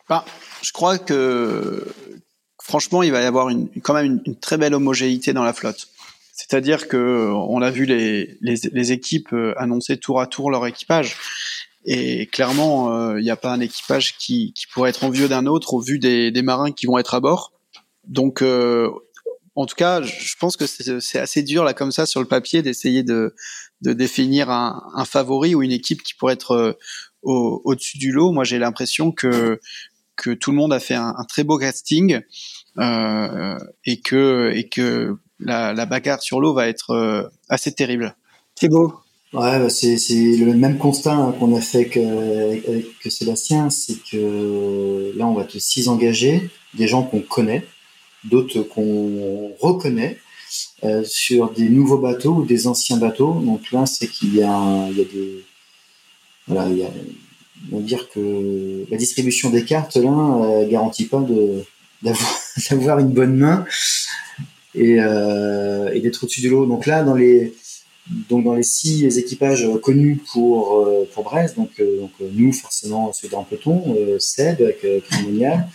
Bah, 0.09 0.25
Je 0.63 0.73
crois 0.73 0.99
que 0.99 1.87
franchement, 2.63 3.03
il 3.03 3.13
va 3.13 3.21
y 3.21 3.25
avoir 3.25 3.49
une, 3.49 3.69
quand 3.83 3.95
même 3.95 4.21
une, 4.25 4.37
très 4.37 4.57
belle 4.57 4.75
homogénéité 4.75 5.33
dans 5.33 5.45
la 5.45 5.53
flotte. 5.53 5.89
C'est-à-dire 6.33 6.89
que 6.89 7.31
on 7.33 7.61
a 7.63 7.71
vu 7.71 7.85
les, 7.85 8.39
les, 8.41 8.93
équipes 8.93 9.33
euh, 9.33 9.53
annoncer 9.59 9.99
tour 9.99 10.21
à 10.21 10.27
tour 10.27 10.51
leur 10.51 10.67
équipage. 10.67 11.17
Et 11.85 12.27
clairement, 12.27 12.95
euh, 12.95 13.21
il 13.21 13.25
n'y 13.25 13.31
a 13.31 13.37
pas 13.37 13.53
un 13.53 13.61
équipage 13.61 14.17
qui, 14.19 14.55
pourrait 14.73 14.91
être 14.91 15.05
envieux 15.05 15.29
d'un 15.29 15.47
autre 15.47 15.75
au 15.75 15.81
vu 15.81 15.99
des, 15.99 16.31
des, 16.31 16.43
marins 16.43 16.73
qui 16.73 16.87
vont 16.87 16.99
être 16.99 17.15
à 17.15 17.21
bord. 17.21 17.53
Donc, 18.07 18.43
en 18.43 19.67
tout 19.67 19.75
cas, 19.75 20.01
je 20.03 20.35
pense 20.39 20.57
que 20.57 20.67
c'est 20.67 21.19
assez 21.19 21.43
dur 21.43 21.65
là 21.65 21.75
comme 21.75 21.93
ça 21.93 22.07
sur 22.07 22.21
le 22.21 22.27
papier 22.27 22.63
d'essayer 22.63 23.03
de, 23.03 23.35
de 23.83 23.93
définir 23.93 24.51
un, 24.51 24.83
un, 24.95 25.05
favori 25.05 25.55
ou 25.55 25.63
une 25.63 25.73
équipe 25.73 26.03
qui 26.03 26.15
pourrait 26.15 26.35
être 26.35 26.55
euh, 26.55 26.73
au-dessus 27.23 27.99
du 27.99 28.13
lot. 28.13 28.33
Moi, 28.33 28.45
j'ai 28.45 28.59
l'impression 28.59 29.13
que 29.13 29.61
que 30.17 30.31
tout 30.31 30.51
le 30.51 30.59
monde 30.59 30.73
a 30.73 30.81
fait 30.81 30.95
un, 30.95 31.15
un 31.17 31.25
très 31.25 31.45
beau 31.45 31.57
casting 31.57 32.21
euh, 32.79 33.59
et 33.87 34.01
que 34.01 34.53
et 34.55 34.69
que 34.69 35.17
la, 35.39 35.73
la 35.73 35.87
bagarre 35.87 36.23
sur 36.23 36.41
l'eau 36.41 36.53
va 36.53 36.69
être 36.69 36.91
euh, 36.91 37.23
assez 37.49 37.73
terrible. 37.73 38.15
beau. 38.65 38.95
Ouais, 39.33 39.61
bah 39.61 39.71
c'est 39.71 39.97
le 40.37 40.55
même 40.55 40.77
constat 40.77 41.35
qu'on 41.39 41.55
a 41.55 41.61
fait 41.61 41.87
que, 41.87 42.83
que 43.01 43.11
Sébastien, 43.11 43.71
c'est 43.71 44.03
que 44.11 45.13
là, 45.17 45.25
on 45.29 45.35
va 45.35 45.45
te 45.45 45.57
six 45.57 45.87
engager, 45.87 46.51
des 46.75 46.89
gens 46.89 47.05
qu'on 47.05 47.21
connaît, 47.21 47.65
d'autres 48.25 48.63
qu'on 48.63 49.53
reconnaît, 49.61 50.19
sur 51.05 51.51
des 51.53 51.69
nouveaux 51.69 51.99
bateaux 51.99 52.35
ou 52.35 52.45
des 52.45 52.67
anciens 52.67 52.97
bateaux. 52.97 53.41
Donc 53.41 53.71
là, 53.73 53.87
c'est 53.87 54.09
qu'il 54.09 54.35
y 54.35 54.43
a, 54.43 54.89
il 54.91 54.99
y 54.99 55.03
a 55.03 55.05
des, 55.05 55.45
voilà, 56.47 56.69
on 57.71 57.77
va 57.77 57.83
dire 57.83 58.09
que 58.09 58.87
la 58.91 58.97
distribution 58.97 59.51
des 59.51 59.65
cartes 59.65 59.97
là 59.97 60.11
euh, 60.11 60.69
garantit 60.69 61.07
pas 61.07 61.25
d'avoir 62.71 62.99
une 62.99 63.13
bonne 63.13 63.37
main 63.37 63.65
et, 64.75 64.97
euh, 65.01 65.91
et 65.93 66.01
d'être 66.01 66.25
au-dessus 66.25 66.43
de 66.43 66.49
l'eau. 66.49 66.67
Donc 66.67 66.87
là, 66.87 67.03
dans 67.03 67.15
les 67.15 67.55
donc 68.29 68.45
dans 68.45 68.55
les 68.55 68.65
six 68.65 69.19
équipages 69.19 69.69
connus 69.83 70.21
pour 70.33 70.81
euh, 70.81 71.09
pour 71.15 71.23
Brest, 71.23 71.57
donc, 71.57 71.71
euh, 71.79 72.07
nous 72.33 72.53
forcément 72.53 73.13
ceux 73.13 73.29
d'un 73.29 73.43
peloton, 73.43 73.97
Seb 74.19 74.63
avec 74.63 74.85
Crémonial, 75.05 75.69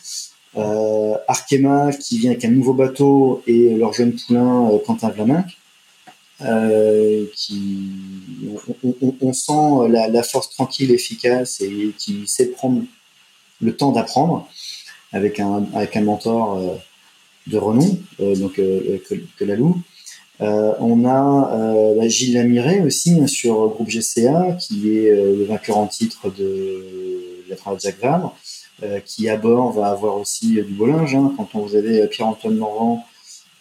Arkema 1.28 1.92
qui 1.92 2.18
vient 2.18 2.32
avec 2.32 2.46
un 2.46 2.52
nouveau 2.52 2.74
bateau 2.74 3.44
et 3.48 3.76
leur 3.76 3.94
jeune 3.94 4.14
poulain 4.14 4.72
Quentin 4.86 5.10
Vlaminck. 5.10 5.58
Euh, 6.42 7.26
qui 7.34 7.92
on, 9.22 9.32
sent 9.32 9.90
la, 9.90 10.10
la, 10.10 10.22
force 10.22 10.50
tranquille, 10.50 10.92
efficace 10.92 11.62
et 11.62 11.94
qui 11.98 12.28
sait 12.28 12.48
prendre 12.48 12.82
le 13.62 13.76
temps 13.76 13.94
d'apprendre 13.94 14.46
avec 15.14 15.40
un 15.40 15.66
avec 15.74 15.96
un 15.96 16.02
mentor 16.02 16.58
euh, 16.58 16.76
de 17.48 17.58
renom, 17.58 17.98
euh, 18.20 18.36
donc 18.36 18.60
euh, 18.60 19.00
que, 19.08 19.16
que 19.38 19.46
Lalou. 19.46 19.82
on 20.40 21.06
a 21.06 21.96
bah, 21.96 22.08
Gilles 22.08 22.34
Lamiré 22.34 22.82
aussi 22.82 23.20
hein, 23.22 23.28
sur 23.28 23.70
groupe 23.70 23.90
GCA 23.90 24.58
qui 24.60 24.98
est 24.98 25.12
le 25.12 25.46
vainqueur 25.46 25.78
en 25.78 25.88
titre 25.88 26.30
de 26.30 26.84
la 27.48 27.56
de 27.56 27.80
Jacques 27.80 28.02
Vabre, 28.02 28.36
qui 29.06 29.30
à 29.30 29.38
bord 29.38 29.72
va 29.72 29.88
avoir 29.88 30.18
aussi 30.18 30.56
du 30.56 30.74
beau 30.74 30.86
linge. 30.86 31.16
Hein, 31.16 31.34
quand 31.38 31.50
on 31.54 31.60
vous 31.60 31.76
avez 31.76 32.06
Pierre-Antoine 32.08 32.58
Morvan 32.58 33.06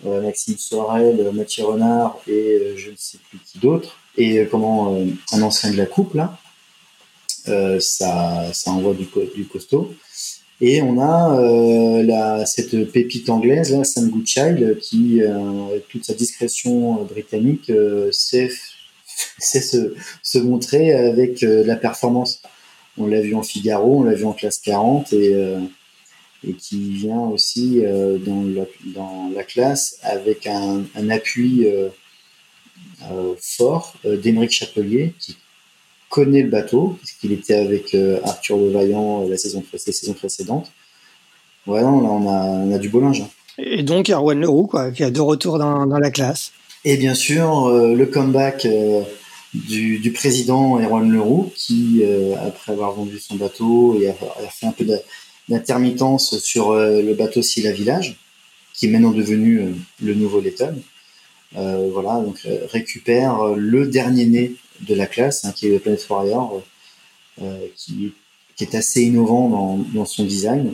euh, 0.06 0.20
Maxime 0.20 0.58
Sorel, 0.58 1.30
Mathieu 1.32 1.64
Renard 1.64 2.18
et 2.26 2.32
euh, 2.32 2.76
je 2.76 2.90
ne 2.90 2.96
sais 2.96 3.18
plus 3.28 3.38
qui 3.38 3.58
d'autre, 3.58 3.96
et 4.16 4.38
euh, 4.38 4.48
comment 4.50 4.98
un 5.32 5.42
ancien 5.42 5.70
de 5.70 5.76
la 5.76 5.86
coupe 5.86 6.14
là, 6.14 6.38
ça, 7.80 8.52
ça 8.52 8.70
envoie 8.70 8.94
du, 8.94 9.06
du 9.34 9.46
costaud. 9.46 9.94
Et 10.60 10.80
on 10.82 10.98
a 11.00 11.38
euh, 11.38 12.02
la, 12.04 12.46
cette 12.46 12.90
pépite 12.92 13.28
anglaise, 13.28 13.76
là, 13.76 13.84
Sam 13.84 14.08
Goodchild, 14.08 14.78
qui, 14.78 15.20
euh, 15.20 15.66
avec 15.68 15.88
toute 15.88 16.04
sa 16.04 16.14
discrétion 16.14 17.04
britannique, 17.04 17.70
euh, 17.70 18.10
sait, 18.12 18.50
sait 19.38 19.60
se, 19.60 19.94
se, 20.22 20.38
montrer 20.38 20.92
avec 20.92 21.42
la 21.42 21.76
performance. 21.76 22.40
On 22.96 23.06
l'a 23.06 23.20
vu 23.20 23.34
en 23.34 23.42
Figaro, 23.42 24.00
on 24.00 24.02
l'a 24.04 24.14
vu 24.14 24.24
en 24.24 24.32
classe 24.32 24.58
40, 24.58 25.12
et 25.12 25.34
et 26.46 26.52
qui 26.54 26.90
vient 26.90 27.20
aussi 27.20 27.80
euh, 27.84 28.18
dans, 28.18 28.42
la, 28.42 28.64
dans, 28.94 29.30
la, 29.34 29.42
classe 29.44 29.96
avec 30.02 30.46
un, 30.46 30.82
un 30.94 31.10
appui 31.10 31.66
euh, 31.66 31.88
euh, 33.10 33.34
fort 33.40 33.94
d'Émeric 34.04 34.50
Chapelier 34.50 35.14
qui 35.18 35.36
connaît 36.10 36.42
le 36.42 36.50
bateau, 36.50 36.96
puisqu'il 36.98 37.32
était 37.32 37.56
avec 37.56 37.96
Arthur 38.24 38.56
Levaillant 38.56 39.26
la 39.28 39.36
saison, 39.36 39.64
la 39.72 39.78
saison 39.78 40.12
précédente. 40.12 40.70
Voilà, 41.66 41.86
là 41.86 41.92
on 41.92 42.28
a, 42.28 42.44
on 42.44 42.72
a 42.72 42.78
du 42.78 42.88
beau 42.88 43.00
linge. 43.00 43.22
Hein. 43.22 43.28
Et 43.58 43.82
donc 43.82 44.10
Erwan 44.10 44.38
Leroux, 44.38 44.66
quoi, 44.66 44.92
qui 44.92 45.02
a 45.02 45.10
de 45.10 45.20
retour 45.20 45.58
dans, 45.58 45.86
dans 45.86 45.98
la 45.98 46.10
classe. 46.10 46.52
Et 46.84 46.96
bien 46.98 47.14
sûr, 47.14 47.68
le 47.68 48.04
comeback 48.04 48.68
du, 49.54 49.98
du, 49.98 50.12
président 50.12 50.80
Erwan 50.80 51.10
Leroux, 51.10 51.52
qui, 51.54 52.02
après 52.40 52.72
avoir 52.72 52.92
vendu 52.92 53.18
son 53.18 53.36
bateau 53.36 54.00
et 54.00 54.08
avoir, 54.08 54.36
fait 54.50 54.66
un 54.66 54.72
peu 54.72 54.84
d'intermittence 55.48 56.38
sur 56.38 56.70
euh, 56.70 57.02
le 57.02 57.14
bateau 57.14 57.42
Silla 57.42 57.72
Village, 57.72 58.16
qui 58.72 58.86
est 58.86 58.88
maintenant 58.88 59.10
devenu 59.10 59.60
euh, 59.60 59.72
le 60.02 60.14
nouveau 60.14 60.40
Letton. 60.40 60.82
Euh, 61.56 61.88
voilà, 61.92 62.20
donc 62.20 62.40
récupère 62.72 63.54
le 63.54 63.86
dernier 63.86 64.26
né 64.26 64.52
de 64.80 64.94
la 64.94 65.06
classe, 65.06 65.44
hein, 65.44 65.52
qui 65.54 65.66
est 65.66 65.70
le 65.70 65.78
Planet 65.78 66.04
Warrior, 66.08 66.62
qui, 67.76 68.12
qui, 68.56 68.64
est 68.64 68.74
assez 68.74 69.02
innovant 69.02 69.48
dans, 69.48 69.76
dans, 69.94 70.04
son 70.04 70.24
design 70.24 70.72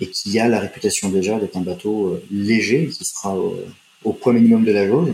et 0.00 0.08
qui 0.08 0.38
a 0.38 0.46
la 0.46 0.60
réputation 0.60 1.08
déjà 1.08 1.40
d'être 1.40 1.56
un 1.56 1.62
bateau 1.62 2.20
léger, 2.30 2.88
qui 2.88 3.04
sera 3.04 3.36
au, 4.04 4.12
poids 4.12 4.32
minimum 4.32 4.64
de 4.64 4.70
la 4.70 4.86
jauge. 4.86 5.10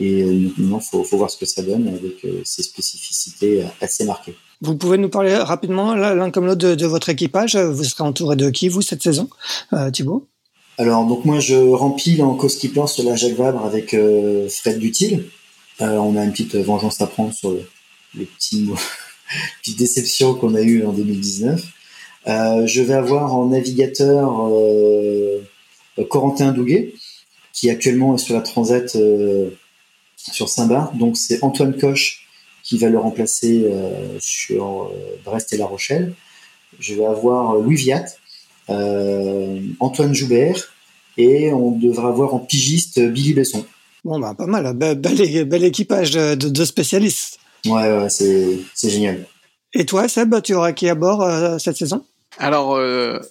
Et 0.00 0.24
maintenant, 0.56 0.80
il 0.80 0.88
faut, 0.90 1.04
faut, 1.04 1.18
voir 1.18 1.30
ce 1.30 1.36
que 1.36 1.46
ça 1.46 1.62
donne 1.62 1.88
avec 1.88 2.26
ses 2.44 2.62
spécificités 2.62 3.62
assez 3.80 4.04
marquées. 4.04 4.34
Vous 4.62 4.76
pouvez 4.76 4.98
nous 4.98 5.08
parler 5.08 5.34
rapidement, 5.36 5.94
l'un 5.94 6.30
comme 6.30 6.46
l'autre, 6.46 6.74
de, 6.74 6.86
votre 6.86 7.08
équipage. 7.08 7.56
Vous 7.56 7.84
serez 7.84 8.04
entouré 8.04 8.36
de 8.36 8.50
qui, 8.50 8.68
vous, 8.68 8.82
cette 8.82 9.02
saison, 9.02 9.30
euh, 9.72 9.90
Thibaut? 9.90 10.26
Alors, 10.76 11.06
donc 11.06 11.24
moi, 11.24 11.40
je 11.40 11.54
remplis 11.54 12.20
en 12.20 12.34
co-skipper 12.34 12.86
sur 12.86 13.04
la 13.04 13.16
Jacques 13.16 13.36
Vabre 13.36 13.64
avec 13.64 13.94
euh, 13.94 14.48
Fred 14.50 14.78
Dutil. 14.78 15.24
Euh, 15.80 15.96
on 15.96 16.14
a 16.16 16.24
une 16.24 16.32
petite 16.32 16.56
vengeance 16.56 17.00
à 17.00 17.06
prendre 17.06 17.32
sur 17.32 17.56
les 18.14 18.24
petits 18.26 18.68
petites 19.62 19.78
déceptions 19.78 20.34
qu'on 20.34 20.54
a 20.54 20.60
eues 20.60 20.84
en 20.84 20.92
2019. 20.92 21.64
Euh, 22.26 22.66
je 22.66 22.82
vais 22.82 22.94
avoir 22.94 23.34
en 23.34 23.46
navigateur 23.46 24.48
euh, 24.50 25.40
Corentin 26.10 26.52
Douguet, 26.52 26.92
qui 27.54 27.70
actuellement 27.70 28.14
est 28.14 28.18
sur 28.18 28.34
la 28.34 28.42
Transat 28.42 28.94
sur 30.32 30.48
Saint-Bar. 30.48 30.92
Donc 30.94 31.16
c'est 31.16 31.42
Antoine 31.42 31.76
Coche 31.76 32.26
qui 32.62 32.78
va 32.78 32.88
le 32.88 32.98
remplacer 32.98 33.64
euh, 33.64 34.18
sur 34.20 34.82
euh, 34.82 35.18
Brest 35.24 35.52
et 35.52 35.56
La 35.56 35.66
Rochelle. 35.66 36.14
Je 36.78 36.94
vais 36.94 37.06
avoir 37.06 37.54
Louis 37.54 37.76
Viat, 37.76 38.04
euh, 38.68 39.60
Antoine 39.80 40.14
Joubert 40.14 40.72
et 41.16 41.52
on 41.52 41.72
devra 41.72 42.08
avoir 42.08 42.34
en 42.34 42.38
pigiste 42.38 43.00
Billy 43.00 43.34
Besson. 43.34 43.64
Bon, 44.04 44.18
bah, 44.18 44.34
pas 44.36 44.46
mal, 44.46 44.72
bel, 44.74 45.64
équipage 45.64 46.12
de, 46.12 46.34
de, 46.34 46.64
spécialistes. 46.64 47.38
Ouais, 47.66 47.98
ouais 47.98 48.08
c'est 48.08 48.90
génial. 48.90 49.26
Et 49.74 49.84
toi, 49.84 50.08
Seb, 50.08 50.40
tu 50.42 50.54
auras 50.54 50.72
qui 50.72 50.88
à 50.88 50.94
bord 50.94 51.28
cette 51.60 51.76
saison? 51.76 52.04
Alors, 52.38 52.80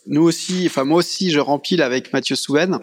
nous 0.05 0.21
aussi, 0.21 0.65
enfin 0.67 0.83
moi 0.83 0.99
aussi, 0.99 1.31
je 1.31 1.39
rempile 1.39 1.81
avec 1.81 2.13
Mathieu 2.13 2.35
Souen. 2.35 2.81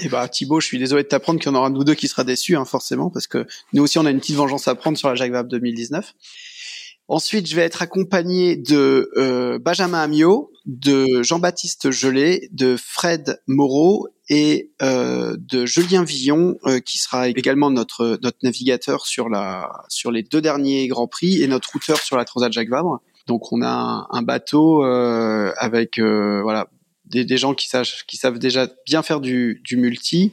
Et 0.00 0.08
bah 0.08 0.28
Thibaut, 0.28 0.60
je 0.60 0.66
suis 0.66 0.78
désolé 0.78 1.02
de 1.02 1.08
t'apprendre 1.08 1.38
qu'il 1.38 1.50
y 1.50 1.54
en 1.54 1.58
aura 1.58 1.68
nous 1.68 1.84
deux 1.84 1.94
qui 1.94 2.08
sera 2.08 2.24
déçu, 2.24 2.56
hein, 2.56 2.64
forcément, 2.64 3.10
parce 3.10 3.26
que 3.26 3.46
nous 3.72 3.82
aussi 3.82 3.98
on 3.98 4.06
a 4.06 4.10
une 4.10 4.20
petite 4.20 4.36
vengeance 4.36 4.66
à 4.66 4.74
prendre 4.74 4.96
sur 4.96 5.08
la 5.08 5.14
Jacques 5.14 5.32
Vabre 5.32 5.50
2019. 5.50 6.14
Ensuite, 7.08 7.48
je 7.48 7.56
vais 7.56 7.62
être 7.62 7.82
accompagné 7.82 8.56
de 8.56 9.10
euh, 9.16 9.58
Benjamin 9.58 10.00
Amiot, 10.00 10.52
de 10.66 11.22
Jean-Baptiste 11.22 11.90
Gelé, 11.90 12.48
de 12.52 12.76
Fred 12.78 13.42
Moreau 13.48 14.06
et 14.28 14.70
euh, 14.80 15.36
de 15.36 15.66
Julien 15.66 16.04
Villon, 16.04 16.56
euh, 16.66 16.78
qui 16.78 16.98
sera 16.98 17.28
également 17.28 17.70
notre 17.70 18.18
notre 18.22 18.38
navigateur 18.44 19.06
sur 19.06 19.28
la 19.28 19.68
sur 19.88 20.12
les 20.12 20.22
deux 20.22 20.40
derniers 20.40 20.86
grands 20.86 21.08
prix 21.08 21.42
et 21.42 21.48
notre 21.48 21.72
routeur 21.72 21.98
sur 21.98 22.16
la 22.16 22.24
Transat 22.24 22.52
Jacques 22.52 22.70
Vabre. 22.70 23.00
Donc 23.26 23.52
on 23.52 23.60
a 23.60 23.68
un, 23.68 24.06
un 24.10 24.22
bateau 24.22 24.84
euh, 24.84 25.52
avec 25.58 25.98
euh, 25.98 26.40
voilà 26.42 26.68
des, 27.10 27.24
des, 27.24 27.36
gens 27.36 27.54
qui 27.54 27.68
savent, 27.68 27.88
qui 28.06 28.16
savent 28.16 28.38
déjà 28.38 28.68
bien 28.86 29.02
faire 29.02 29.20
du, 29.20 29.60
du 29.64 29.76
multi, 29.76 30.32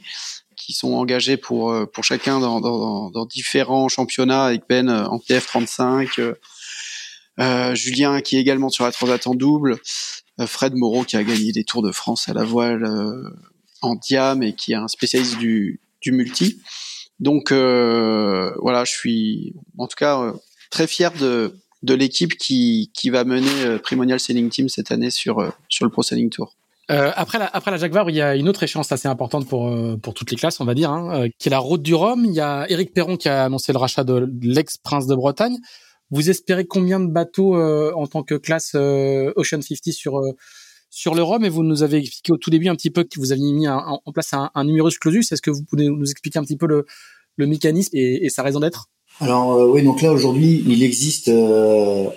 qui 0.68 0.74
sont 0.74 0.92
engagés 0.92 1.38
pour, 1.38 1.70
euh, 1.70 1.86
pour 1.86 2.04
chacun 2.04 2.40
dans, 2.40 2.60
dans, 2.60 3.10
dans 3.10 3.24
différents 3.24 3.88
championnats 3.88 4.44
avec 4.44 4.62
Ben 4.68 4.90
euh, 4.90 5.06
en 5.06 5.16
TF35, 5.16 6.34
euh, 7.40 7.74
Julien 7.74 8.20
qui 8.20 8.36
est 8.36 8.40
également 8.40 8.68
sur 8.68 8.84
la 8.84 8.92
Transat 8.92 9.26
en 9.26 9.34
double, 9.34 9.78
Fred 10.46 10.74
Moreau 10.74 11.04
qui 11.04 11.16
a 11.16 11.24
gagné 11.24 11.52
des 11.52 11.64
Tours 11.64 11.82
de 11.82 11.90
France 11.90 12.28
à 12.28 12.34
la 12.34 12.44
voile 12.44 12.86
en 13.80 13.94
diam 13.94 14.42
et 14.42 14.54
qui 14.54 14.72
est 14.72 14.76
un 14.76 14.88
spécialiste 14.88 15.38
du, 15.38 15.80
du 16.00 16.12
multi. 16.12 16.60
Donc 17.18 17.50
voilà, 17.50 18.84
je 18.84 18.92
suis 18.92 19.54
en 19.78 19.86
tout 19.86 19.96
cas 19.96 20.32
très 20.70 20.86
fier 20.86 21.12
de, 21.12 21.56
de 21.82 21.94
l'équipe 21.94 22.36
qui, 22.36 22.92
qui 22.94 23.10
va 23.10 23.24
mener 23.24 23.78
Primonial 23.82 24.20
Sailing 24.20 24.48
Team 24.48 24.68
cette 24.68 24.92
année 24.92 25.10
sur, 25.10 25.52
sur 25.68 25.84
le 25.84 25.90
Pro 25.90 26.04
Sailing 26.04 26.30
Tour. 26.30 26.54
Euh, 26.90 27.10
après 27.14 27.38
la 27.38 27.46
après 27.46 27.70
la 27.70 27.76
Jacques 27.76 27.92
Vabre, 27.92 28.08
il 28.08 28.16
y 28.16 28.22
a 28.22 28.34
une 28.34 28.48
autre 28.48 28.62
échéance 28.62 28.90
assez 28.92 29.08
importante 29.08 29.46
pour 29.46 29.68
euh, 29.68 29.98
pour 29.98 30.14
toutes 30.14 30.30
les 30.30 30.36
classes, 30.36 30.58
on 30.60 30.64
va 30.64 30.74
dire, 30.74 30.90
hein, 30.90 31.24
euh, 31.24 31.28
qui 31.38 31.48
est 31.48 31.50
la 31.50 31.58
Route 31.58 31.82
du 31.82 31.94
Rhum. 31.94 32.24
Il 32.24 32.32
y 32.32 32.40
a 32.40 32.70
Éric 32.70 32.94
Perron 32.94 33.16
qui 33.16 33.28
a 33.28 33.44
annoncé 33.44 33.72
le 33.72 33.78
rachat 33.78 34.04
de 34.04 34.26
l'ex-prince 34.40 35.06
de 35.06 35.14
Bretagne. 35.14 35.58
Vous 36.10 36.30
espérez 36.30 36.64
combien 36.64 37.00
de 37.00 37.06
bateaux 37.06 37.60
en 37.60 38.06
tant 38.06 38.22
que 38.22 38.34
classe 38.34 38.74
Ocean 38.74 39.60
50 39.60 39.92
sur 39.92 40.18
sur 40.88 41.14
le 41.14 41.22
Rhum? 41.22 41.44
Et 41.44 41.50
vous 41.50 41.62
nous 41.62 41.82
avez 41.82 41.98
expliqué 41.98 42.32
au 42.32 42.38
tout 42.38 42.48
début 42.48 42.68
un 42.68 42.74
petit 42.74 42.88
peu 42.88 43.04
que 43.04 43.20
vous 43.20 43.32
aviez 43.32 43.52
mis 43.52 43.68
en 43.68 44.00
place 44.14 44.32
un, 44.32 44.50
un 44.54 44.64
numerus 44.64 44.98
clausus. 44.98 45.30
Est-ce 45.30 45.42
que 45.42 45.50
vous 45.50 45.64
pouvez 45.64 45.84
nous 45.84 46.10
expliquer 46.10 46.38
un 46.38 46.44
petit 46.44 46.56
peu 46.56 46.66
le, 46.66 46.86
le 47.36 47.46
mécanisme 47.46 47.94
et, 47.94 48.24
et 48.24 48.30
sa 48.30 48.42
raison 48.42 48.60
d'être? 48.60 48.86
Alors 49.20 49.68
oui, 49.68 49.82
donc 49.82 50.00
là 50.00 50.10
aujourd'hui, 50.10 50.64
il 50.66 50.82
existe 50.82 51.30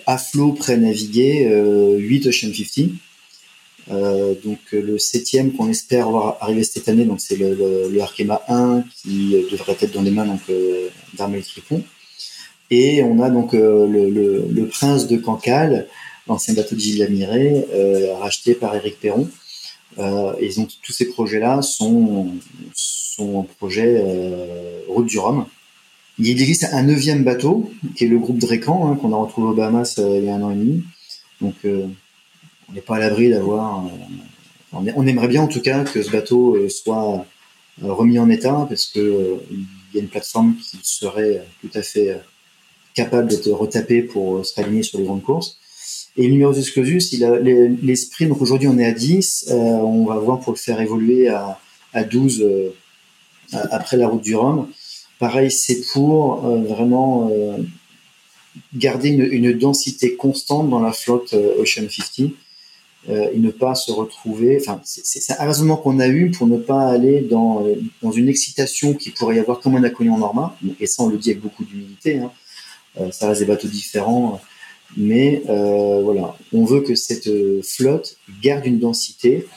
à 0.07 0.17
flot 0.17 0.53
pré-navigué 0.53 1.49
8 1.99 2.27
Ocean 2.27 2.53
50 2.53 2.91
euh, 3.89 4.35
donc 4.43 4.59
le 4.71 4.97
septième 4.99 5.53
qu'on 5.53 5.67
espère 5.69 6.09
voir 6.09 6.37
arriver 6.39 6.63
cette 6.63 6.87
année, 6.87 7.05
donc 7.05 7.19
c'est 7.19 7.35
le, 7.35 7.99
Arkema 7.99 8.41
1 8.47 8.83
qui 8.95 9.35
devrait 9.51 9.77
être 9.79 9.93
dans 9.93 10.01
les 10.01 10.11
mains 10.11 10.25
donc 10.25 10.41
euh, 10.49 10.89
d'Armel 11.17 11.43
Tripon. 11.43 11.83
Et 12.69 13.03
on 13.03 13.21
a 13.21 13.29
donc 13.29 13.53
euh, 13.53 13.87
le, 13.87 14.67
Prince 14.67 15.07
de 15.07 15.17
Cancale, 15.17 15.87
l'ancien 16.27 16.53
bateau 16.53 16.75
de 16.75 16.79
Gilles 16.79 16.99
Lamiré, 16.99 17.65
euh, 17.73 18.13
racheté 18.15 18.53
par 18.53 18.75
Éric 18.75 18.99
Perron. 18.99 19.27
et 19.97 20.53
donc 20.55 20.69
tous 20.83 20.93
ces 20.93 21.07
projets-là 21.09 21.61
sont 21.61 22.29
son 22.73 23.43
projet 23.57 24.01
Route 24.87 25.07
du 25.07 25.19
Rhum. 25.19 25.45
Il 26.17 26.29
existe 26.29 26.67
un 26.71 26.83
neuvième 26.83 27.23
bateau, 27.23 27.71
qui 27.95 28.05
est 28.05 28.07
le 28.07 28.19
groupe 28.19 28.37
Drecan, 28.37 28.87
hein, 28.87 28.95
qu'on 28.95 29.11
a 29.11 29.17
retrouvé 29.17 29.47
au 29.47 29.53
Bahamas 29.53 29.95
il 29.97 30.23
y 30.23 30.29
a 30.29 30.35
un 30.35 30.41
an 30.43 30.51
et 30.51 30.55
demi. 30.55 30.83
Donc, 31.41 31.55
on 32.71 32.75
n'est 32.75 32.81
pas 32.81 32.95
à 32.95 32.99
l'abri 32.99 33.29
d'avoir. 33.29 33.83
on 34.71 35.07
aimerait 35.07 35.27
bien 35.27 35.41
en 35.41 35.47
tout 35.47 35.61
cas 35.61 35.83
que 35.83 36.01
ce 36.01 36.09
bateau 36.09 36.57
soit 36.69 37.25
remis 37.81 38.19
en 38.19 38.29
état, 38.29 38.65
parce 38.69 38.85
que 38.85 39.39
il 39.51 39.95
y 39.95 39.99
a 39.99 40.01
une 40.01 40.09
plateforme 40.09 40.55
qui 40.55 40.79
serait 40.83 41.45
tout 41.61 41.69
à 41.73 41.81
fait 41.81 42.17
capable 42.93 43.29
d'être 43.29 43.49
retapée 43.51 44.01
pour 44.01 44.45
se 44.45 44.55
réaligner 44.55 44.83
sur 44.83 44.99
les 44.99 45.05
grandes 45.05 45.23
courses. 45.23 45.57
Et 46.17 46.27
numéro 46.27 46.51
Clausus, 46.51 47.13
il 47.13 47.23
a 47.23 47.39
les, 47.39 47.95
sprints, 47.95 48.35
aujourd'hui 48.39 48.67
on 48.67 48.77
est 48.77 48.85
à 48.85 48.91
10, 48.91 49.45
euh, 49.49 49.53
on 49.53 50.05
va 50.05 50.17
voir 50.17 50.39
pour 50.41 50.51
le 50.51 50.57
faire 50.57 50.81
évoluer 50.81 51.29
à, 51.29 51.57
à 51.93 52.03
12 52.03 52.41
euh, 52.41 52.69
après 53.71 53.95
la 53.95 54.09
route 54.09 54.21
du 54.21 54.35
Rhum. 54.35 54.67
Pareil, 55.19 55.51
c'est 55.51 55.81
pour 55.93 56.45
euh, 56.45 56.63
vraiment 56.63 57.31
garder 58.75 59.09
une, 59.09 59.21
une, 59.21 59.53
densité 59.53 60.15
constante 60.15 60.69
dans 60.69 60.81
la 60.81 60.91
flotte 60.91 61.33
Ocean 61.33 61.87
50 61.89 62.31
et 63.09 63.37
ne 63.37 63.49
pas 63.49 63.73
se 63.73 63.91
retrouver. 63.91 64.57
Enfin, 64.61 64.79
c'est 64.83 65.33
un 65.33 65.45
raisonnement 65.45 65.75
qu'on 65.75 65.99
a 65.99 66.07
eu 66.07 66.29
pour 66.29 66.45
ne 66.47 66.57
pas 66.57 66.87
aller 66.87 67.21
dans, 67.21 67.65
dans 68.01 68.11
une 68.11 68.29
excitation 68.29 68.93
qui 68.93 69.09
pourrait 69.09 69.37
y 69.37 69.39
avoir 69.39 69.59
comme 69.59 69.75
on 69.75 69.83
a 69.83 69.89
connu 69.89 70.11
en. 70.11 70.53
Et 70.79 70.85
ça, 70.85 71.03
on 71.03 71.09
le 71.09 71.17
dit 71.17 71.31
avec 71.31 71.41
beaucoup 71.41 71.63
d'humilité. 71.63 72.19
Hein. 72.19 72.31
ça 73.11 73.27
reste 73.27 73.41
des 73.41 73.47
bateaux 73.47 73.67
différents 73.67 74.39
mais 74.97 75.43
euh, 75.49 76.01
voilà, 76.03 76.35
on 76.53 76.65
veut 76.65 76.81
que 76.81 76.95
cette 76.95 77.27
euh, 77.27 77.61
flotte 77.63 78.17
garde 78.41 78.65
une 78.65 78.79
densité 78.79 79.47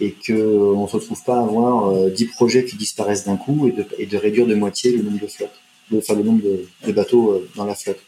et 0.00 0.12
qu'on 0.12 0.82
ne 0.82 0.86
se 0.86 0.96
retrouve 0.96 1.22
pas 1.24 1.36
à 1.36 1.42
avoir 1.42 1.90
euh, 1.90 2.10
10 2.10 2.26
projets 2.26 2.64
qui 2.64 2.76
disparaissent 2.76 3.24
d'un 3.24 3.36
coup 3.36 3.68
et 3.68 3.72
de, 3.72 3.84
et 3.98 4.06
de, 4.06 4.16
réduire 4.16 4.46
de 4.46 4.54
moitié 4.54 4.92
le 4.92 5.02
nombre 5.02 5.20
de 5.20 5.26
flottes, 5.26 5.60
enfin 5.94 6.14
le 6.14 6.22
nombre 6.22 6.42
de, 6.42 6.92
bateaux 6.92 7.32
euh, 7.32 7.48
dans 7.56 7.66
la 7.66 7.74
flotte. 7.74 8.00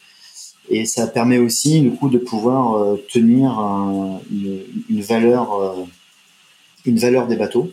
Et 0.69 0.85
ça 0.87 1.07
permet 1.07 1.39
aussi 1.39 1.81
du 1.81 1.91
coup 1.91 2.09
de 2.09 2.19
pouvoir 2.19 2.75
euh, 2.75 3.05
tenir 3.13 3.51
un, 3.51 4.21
une, 4.31 4.61
une, 4.89 5.03
valeur, 5.03 5.77
une 6.87 6.99
valeur 6.99 7.27
des 7.27 7.37
bateaux 7.37 7.71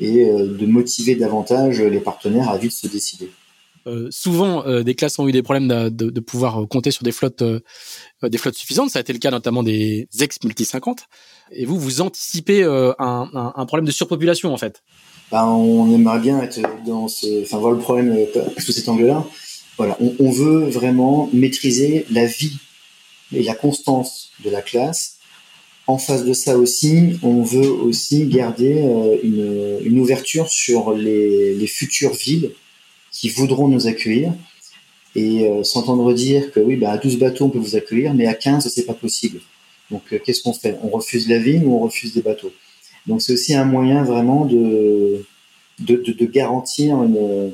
et 0.00 0.24
de 0.26 0.66
motiver 0.66 1.14
davantage 1.14 1.80
les 1.80 2.00
partenaires 2.00 2.50
à 2.50 2.58
vite 2.58 2.72
se 2.72 2.88
décider. 2.88 3.30
Euh, 3.86 4.08
souvent 4.10 4.66
euh, 4.66 4.82
des 4.82 4.94
classes 4.94 5.18
ont 5.18 5.28
eu 5.28 5.32
des 5.32 5.42
problèmes 5.42 5.68
de, 5.68 5.88
de, 5.90 6.08
de 6.10 6.20
pouvoir 6.20 6.62
euh, 6.62 6.66
compter 6.66 6.90
sur 6.90 7.02
des 7.02 7.12
flottes 7.12 7.44
des 8.22 8.38
flottes 8.38 8.54
suffisantes. 8.54 8.90
Ça 8.90 8.98
a 8.98 9.02
été 9.02 9.12
le 9.12 9.18
cas 9.18 9.30
notamment 9.30 9.62
des 9.62 10.08
ex 10.20 10.38
multi 10.44 10.64
50. 10.64 11.02
Et 11.52 11.66
vous, 11.66 11.78
vous 11.78 12.00
anticipez 12.00 12.64
un, 12.64 12.94
un, 12.98 13.52
un, 13.54 13.66
problème 13.66 13.84
de 13.84 13.90
surpopulation 13.90 14.52
en 14.52 14.56
fait? 14.56 14.82
Bah, 15.30 15.46
on 15.46 15.92
aimerait 15.92 16.20
bien 16.20 16.40
être 16.40 16.60
dans 16.86 17.08
ce, 17.08 17.42
enfin 17.42 17.58
voir 17.58 17.72
le 17.72 17.78
problème 17.78 18.16
sous 18.58 18.72
cet 18.72 18.88
angle-là. 18.88 19.26
Voilà, 19.76 19.96
on, 20.00 20.14
on, 20.18 20.30
veut 20.30 20.68
vraiment 20.68 21.28
maîtriser 21.32 22.06
la 22.10 22.26
vie 22.26 22.58
et 23.32 23.42
la 23.42 23.54
constance 23.54 24.30
de 24.44 24.50
la 24.50 24.62
classe. 24.62 25.16
En 25.86 25.98
face 25.98 26.24
de 26.24 26.32
ça 26.32 26.56
aussi, 26.56 27.18
on 27.22 27.42
veut 27.42 27.70
aussi 27.70 28.26
garder 28.26 28.82
une, 29.22 29.78
une 29.84 29.98
ouverture 29.98 30.48
sur 30.48 30.94
les, 30.94 31.54
les 31.54 31.66
futures 31.66 32.14
villes 32.14 32.52
qui 33.10 33.28
voudront 33.28 33.68
nous 33.68 33.86
accueillir 33.86 34.32
et 35.14 35.46
euh, 35.46 35.62
s'entendre 35.62 36.12
dire 36.12 36.50
que 36.50 36.60
oui, 36.60 36.76
bah, 36.76 36.90
à 36.90 36.98
12 36.98 37.18
bateaux, 37.18 37.46
on 37.46 37.50
peut 37.50 37.58
vous 37.58 37.76
accueillir, 37.76 38.14
mais 38.14 38.26
à 38.26 38.34
15, 38.34 38.68
c'est 38.68 38.86
pas 38.86 38.94
possible. 38.94 39.40
Donc, 39.90 40.02
euh, 40.12 40.18
qu'est-ce 40.18 40.42
qu'on 40.42 40.52
fait? 40.52 40.76
On 40.82 40.88
refuse 40.88 41.28
la 41.28 41.38
vigne 41.38 41.64
ou 41.66 41.76
on 41.76 41.80
refuse 41.80 42.12
des 42.12 42.22
bateaux? 42.22 42.52
Donc, 43.06 43.22
c'est 43.22 43.32
aussi 43.32 43.54
un 43.54 43.64
moyen 43.64 44.02
vraiment 44.02 44.44
de, 44.44 45.24
de, 45.78 45.96
de, 45.96 46.12
de 46.12 46.26
garantir 46.26 47.02
une, 47.02 47.52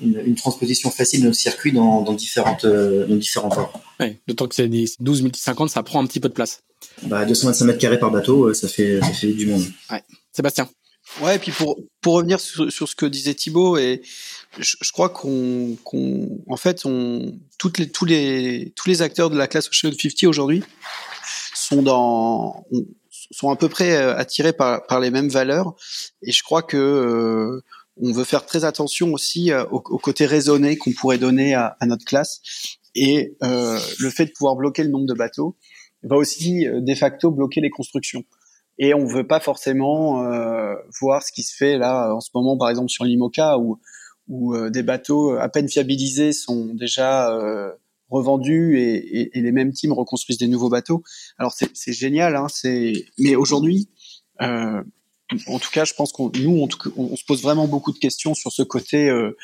une, 0.00 0.20
une, 0.24 0.34
transposition 0.34 0.90
facile 0.90 1.22
de 1.22 1.28
nos 1.28 1.32
circuits 1.32 1.72
dans, 1.72 2.02
dans 2.02 2.12
différentes, 2.12 2.64
euh, 2.64 3.06
dans 3.06 3.16
différents 3.16 3.48
ports. 3.48 3.80
Ouais, 4.00 4.20
d'autant 4.26 4.48
que 4.48 4.54
c'est 4.54 4.68
12 4.68 5.22
multi-50, 5.22 5.68
ça 5.68 5.82
prend 5.82 6.02
un 6.02 6.06
petit 6.06 6.20
peu 6.20 6.28
de 6.28 6.34
place. 6.34 6.62
Bah, 7.02 7.24
225 7.24 7.64
mètres 7.64 7.78
carrés 7.78 7.98
par 7.98 8.10
bateau, 8.10 8.52
ça 8.54 8.68
fait, 8.68 9.00
ça 9.00 9.12
fait 9.12 9.32
du 9.32 9.46
monde. 9.46 9.64
Ouais. 9.90 10.02
Sébastien 10.32 10.68
Ouais, 11.20 11.36
et 11.36 11.38
puis 11.38 11.52
pour, 11.52 11.78
pour 12.00 12.14
revenir 12.14 12.40
sur, 12.40 12.72
sur 12.72 12.88
ce 12.88 12.96
que 12.96 13.06
disait 13.06 13.34
Thibaut, 13.34 13.76
et 13.76 14.02
je, 14.58 14.76
je 14.80 14.90
crois 14.90 15.10
qu'on, 15.10 15.76
qu'on, 15.84 16.42
en 16.48 16.56
fait, 16.56 16.86
on, 16.86 17.38
toutes 17.58 17.78
les, 17.78 17.90
tous 17.90 18.04
les, 18.04 18.72
tous 18.74 18.88
les 18.88 19.02
acteurs 19.02 19.30
de 19.30 19.36
la 19.36 19.46
classe 19.46 19.68
Ocean 19.68 19.92
50 19.92 20.24
aujourd'hui 20.24 20.64
sont 21.54 21.82
dans, 21.82 22.66
sont 23.30 23.50
à 23.50 23.56
peu 23.56 23.68
près 23.68 23.96
euh, 23.96 24.16
attirés 24.16 24.52
par, 24.52 24.86
par 24.86 24.98
les 24.98 25.10
mêmes 25.10 25.28
valeurs, 25.28 25.74
et 26.22 26.32
je 26.32 26.42
crois 26.42 26.62
que 26.62 26.76
euh, 26.76 27.62
on 27.96 28.12
veut 28.12 28.24
faire 28.24 28.44
très 28.44 28.64
attention 28.64 29.12
aussi 29.12 29.52
euh, 29.52 29.64
au, 29.66 29.80
côté 29.80 30.26
raisonné 30.26 30.76
qu'on 30.76 30.92
pourrait 30.92 31.18
donner 31.18 31.54
à, 31.54 31.76
notre 31.82 32.04
classe, 32.04 32.40
et 32.94 33.36
euh, 33.42 33.78
le 33.98 34.10
fait 34.10 34.26
de 34.26 34.32
pouvoir 34.32 34.56
bloquer 34.56 34.84
le 34.84 34.90
nombre 34.90 35.06
de 35.06 35.14
bateaux 35.14 35.56
va 36.02 36.16
aussi 36.16 36.66
de 36.66 36.94
facto 36.94 37.30
bloquer 37.30 37.60
les 37.60 37.70
constructions 37.70 38.24
et 38.78 38.94
on 38.94 39.06
veut 39.06 39.26
pas 39.26 39.40
forcément 39.40 40.24
euh, 40.24 40.74
voir 41.00 41.22
ce 41.22 41.32
qui 41.32 41.42
se 41.42 41.56
fait 41.56 41.78
là 41.78 42.14
en 42.14 42.20
ce 42.20 42.30
moment 42.34 42.56
par 42.56 42.68
exemple 42.68 42.90
sur 42.90 43.04
l'IMOCA 43.04 43.58
où 43.58 43.78
où 44.28 44.54
euh, 44.54 44.70
des 44.70 44.82
bateaux 44.82 45.36
à 45.36 45.48
peine 45.48 45.68
fiabilisés 45.68 46.32
sont 46.32 46.74
déjà 46.74 47.30
euh, 47.34 47.72
revendus 48.08 48.78
et, 48.78 49.20
et, 49.20 49.38
et, 49.38 49.42
les 49.42 49.52
mêmes 49.52 49.72
teams 49.72 49.92
reconstruisent 49.92 50.38
des 50.38 50.48
nouveaux 50.48 50.70
bateaux. 50.70 51.02
Alors 51.38 51.52
c'est 51.52 51.92
génial, 51.92 52.36
hein, 52.36 52.46
c'est 52.48 52.92
mais 53.18 53.36
aujourd'hui, 53.36 53.90
euh, 54.40 54.82
en 55.46 55.58
tout 55.58 55.70
cas, 55.72 55.84
je 55.84 55.94
pense 55.94 56.12
qu'on 56.12 56.30
nous 56.38 56.68
on, 56.96 57.16
se 57.16 57.24
pose 57.24 57.42
vraiment 57.42 57.66
beaucoup 57.66 57.92
de 57.92 57.98
questions 57.98 58.34
sur 58.34 58.52
ce 58.52 58.62
côté 58.62 59.08
euh, 59.08 59.36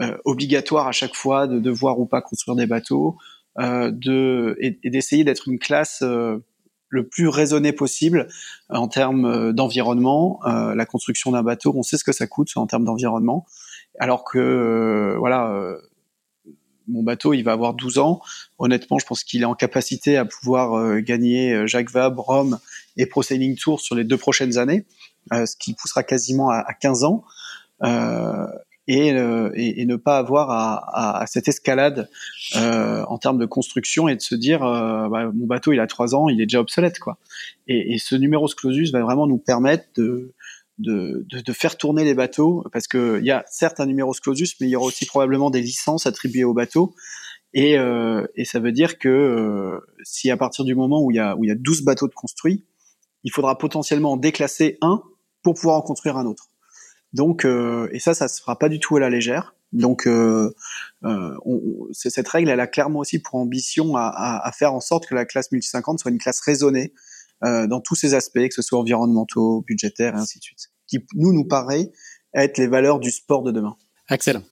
euh, 0.00 0.16
obligatoire 0.24 0.88
à 0.88 0.92
chaque 0.92 1.14
fois 1.14 1.46
de 1.46 1.58
devoir 1.58 1.98
ou 2.00 2.06
pas 2.06 2.22
construire 2.22 2.56
des 2.56 2.66
bateaux, 2.66 3.16
de 3.58 4.56
et, 4.60 4.78
d'essayer 4.88 5.24
d'être 5.24 5.48
une 5.48 5.58
classe 5.58 6.02
le 6.90 7.06
plus 7.06 7.28
raisonné 7.28 7.72
possible 7.72 8.28
euh, 8.70 8.76
en 8.76 8.88
termes 8.88 9.24
euh, 9.24 9.52
d'environnement. 9.52 10.40
Euh, 10.46 10.74
la 10.74 10.86
construction 10.86 11.32
d'un 11.32 11.42
bateau, 11.42 11.72
on 11.76 11.82
sait 11.82 11.96
ce 11.96 12.04
que 12.04 12.12
ça 12.12 12.26
coûte 12.26 12.50
en 12.56 12.66
termes 12.66 12.84
d'environnement, 12.84 13.46
alors 13.98 14.24
que 14.24 15.16
voilà, 15.18 15.76
mon 16.86 17.02
bateau, 17.02 17.34
il 17.34 17.42
va 17.42 17.52
avoir 17.52 17.74
12 17.74 17.98
ans. 17.98 18.20
Honnêtement, 18.58 18.98
je 18.98 19.06
pense 19.06 19.24
qu'il 19.24 19.42
est 19.42 19.46
en 19.46 19.54
capacité 19.54 20.16
à 20.16 20.24
pouvoir 20.24 21.00
gagner 21.00 21.66
Jacques 21.66 21.90
Vabre, 21.90 22.22
Rome 22.22 22.58
et 22.96 23.06
Pro 23.06 23.22
Sailing 23.22 23.56
Tour 23.56 23.80
sur 23.80 23.94
les 23.94 24.04
deux 24.04 24.16
prochaines 24.16 24.56
années, 24.56 24.86
ce 25.32 25.56
qui 25.56 25.74
poussera 25.74 26.02
quasiment 26.02 26.50
à, 26.50 26.58
à 26.58 26.74
15 26.74 27.04
ans. 27.04 27.24
Euh, 27.84 28.46
et, 28.88 29.12
euh, 29.12 29.50
et, 29.54 29.82
et, 29.82 29.86
ne 29.86 29.96
pas 29.96 30.16
avoir 30.16 30.50
à, 30.50 31.20
à, 31.20 31.26
cette 31.26 31.46
escalade 31.46 32.08
euh, 32.56 33.04
en 33.06 33.18
termes 33.18 33.36
de 33.36 33.44
construction 33.44 34.08
et 34.08 34.16
de 34.16 34.22
se 34.22 34.34
dire 34.34 34.64
euh, 34.64 35.08
bah, 35.10 35.30
mon 35.32 35.46
bateau 35.46 35.72
il 35.72 35.80
a 35.80 35.86
trois 35.86 36.14
ans, 36.14 36.30
il 36.30 36.40
est 36.40 36.46
déjà 36.46 36.60
obsolète 36.60 36.98
quoi. 36.98 37.18
Et, 37.66 37.94
et 37.94 37.98
ce 37.98 38.16
numéro 38.16 38.46
clausus 38.46 38.90
va 38.90 39.02
vraiment 39.02 39.26
nous 39.26 39.36
permettre 39.36 39.84
de, 39.94 40.32
de, 40.78 41.26
de, 41.28 41.52
faire 41.52 41.76
tourner 41.76 42.02
les 42.02 42.14
bateaux 42.14 42.64
parce 42.72 42.86
que 42.86 43.18
il 43.20 43.26
y 43.26 43.30
a 43.30 43.44
certes 43.46 43.78
un 43.78 43.86
numéro 43.86 44.12
clausus, 44.12 44.56
mais 44.58 44.68
il 44.68 44.70
y 44.70 44.76
aura 44.76 44.86
aussi 44.86 45.04
probablement 45.04 45.50
des 45.50 45.60
licences 45.60 46.06
attribuées 46.06 46.44
aux 46.44 46.54
bateaux. 46.54 46.94
Et, 47.52 47.78
euh, 47.78 48.26
ça 48.44 48.58
veut 48.58 48.72
dire 48.72 48.98
que 48.98 49.08
euh, 49.08 49.80
si 50.02 50.30
à 50.30 50.38
partir 50.38 50.64
du 50.64 50.74
moment 50.74 51.02
où 51.02 51.10
il 51.10 51.16
y 51.16 51.20
a 51.20 51.36
où 51.36 51.44
il 51.44 51.48
y 51.48 51.50
a 51.50 51.56
12 51.56 51.82
bateaux 51.82 52.08
de 52.08 52.14
construits, 52.14 52.64
il 53.22 53.32
faudra 53.32 53.58
potentiellement 53.58 54.12
en 54.12 54.16
déclasser 54.16 54.78
un 54.80 55.02
pour 55.42 55.54
pouvoir 55.54 55.76
en 55.76 55.82
construire 55.82 56.16
un 56.16 56.26
autre. 56.26 56.48
Donc, 57.12 57.44
euh, 57.44 57.88
et 57.92 58.00
ça, 58.00 58.14
ça 58.14 58.28
se 58.28 58.40
fera 58.40 58.58
pas 58.58 58.68
du 58.68 58.80
tout 58.80 58.96
à 58.96 59.00
la 59.00 59.10
légère. 59.10 59.54
Donc, 59.72 60.06
euh, 60.06 60.54
euh, 61.04 61.36
on, 61.44 61.88
cette 61.92 62.28
règle, 62.28 62.50
elle 62.50 62.60
a 62.60 62.66
clairement 62.66 63.00
aussi 63.00 63.18
pour 63.18 63.34
ambition 63.36 63.96
à, 63.96 64.02
à, 64.02 64.46
à, 64.46 64.52
faire 64.52 64.72
en 64.72 64.80
sorte 64.80 65.06
que 65.06 65.14
la 65.14 65.24
classe 65.24 65.52
multi 65.52 65.68
50 65.68 65.98
soit 65.98 66.10
une 66.10 66.18
classe 66.18 66.40
raisonnée 66.40 66.92
euh, 67.44 67.66
dans 67.66 67.80
tous 67.80 67.94
ses 67.94 68.14
aspects, 68.14 68.48
que 68.48 68.54
ce 68.54 68.62
soit 68.62 68.78
environnementaux, 68.78 69.62
budgétaires 69.66 70.14
et 70.14 70.18
ainsi 70.18 70.38
de 70.38 70.44
suite. 70.44 70.70
Qui 70.86 70.98
nous 71.14 71.32
nous 71.32 71.44
paraît 71.44 71.90
être 72.34 72.58
les 72.58 72.66
valeurs 72.66 72.98
du 72.98 73.10
sport 73.10 73.42
de 73.42 73.52
demain. 73.52 73.76
Excellent. 74.10 74.42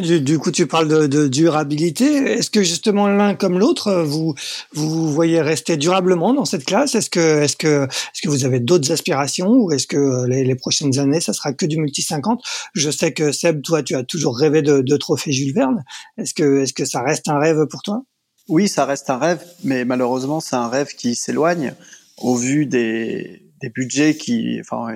Du, 0.00 0.38
coup, 0.38 0.50
tu 0.50 0.66
parles 0.66 1.08
de, 1.08 1.28
durabilité. 1.28 2.04
Est-ce 2.04 2.50
que 2.50 2.62
justement 2.62 3.06
l'un 3.06 3.34
comme 3.34 3.58
l'autre, 3.58 4.02
vous 4.02 4.34
vous 4.72 5.12
voyez 5.12 5.40
rester 5.40 5.76
durablement 5.76 6.32
dans 6.32 6.44
cette 6.44 6.64
classe? 6.64 6.94
Est-ce 6.94 7.10
que 7.10 7.42
est-ce 7.42 7.56
que 7.56 7.84
est-ce 7.84 8.22
que 8.22 8.28
vous 8.28 8.44
avez 8.44 8.60
d'autres 8.60 8.92
aspirations? 8.92 9.48
Ou 9.48 9.72
est-ce 9.72 9.86
que 9.86 10.26
les, 10.26 10.44
les, 10.44 10.54
prochaines 10.54 10.98
années, 10.98 11.20
ça 11.20 11.32
sera 11.32 11.52
que 11.52 11.66
du 11.66 11.78
multi 11.78 12.02
50 12.02 12.42
Je 12.74 12.90
sais 12.90 13.12
que 13.12 13.32
Seb, 13.32 13.62
toi, 13.62 13.82
tu 13.82 13.94
as 13.94 14.04
toujours 14.04 14.38
rêvé 14.38 14.62
de, 14.62 14.80
de 14.80 14.96
trophée 14.96 15.32
Jules 15.32 15.54
Verne. 15.54 15.84
Est-ce 16.18 16.34
que 16.34 16.62
est-ce 16.62 16.72
que 16.72 16.84
ça 16.84 17.02
reste 17.02 17.28
un 17.28 17.38
rêve 17.38 17.66
pour 17.70 17.82
toi? 17.82 18.02
Oui, 18.48 18.68
ça 18.68 18.84
reste 18.84 19.10
un 19.10 19.18
rêve, 19.18 19.42
mais 19.64 19.84
malheureusement, 19.84 20.40
c'est 20.40 20.56
un 20.56 20.68
rêve 20.68 20.94
qui 20.94 21.14
s'éloigne 21.14 21.74
au 22.18 22.36
vu 22.36 22.66
des, 22.66 23.42
des 23.60 23.70
budgets 23.70 24.16
qui, 24.16 24.58
enfin, 24.60 24.94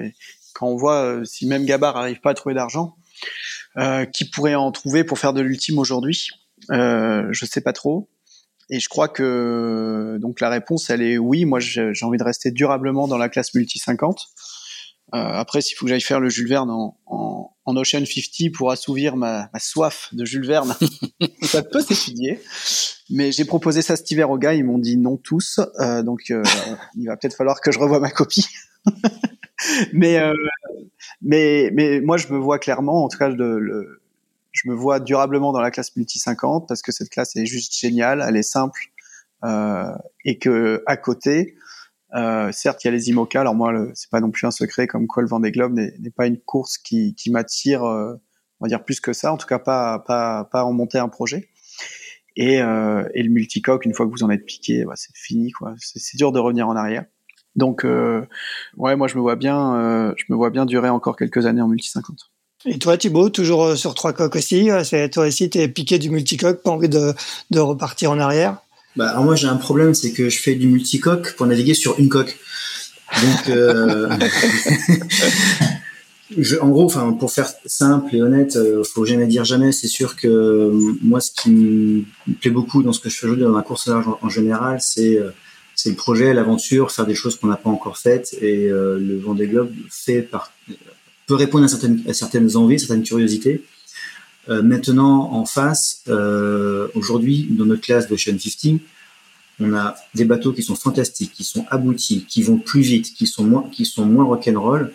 quand 0.54 0.68
on 0.68 0.76
voit 0.76 1.02
euh, 1.02 1.24
si 1.24 1.46
même 1.46 1.64
Gabar 1.64 1.96
arrive 1.96 2.20
pas 2.20 2.30
à 2.30 2.34
trouver 2.34 2.54
d'argent 2.54 2.94
euh, 2.94 3.57
qui 4.12 4.28
pourrait 4.28 4.54
en 4.54 4.72
trouver 4.72 5.04
pour 5.04 5.18
faire 5.18 5.32
de 5.32 5.40
l'ultime 5.40 5.78
aujourd'hui 5.78 6.28
euh, 6.70 7.28
Je 7.30 7.44
sais 7.44 7.60
pas 7.60 7.72
trop. 7.72 8.08
Et 8.70 8.80
je 8.80 8.88
crois 8.88 9.08
que 9.08 10.18
donc 10.20 10.40
la 10.40 10.50
réponse, 10.50 10.90
elle 10.90 11.02
est 11.02 11.16
oui. 11.16 11.44
Moi, 11.44 11.58
j'ai 11.60 11.92
envie 12.02 12.18
de 12.18 12.24
rester 12.24 12.50
durablement 12.50 13.08
dans 13.08 13.18
la 13.18 13.28
classe 13.28 13.54
multi 13.54 13.78
50. 13.78 14.26
après, 15.12 15.62
s'il 15.62 15.76
faut 15.76 15.86
que 15.86 15.90
j'aille 15.90 16.02
faire 16.02 16.20
le 16.20 16.28
Jules 16.28 16.48
Verne 16.48 16.70
en, 16.70 16.98
en, 17.06 17.56
en 17.64 17.76
Ocean 17.76 18.04
50 18.04 18.52
pour 18.52 18.70
assouvir 18.70 19.16
ma, 19.16 19.50
ma 19.52 19.58
soif 19.58 20.08
de 20.12 20.24
Jules 20.24 20.46
Verne, 20.46 20.74
ça 21.42 21.62
peut 21.62 21.80
s'étudier. 21.80 22.40
Mais 23.10 23.32
j'ai 23.32 23.44
proposé 23.44 23.82
ça 23.82 23.96
cet 23.96 24.10
hiver 24.10 24.30
aux 24.30 24.38
gars, 24.38 24.54
ils 24.54 24.64
m'ont 24.64 24.78
dit 24.78 24.96
non 24.96 25.16
tous, 25.16 25.60
euh, 25.80 26.02
donc 26.02 26.30
euh, 26.30 26.42
il 26.96 27.06
va 27.06 27.16
peut-être 27.16 27.36
falloir 27.36 27.60
que 27.60 27.72
je 27.72 27.78
revoie 27.78 28.00
ma 28.00 28.10
copie. 28.10 28.46
mais, 29.92 30.18
euh, 30.18 30.32
mais, 31.22 31.70
mais 31.72 32.00
moi, 32.00 32.16
je 32.16 32.28
me 32.32 32.38
vois 32.38 32.58
clairement, 32.58 33.04
en 33.04 33.08
tout 33.08 33.18
cas, 33.18 33.30
je 33.30 34.68
me 34.68 34.74
vois 34.74 35.00
durablement 35.00 35.52
dans 35.52 35.60
la 35.60 35.70
classe 35.70 35.94
multi 35.96 36.18
50 36.18 36.66
parce 36.68 36.82
que 36.82 36.92
cette 36.92 37.10
classe 37.10 37.36
est 37.36 37.46
juste 37.46 37.76
géniale, 37.76 38.24
elle 38.26 38.36
est 38.36 38.42
simple 38.42 38.80
euh, 39.44 39.92
et 40.24 40.38
que 40.38 40.82
à 40.86 40.96
côté, 40.96 41.56
euh, 42.14 42.50
certes, 42.52 42.82
il 42.84 42.88
y 42.88 42.90
a 42.90 42.92
les 42.92 43.08
IMOCA. 43.10 43.40
Alors 43.40 43.54
moi, 43.54 43.72
c'est 43.94 44.10
pas 44.10 44.20
non 44.20 44.30
plus 44.30 44.46
un 44.46 44.50
secret 44.50 44.86
comme 44.86 45.06
quoi 45.06 45.22
le 45.22 45.28
Vendée 45.28 45.52
Globe 45.52 45.74
n'est 45.74 46.10
pas 46.10 46.26
une 46.26 46.38
course 46.38 46.78
qui, 46.78 47.14
m'attire, 47.28 47.82
on 47.82 48.18
va 48.60 48.68
dire 48.68 48.84
plus 48.84 49.00
que 49.00 49.12
ça. 49.12 49.32
En 49.32 49.36
tout 49.36 49.46
cas, 49.46 49.58
pas 49.58 49.98
pas 49.98 50.64
en 50.64 50.72
monter 50.72 50.98
un 50.98 51.08
projet. 51.08 51.48
Et, 52.38 52.62
euh, 52.62 53.02
et 53.14 53.24
le 53.24 53.30
multicoque, 53.30 53.84
une 53.84 53.92
fois 53.92 54.06
que 54.06 54.12
vous 54.12 54.22
en 54.22 54.30
êtes 54.30 54.46
piqué, 54.46 54.84
bah, 54.84 54.94
c'est 54.94 55.14
fini. 55.16 55.52
C'est 55.76 56.16
dur 56.16 56.30
de 56.30 56.38
revenir 56.38 56.68
en 56.68 56.76
arrière. 56.76 57.04
Donc 57.58 57.84
euh, 57.84 58.22
ouais, 58.76 58.94
moi 58.94 59.08
je 59.08 59.16
me 59.16 59.20
vois 59.20 59.36
bien, 59.36 59.74
euh, 59.74 60.14
je 60.16 60.24
me 60.30 60.36
vois 60.36 60.50
bien 60.50 60.64
durer 60.64 60.88
encore 60.88 61.16
quelques 61.16 61.44
années 61.44 61.60
en 61.60 61.68
multi 61.68 61.90
50. 61.90 62.16
Et 62.64 62.78
toi, 62.78 62.96
Thibaut, 62.96 63.30
toujours 63.30 63.64
euh, 63.64 63.76
sur 63.76 63.94
trois 63.94 64.12
coques 64.12 64.36
aussi. 64.36 64.70
C'est 64.84 65.10
toi 65.10 65.26
aussi, 65.26 65.50
t'es 65.50 65.68
piqué 65.68 65.98
du 65.98 66.10
multicoque, 66.10 66.62
pas 66.62 66.70
envie 66.70 66.88
de, 66.88 67.12
de 67.50 67.60
repartir 67.60 68.12
en 68.12 68.18
arrière? 68.18 68.58
Bah, 68.96 69.10
alors 69.10 69.24
moi 69.24 69.34
j'ai 69.34 69.48
un 69.48 69.56
problème, 69.56 69.92
c'est 69.92 70.12
que 70.12 70.28
je 70.28 70.38
fais 70.38 70.54
du 70.54 70.68
multicoque 70.68 71.34
pour 71.36 71.46
naviguer 71.46 71.74
sur 71.74 71.98
une 71.98 72.08
coque. 72.08 72.38
Donc, 73.22 73.48
euh, 73.48 74.08
je, 76.36 76.56
en 76.58 76.68
gros, 76.68 76.84
enfin 76.84 77.12
pour 77.12 77.32
faire 77.32 77.50
simple 77.66 78.14
et 78.14 78.22
honnête, 78.22 78.56
euh, 78.56 78.84
faut 78.84 79.04
jamais 79.04 79.26
dire 79.26 79.44
jamais. 79.44 79.72
C'est 79.72 79.88
sûr 79.88 80.14
que 80.14 80.28
euh, 80.28 80.94
moi, 81.02 81.20
ce 81.20 81.32
qui 81.32 81.50
me 81.50 82.04
plaît 82.40 82.50
beaucoup 82.50 82.84
dans 82.84 82.92
ce 82.92 83.00
que 83.00 83.08
je 83.08 83.18
fais 83.18 83.26
aujourd'hui 83.26 83.44
dans 83.44 83.56
la 83.56 83.62
course 83.62 83.88
large 83.88 84.06
en, 84.06 84.18
en 84.22 84.28
général, 84.28 84.78
c'est 84.80 85.18
euh, 85.18 85.30
c'est 85.78 85.90
le 85.90 85.94
projet, 85.94 86.34
l'aventure, 86.34 86.90
faire 86.90 87.06
des 87.06 87.14
choses 87.14 87.36
qu'on 87.36 87.46
n'a 87.46 87.56
pas 87.56 87.70
encore 87.70 87.98
faites. 87.98 88.36
Et 88.40 88.66
euh, 88.66 88.98
le 88.98 89.16
Vendée 89.16 89.46
Globe 89.46 89.72
fait 89.88 90.22
par, 90.22 90.52
peut 91.28 91.36
répondre 91.36 91.66
à 91.66 91.68
certaines, 91.68 92.02
certaines 92.12 92.56
envies, 92.56 92.80
certaines 92.80 93.04
curiosités. 93.04 93.62
Euh, 94.48 94.60
maintenant, 94.60 95.32
en 95.32 95.46
face, 95.46 96.02
euh, 96.08 96.88
aujourd'hui, 96.94 97.46
dans 97.50 97.64
notre 97.64 97.82
classe 97.82 98.08
de 98.08 98.14
Ocean 98.14 98.36
50, 98.40 98.80
on 99.60 99.72
a 99.72 99.94
des 100.16 100.24
bateaux 100.24 100.52
qui 100.52 100.64
sont 100.64 100.74
fantastiques, 100.74 101.32
qui 101.32 101.44
sont 101.44 101.64
aboutis, 101.70 102.24
qui 102.28 102.42
vont 102.42 102.58
plus 102.58 102.80
vite, 102.80 103.14
qui 103.14 103.28
sont 103.28 103.44
moins, 103.44 103.70
qui 103.70 103.84
sont 103.84 104.04
moins 104.04 104.24
rock'n'roll, 104.24 104.92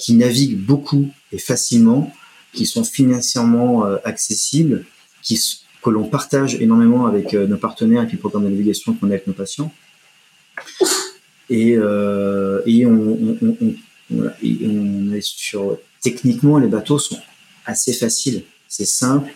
qui 0.00 0.14
naviguent 0.14 0.58
beaucoup 0.58 1.12
et 1.30 1.38
facilement, 1.38 2.12
qui 2.52 2.66
sont 2.66 2.82
financièrement 2.82 3.84
accessibles, 4.04 4.84
qui, 5.22 5.40
que 5.86 5.90
l'on 5.90 6.08
partage 6.08 6.56
énormément 6.60 7.06
avec 7.06 7.32
euh, 7.32 7.46
nos 7.46 7.58
partenaires 7.58 8.02
et 8.02 8.06
puis 8.06 8.16
le 8.16 8.20
programme 8.20 8.42
de 8.44 8.48
navigation 8.48 8.92
qu'on 8.92 9.06
a 9.06 9.10
avec 9.10 9.28
nos 9.28 9.34
patients. 9.34 9.72
Et, 11.48 11.76
euh, 11.76 12.60
et, 12.66 12.84
on, 12.86 13.52
est 15.12 15.20
sur 15.20 15.78
techniquement 16.02 16.58
les 16.58 16.66
bateaux 16.66 16.98
sont 16.98 17.20
assez 17.66 17.92
faciles, 17.92 18.42
c'est 18.66 18.84
simple 18.84 19.30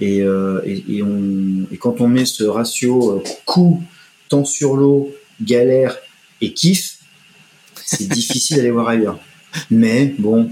et, 0.00 0.20
euh, 0.20 0.60
et, 0.66 1.78
quand 1.78 2.02
on 2.02 2.08
met 2.08 2.26
ce 2.26 2.44
ratio 2.44 3.22
coût, 3.46 3.82
temps 4.28 4.44
sur 4.44 4.76
l'eau, 4.76 5.14
galère 5.40 5.96
et 6.42 6.52
kiff, 6.52 6.98
c'est 7.86 8.06
difficile 8.20 8.58
d'aller 8.58 8.70
voir 8.70 8.88
ailleurs. 8.88 9.18
Mais 9.70 10.14
bon, 10.18 10.50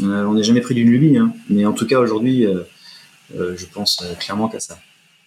on 0.00 0.34
n'est 0.34 0.44
jamais 0.44 0.60
pris 0.60 0.76
d'une 0.76 0.90
lubie. 0.90 1.16
Hein. 1.16 1.34
Mais 1.48 1.66
en 1.66 1.72
tout 1.72 1.86
cas, 1.86 1.98
aujourd'hui, 1.98 2.46
je 3.36 3.66
pense 3.72 4.02
clairement 4.18 4.48
qu'à 4.48 4.60
ça. 4.60 4.78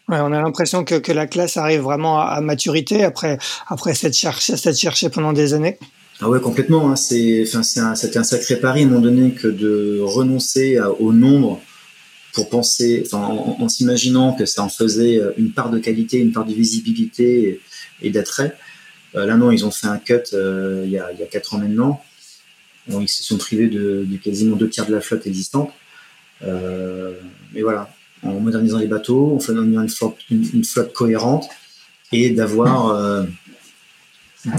Ouais, 0.10 0.18
on 0.20 0.34
a 0.34 0.41
l'impression 0.41 0.84
que, 0.84 0.95
que 0.95 1.12
la 1.14 1.28
classe 1.28 1.56
arrive 1.56 1.82
vraiment 1.82 2.20
à, 2.20 2.26
à 2.26 2.41
maturité 2.41 3.04
après, 3.04 3.38
après 3.68 3.93
s'être 3.93 4.16
cherché, 4.16 4.58
s'être 4.58 4.78
cherché 4.78 5.10
pendant 5.10 5.32
des 5.32 5.54
années. 5.54 5.80
Ah 6.20 6.30
ouais, 6.30 6.41
complètement. 6.41 6.91
Hein. 6.91 6.95
C'est, 6.95 7.43
enfin, 7.47 7.64
c'est 7.64 7.80
un, 7.80 7.95
c'était 7.95 8.20
un 8.20 8.24
sacré 8.24 8.58
pari 8.58 8.82
à 8.82 8.84
un 8.84 8.89
moment 8.89 9.01
donné 9.01 9.32
que 9.32 9.47
de 9.47 9.99
renoncer 10.01 10.78
à, 10.78 10.91
au 10.91 11.14
nombre 11.14 11.62
pour 12.34 12.49
penser, 12.49 13.04
en, 13.14 13.58
en 13.60 13.70
s'imaginant 13.70 14.34
que 14.34 14.45
ça 14.45 14.64
en 14.64 14.70
faisait 14.70 15.22
une 15.38 15.51
part 15.51 15.70
de 15.70 15.80
qualité, 15.80 16.18
une 16.18 16.32
part 16.32 16.45
de 16.45 16.54
visibilité 16.54 17.62
et, 18.01 18.08
et 18.08 18.10
d'attrait. 18.10 18.58
Euh, 19.16 19.26
là, 19.26 19.38
non, 19.38 19.51
ils 19.51 19.66
ont 19.66 19.72
fait 19.72 19.88
un 19.88 19.99
cut 19.99 20.16
euh, 20.34 20.82
il, 20.86 20.91
y 20.91 20.97
a, 20.97 21.12
il 21.14 21.20
y 21.20 21.24
a 21.24 21.28
quatre 21.28 21.54
ans 21.54 21.60
maintenant. 21.60 22.01
Bon, 22.88 22.99
ils 22.99 23.08
se 23.08 23.24
sont 23.24 23.38
privés 23.38 23.68
de, 23.68 24.06
de, 24.06 24.18
quasiment 24.18 24.56
deux 24.56 24.68
tiers 24.68 24.86
de 24.86 24.93
la 24.93 25.01
flotte 25.01 25.28
existante. 25.28 25.72
Euh, 26.46 27.14
mais 27.54 27.62
voilà, 27.62 27.89
en 28.24 28.39
modernisant 28.39 28.80
les 28.80 28.88
bateaux, 28.88 29.36
en 29.36 29.39
faisant 29.39 29.64
une 29.64 29.88
une, 30.32 30.64
flotte 30.64 30.94
cohérente 30.94 31.50
et 32.12 32.32
d'avoir 32.32 32.89
euh, 32.89 33.24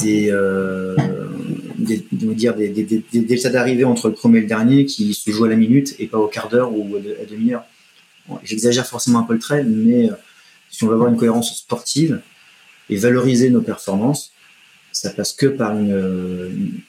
des, 0.01 0.31
euh, 0.31 0.97
des, 1.79 2.05
dire 2.13 2.55
des, 2.55 2.69
des, 2.69 3.51
d'arrivée 3.51 3.85
entre 3.85 4.09
le 4.09 4.15
premier 4.15 4.39
et 4.39 4.43
le 4.43 4.47
dernier 4.47 4.87
qui 4.87 5.15
se 5.15 5.31
jouent 5.31 5.45
à 5.45 5.49
la 5.49 5.57
minute 5.57 5.95
et 5.99 6.07
pas 6.07 6.19
au 6.19 6.29
quart 6.29 6.49
d'heure 6.49 6.73
ou 6.73 6.97
à 6.97 7.25
demi-heure. 7.31 7.65
J'exagère 8.43 8.87
forcément 8.87 9.19
un 9.19 9.25
peu 9.25 9.35
le 9.35 9.39
trait, 9.39 9.65
mais 9.65 10.09
si 10.71 10.85
on 10.85 10.89
veut 10.89 10.95
avoir 10.95 11.11
une 11.11 11.17
cohérence 11.17 11.59
sportive 11.59 12.21
et 12.89 12.97
valoriser 12.97 13.51
nos 13.51 13.61
performances, 13.61 14.33
ça 14.93 15.11
passe 15.11 15.33
que 15.33 15.47
par 15.47 15.77
une, 15.77 16.81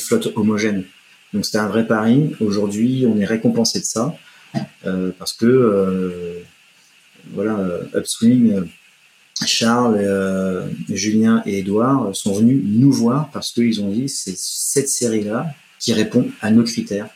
flotte 0.00 0.32
homogène. 0.36 0.84
Donc 1.32 1.44
c'était 1.44 1.58
un 1.58 1.68
vrai 1.68 1.86
pari. 1.86 2.34
Aujourd'hui, 2.40 3.06
on 3.08 3.18
est 3.18 3.24
récompensé 3.24 3.80
de 3.80 3.84
ça 3.84 4.14
euh, 4.14 4.33
parce 5.18 5.32
que 5.32 5.46
euh, 5.46 6.42
voilà, 7.32 7.58
Upswing, 7.94 8.64
Charles, 9.46 9.96
euh, 9.98 10.68
Julien 10.88 11.42
et 11.46 11.58
Edouard 11.58 12.14
sont 12.14 12.34
venus 12.34 12.62
nous 12.64 12.92
voir 12.92 13.30
parce 13.30 13.52
qu'ils 13.52 13.80
ont 13.80 13.90
dit 13.90 14.08
c'est 14.08 14.36
cette 14.36 14.88
série-là 14.88 15.46
qui 15.78 15.92
répond 15.92 16.28
à 16.40 16.50
nos 16.50 16.64
critères 16.64 17.08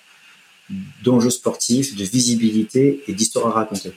d'enjeux 1.03 1.31
sportifs, 1.31 1.97
de 1.97 2.05
visibilité 2.05 3.03
et 3.07 3.15
d'histoire 3.15 3.49
à 3.49 3.61
raconter. 3.61 3.93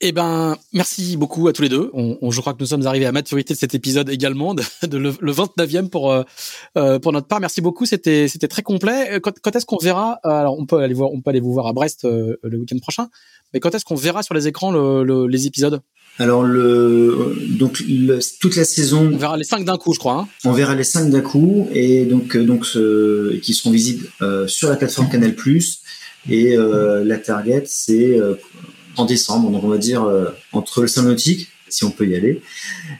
Eh 0.00 0.12
ben, 0.12 0.56
merci 0.72 1.16
beaucoup 1.16 1.48
à 1.48 1.52
tous 1.52 1.62
les 1.62 1.68
deux. 1.68 1.90
On, 1.92 2.18
on, 2.22 2.30
je 2.30 2.40
crois 2.40 2.54
que 2.54 2.60
nous 2.60 2.66
sommes 2.66 2.86
arrivés 2.86 3.06
à 3.06 3.10
maturité 3.10 3.54
de 3.54 3.58
cet 3.58 3.74
épisode 3.74 4.08
également, 4.08 4.54
de, 4.54 4.62
de 4.86 4.96
le, 4.96 5.12
le, 5.20 5.32
29e 5.32 5.88
pour 5.88 6.12
euh, 6.12 6.98
pour 7.00 7.12
notre 7.12 7.26
part. 7.26 7.40
Merci 7.40 7.60
beaucoup, 7.60 7.84
c'était 7.84 8.28
c'était 8.28 8.46
très 8.46 8.62
complet. 8.62 9.18
Quand, 9.20 9.32
quand 9.42 9.56
est-ce 9.56 9.66
qu'on 9.66 9.78
verra 9.78 10.20
Alors, 10.22 10.56
on 10.56 10.66
peut 10.66 10.78
aller 10.78 10.94
voir, 10.94 11.10
on 11.12 11.20
peut 11.20 11.30
aller 11.30 11.40
vous 11.40 11.52
voir 11.52 11.66
à 11.66 11.72
Brest 11.72 12.04
euh, 12.04 12.36
le 12.44 12.58
week-end 12.58 12.78
prochain. 12.78 13.08
Mais 13.52 13.58
quand 13.58 13.74
est-ce 13.74 13.84
qu'on 13.84 13.96
verra 13.96 14.22
sur 14.22 14.34
les 14.34 14.46
écrans 14.46 14.70
le, 14.70 15.02
le, 15.02 15.26
les 15.26 15.48
épisodes? 15.48 15.80
Alors 16.20 16.44
le 16.44 17.36
donc 17.58 17.82
toute 18.40 18.54
la 18.54 18.64
saison. 18.64 19.10
On 19.12 19.16
verra 19.16 19.36
les 19.36 19.44
cinq 19.44 19.64
d'un 19.64 19.78
coup, 19.78 19.94
je 19.94 19.98
crois. 19.98 20.14
Hein 20.14 20.28
on 20.44 20.52
verra 20.52 20.76
les 20.76 20.84
cinq 20.84 21.10
d'un 21.10 21.22
coup 21.22 21.68
et 21.72 22.04
donc 22.04 22.36
donc 22.36 22.66
ce, 22.66 23.34
qui 23.38 23.52
seront 23.52 23.70
visibles 23.70 24.06
euh, 24.22 24.46
sur 24.46 24.68
la 24.68 24.76
plateforme 24.76 25.08
Canal 25.08 25.34
Plus 25.34 25.80
et 26.30 26.56
la 26.56 27.18
target 27.18 27.64
c'est 27.66 28.18
en 28.98 29.04
décembre, 29.04 29.50
donc 29.50 29.64
on 29.64 29.68
va 29.68 29.78
dire 29.78 30.04
euh, 30.04 30.30
entre 30.52 30.82
le 30.82 30.88
Saint-Nautique, 30.88 31.48
si 31.68 31.84
on 31.84 31.90
peut 31.90 32.06
y 32.06 32.14
aller, 32.14 32.42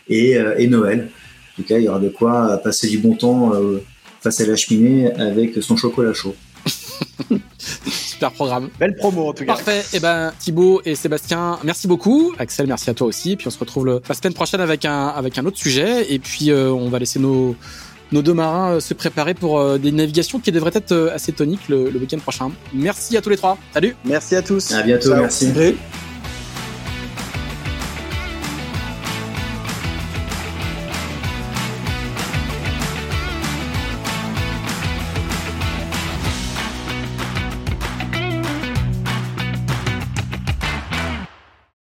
et, 0.09 0.37
euh, 0.37 0.55
et, 0.59 0.67
Noël. 0.67 1.09
En 1.53 1.63
tout 1.63 1.69
cas, 1.69 1.79
il 1.79 1.85
y 1.85 1.89
aura 1.89 1.99
de 1.99 2.09
quoi 2.09 2.59
passer 2.59 2.89
du 2.89 2.99
bon 2.99 3.15
temps 3.15 3.55
euh, 3.55 3.83
face 4.21 4.41
à 4.41 4.47
la 4.47 4.57
cheminée 4.57 5.13
avec 5.13 5.63
son 5.63 5.77
chocolat 5.77 6.13
chaud. 6.13 6.35
Super 7.59 8.33
programme. 8.33 8.69
Belle 8.79 8.97
promo 8.97 9.29
en 9.29 9.33
tout 9.33 9.45
cas. 9.45 9.55
Parfait. 9.55 9.81
Et 9.93 9.97
eh 9.97 10.01
ben 10.01 10.33
Thibaut 10.39 10.83
et 10.85 10.95
Sébastien, 10.95 11.59
merci 11.63 11.87
beaucoup. 11.87 12.35
Axel, 12.39 12.67
merci 12.67 12.91
à 12.91 12.95
toi 12.95 13.07
aussi. 13.07 13.37
Puis 13.37 13.47
on 13.47 13.51
se 13.51 13.59
retrouve 13.59 13.87
le, 13.87 14.01
la 14.09 14.15
semaine 14.15 14.35
prochaine 14.35 14.61
avec 14.61 14.85
un 14.85 15.07
avec 15.07 15.39
un 15.39 15.47
autre 15.47 15.59
sujet. 15.59 16.13
Et 16.13 16.19
puis 16.19 16.51
euh, 16.51 16.71
on 16.71 16.89
va 16.89 16.99
laisser 16.99 17.21
nos 17.21 17.55
nos 18.13 18.23
deux 18.23 18.35
marins 18.35 18.73
euh, 18.75 18.81
se 18.81 18.95
préparer 18.95 19.35
pour 19.35 19.59
euh, 19.59 19.79
des 19.79 19.93
navigations 19.93 20.39
qui 20.39 20.53
devraient 20.53 20.73
être 20.75 21.11
assez 21.15 21.33
toniques 21.33 21.69
le, 21.69 21.91
le 21.91 21.99
week-end 21.99 22.19
prochain. 22.19 22.51
Merci 22.73 23.17
à 23.17 23.23
tous 23.23 23.31
les 23.31 23.37
trois. 23.37 23.59
Salut. 23.75 23.97
Merci 24.05 24.37
à 24.37 24.43
tous. 24.43 24.73
À 24.73 24.83
bientôt. 24.83 25.11
Ciao. 25.11 25.21
Merci. 25.21 25.53
Salut. 25.53 25.77